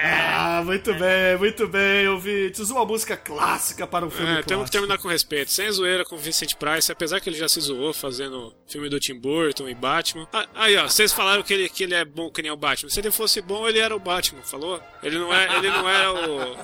Ah, 0.00 0.62
muito 0.64 0.94
bem, 0.94 1.36
muito 1.38 1.66
bem, 1.66 2.06
ouvintes. 2.08 2.70
Uma 2.70 2.84
música 2.84 3.16
clássica 3.16 3.86
para 3.86 4.06
um 4.06 4.10
filme 4.10 4.26
É, 4.26 4.30
clássico. 4.34 4.48
temos 4.48 4.64
que 4.66 4.70
terminar 4.72 4.98
com 4.98 5.08
respeito. 5.08 5.50
Sem 5.50 5.70
zoeira 5.72 6.04
com 6.04 6.14
o 6.14 6.18
Vincent 6.18 6.54
Price, 6.54 6.90
apesar 6.92 7.20
que 7.20 7.28
ele 7.28 7.36
já 7.36 7.48
se 7.48 7.60
zoou 7.60 7.92
fazendo 7.92 8.54
filme 8.68 8.88
do 8.88 9.00
Tim 9.08 9.18
Burton 9.18 9.68
e 9.68 9.74
Batman. 9.74 10.28
Ah, 10.32 10.46
aí, 10.54 10.76
ó, 10.76 10.86
vocês 10.86 11.12
falaram 11.12 11.42
que 11.42 11.54
ele, 11.54 11.68
que 11.68 11.84
ele 11.84 11.94
é 11.94 12.04
bom 12.04 12.30
que 12.30 12.42
nem 12.42 12.50
o 12.50 12.56
Batman. 12.56 12.90
Se 12.90 13.00
ele 13.00 13.10
fosse 13.10 13.40
bom, 13.40 13.66
ele 13.66 13.78
era 13.78 13.96
o 13.96 13.98
Batman, 13.98 14.42
falou? 14.42 14.80
Ele 15.02 15.18
não, 15.18 15.34
é, 15.34 15.56
ele 15.56 15.70
não 15.70 15.88
era 15.88 16.12
o, 16.12 16.56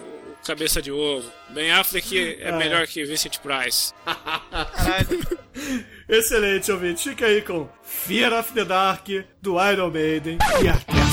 cabeça 0.45 0.83
de 0.83 0.93
ovo. 0.93 1.31
Ben 1.49 1.73
Affleck 1.73 2.39
é 2.41 2.53
melhor 2.53 2.87
que 2.87 3.03
Vincent 3.05 3.39
Price. 3.39 3.95
Excelente, 6.07 6.71
ouvinte. 6.71 7.09
Fica 7.09 7.27
aí 7.27 7.41
com 7.41 7.67
Fear 7.83 8.39
of 8.39 8.53
the 8.53 8.65
Dark, 8.65 9.09
do 9.41 9.57
Iron 9.71 9.91
Maiden 9.91 10.39
e 10.63 10.69
a 10.69 11.04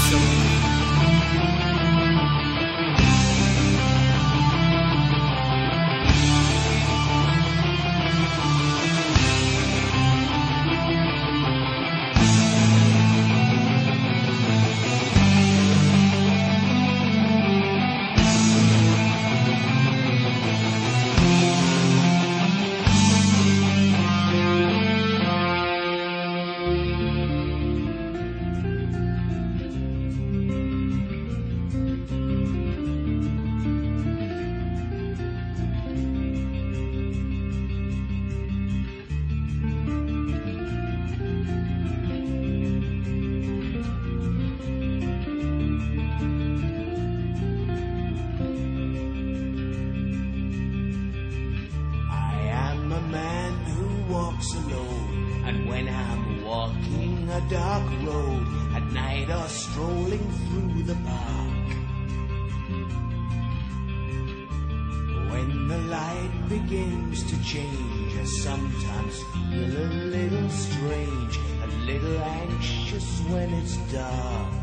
strange, 71.12 71.40
a 71.64 71.68
little 71.86 72.18
anxious 72.22 73.22
when 73.30 73.54
it's 73.54 73.78
dark. 73.92 74.54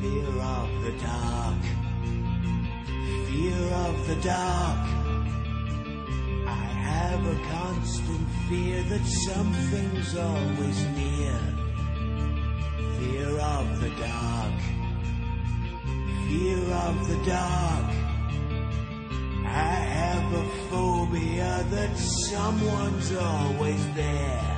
Fear 0.00 0.42
of 0.42 0.82
the 0.84 0.92
dark, 1.02 1.62
fear 3.28 3.66
of 3.86 4.06
the 4.08 4.16
dark. 4.16 4.88
I 6.46 6.64
have 6.88 7.26
a 7.26 7.38
constant 7.50 8.28
fear 8.48 8.82
that 8.82 9.06
something's 9.06 10.16
always 10.16 10.84
near. 10.96 11.40
Fear 12.98 13.38
of 13.38 13.80
the 13.80 13.90
dark, 13.90 14.58
fear 16.28 16.64
of 16.86 17.08
the 17.08 17.30
dark. 17.30 17.90
I 19.44 19.74
have 19.98 20.32
a 20.32 20.44
phobia 20.70 21.64
that 21.70 21.96
someone's 21.96 23.14
always 23.14 23.94
there. 23.94 24.51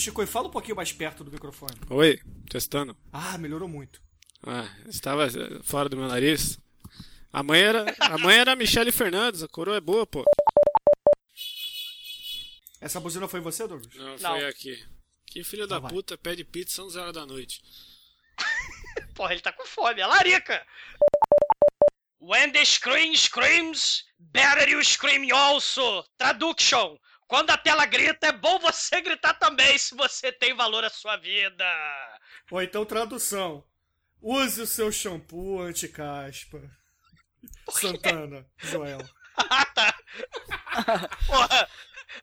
Chico, 0.00 0.26
fala 0.26 0.48
um 0.48 0.50
pouquinho 0.50 0.76
mais 0.76 0.90
perto 0.92 1.22
do 1.22 1.30
microfone. 1.30 1.76
Oi, 1.90 2.18
testando. 2.48 2.96
Ah, 3.12 3.36
melhorou 3.36 3.68
muito. 3.68 4.00
Ah, 4.42 4.66
estava 4.88 5.26
eh, 5.26 5.60
fora 5.62 5.90
do 5.90 5.96
meu 5.96 6.08
nariz. 6.08 6.58
A 7.30 7.42
mãe 7.42 7.60
era, 7.60 7.84
a 8.00 8.16
mãe 8.16 8.38
era 8.38 8.52
a 8.52 8.56
Michele 8.56 8.90
Fernandes, 8.90 9.42
a 9.42 9.48
coroa 9.48 9.76
é 9.76 9.80
boa, 9.80 10.06
pô. 10.06 10.24
Essa 12.80 12.98
buzina 12.98 13.28
foi 13.28 13.40
você, 13.40 13.68
Douglas? 13.68 13.94
Não, 13.94 14.16
Não. 14.16 14.38
foi 14.38 14.46
aqui. 14.46 14.82
Que 15.26 15.44
filho 15.44 15.66
da 15.66 15.78
vai. 15.78 15.92
puta 15.92 16.16
pede 16.16 16.44
pizza 16.44 16.82
11 16.82 16.98
horas 16.98 17.12
da 17.12 17.26
noite. 17.26 17.60
Porra, 19.14 19.32
ele 19.32 19.42
tá 19.42 19.52
com 19.52 19.66
fome, 19.66 20.00
é 20.00 20.06
larica. 20.06 20.66
When 22.22 22.52
the 22.52 22.64
screen 22.64 23.14
screams, 23.14 24.04
better 24.18 24.66
you 24.66 24.82
scream 24.82 25.30
also. 25.30 26.02
Traduction. 26.16 26.96
Quando 27.30 27.50
a 27.50 27.56
tela 27.56 27.86
grita, 27.86 28.26
é 28.26 28.32
bom 28.32 28.58
você 28.58 29.00
gritar 29.00 29.34
também 29.34 29.78
se 29.78 29.94
você 29.94 30.32
tem 30.32 30.52
valor 30.52 30.84
à 30.84 30.90
sua 30.90 31.16
vida. 31.16 31.64
Ou 32.50 32.60
então 32.60 32.84
tradução. 32.84 33.64
Use 34.20 34.60
o 34.60 34.66
seu 34.66 34.90
shampoo 34.90 35.60
anti-caspa. 35.62 36.60
Santana, 37.70 38.44
Joel. 38.58 38.98
Ah, 39.48 39.64
tá. 39.72 39.94
Porra, 41.28 41.68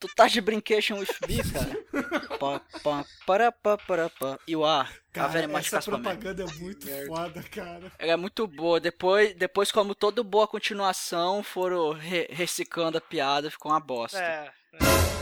Tu 0.02 0.08
tá 0.14 0.28
de 0.28 0.42
brincation 0.42 1.00
with 1.00 1.08
me, 1.26 1.38
cara? 1.54 2.38
Pá, 2.38 2.60
pá, 2.84 3.06
para, 3.26 3.50
pá, 3.54 3.78
para, 3.78 4.10
pá. 4.10 4.38
You 4.46 4.66
are. 4.66 4.90
a 4.90 5.14
Cara, 5.14 5.28
very 5.30 5.48
much 5.48 5.68
essa 5.68 5.78
Caspa 5.78 5.92
Man. 5.92 6.02
propaganda 6.04 6.44
é 6.44 6.54
muito 6.60 6.86
foda, 7.08 7.42
cara. 7.44 7.92
Ela 7.98 8.12
é 8.12 8.16
muito 8.18 8.46
boa. 8.46 8.82
Depois, 8.82 9.34
depois 9.36 9.72
como 9.72 9.96
toda 9.96 10.22
boa 10.22 10.46
continuação, 10.50 11.42
foram 11.42 11.94
re- 11.94 12.28
reciclando 12.30 12.98
a 12.98 13.02
piada, 13.02 13.50
ficou 13.50 13.72
uma 13.72 13.80
bosta. 13.80 14.20
é. 14.22 14.52
É. 14.73 15.16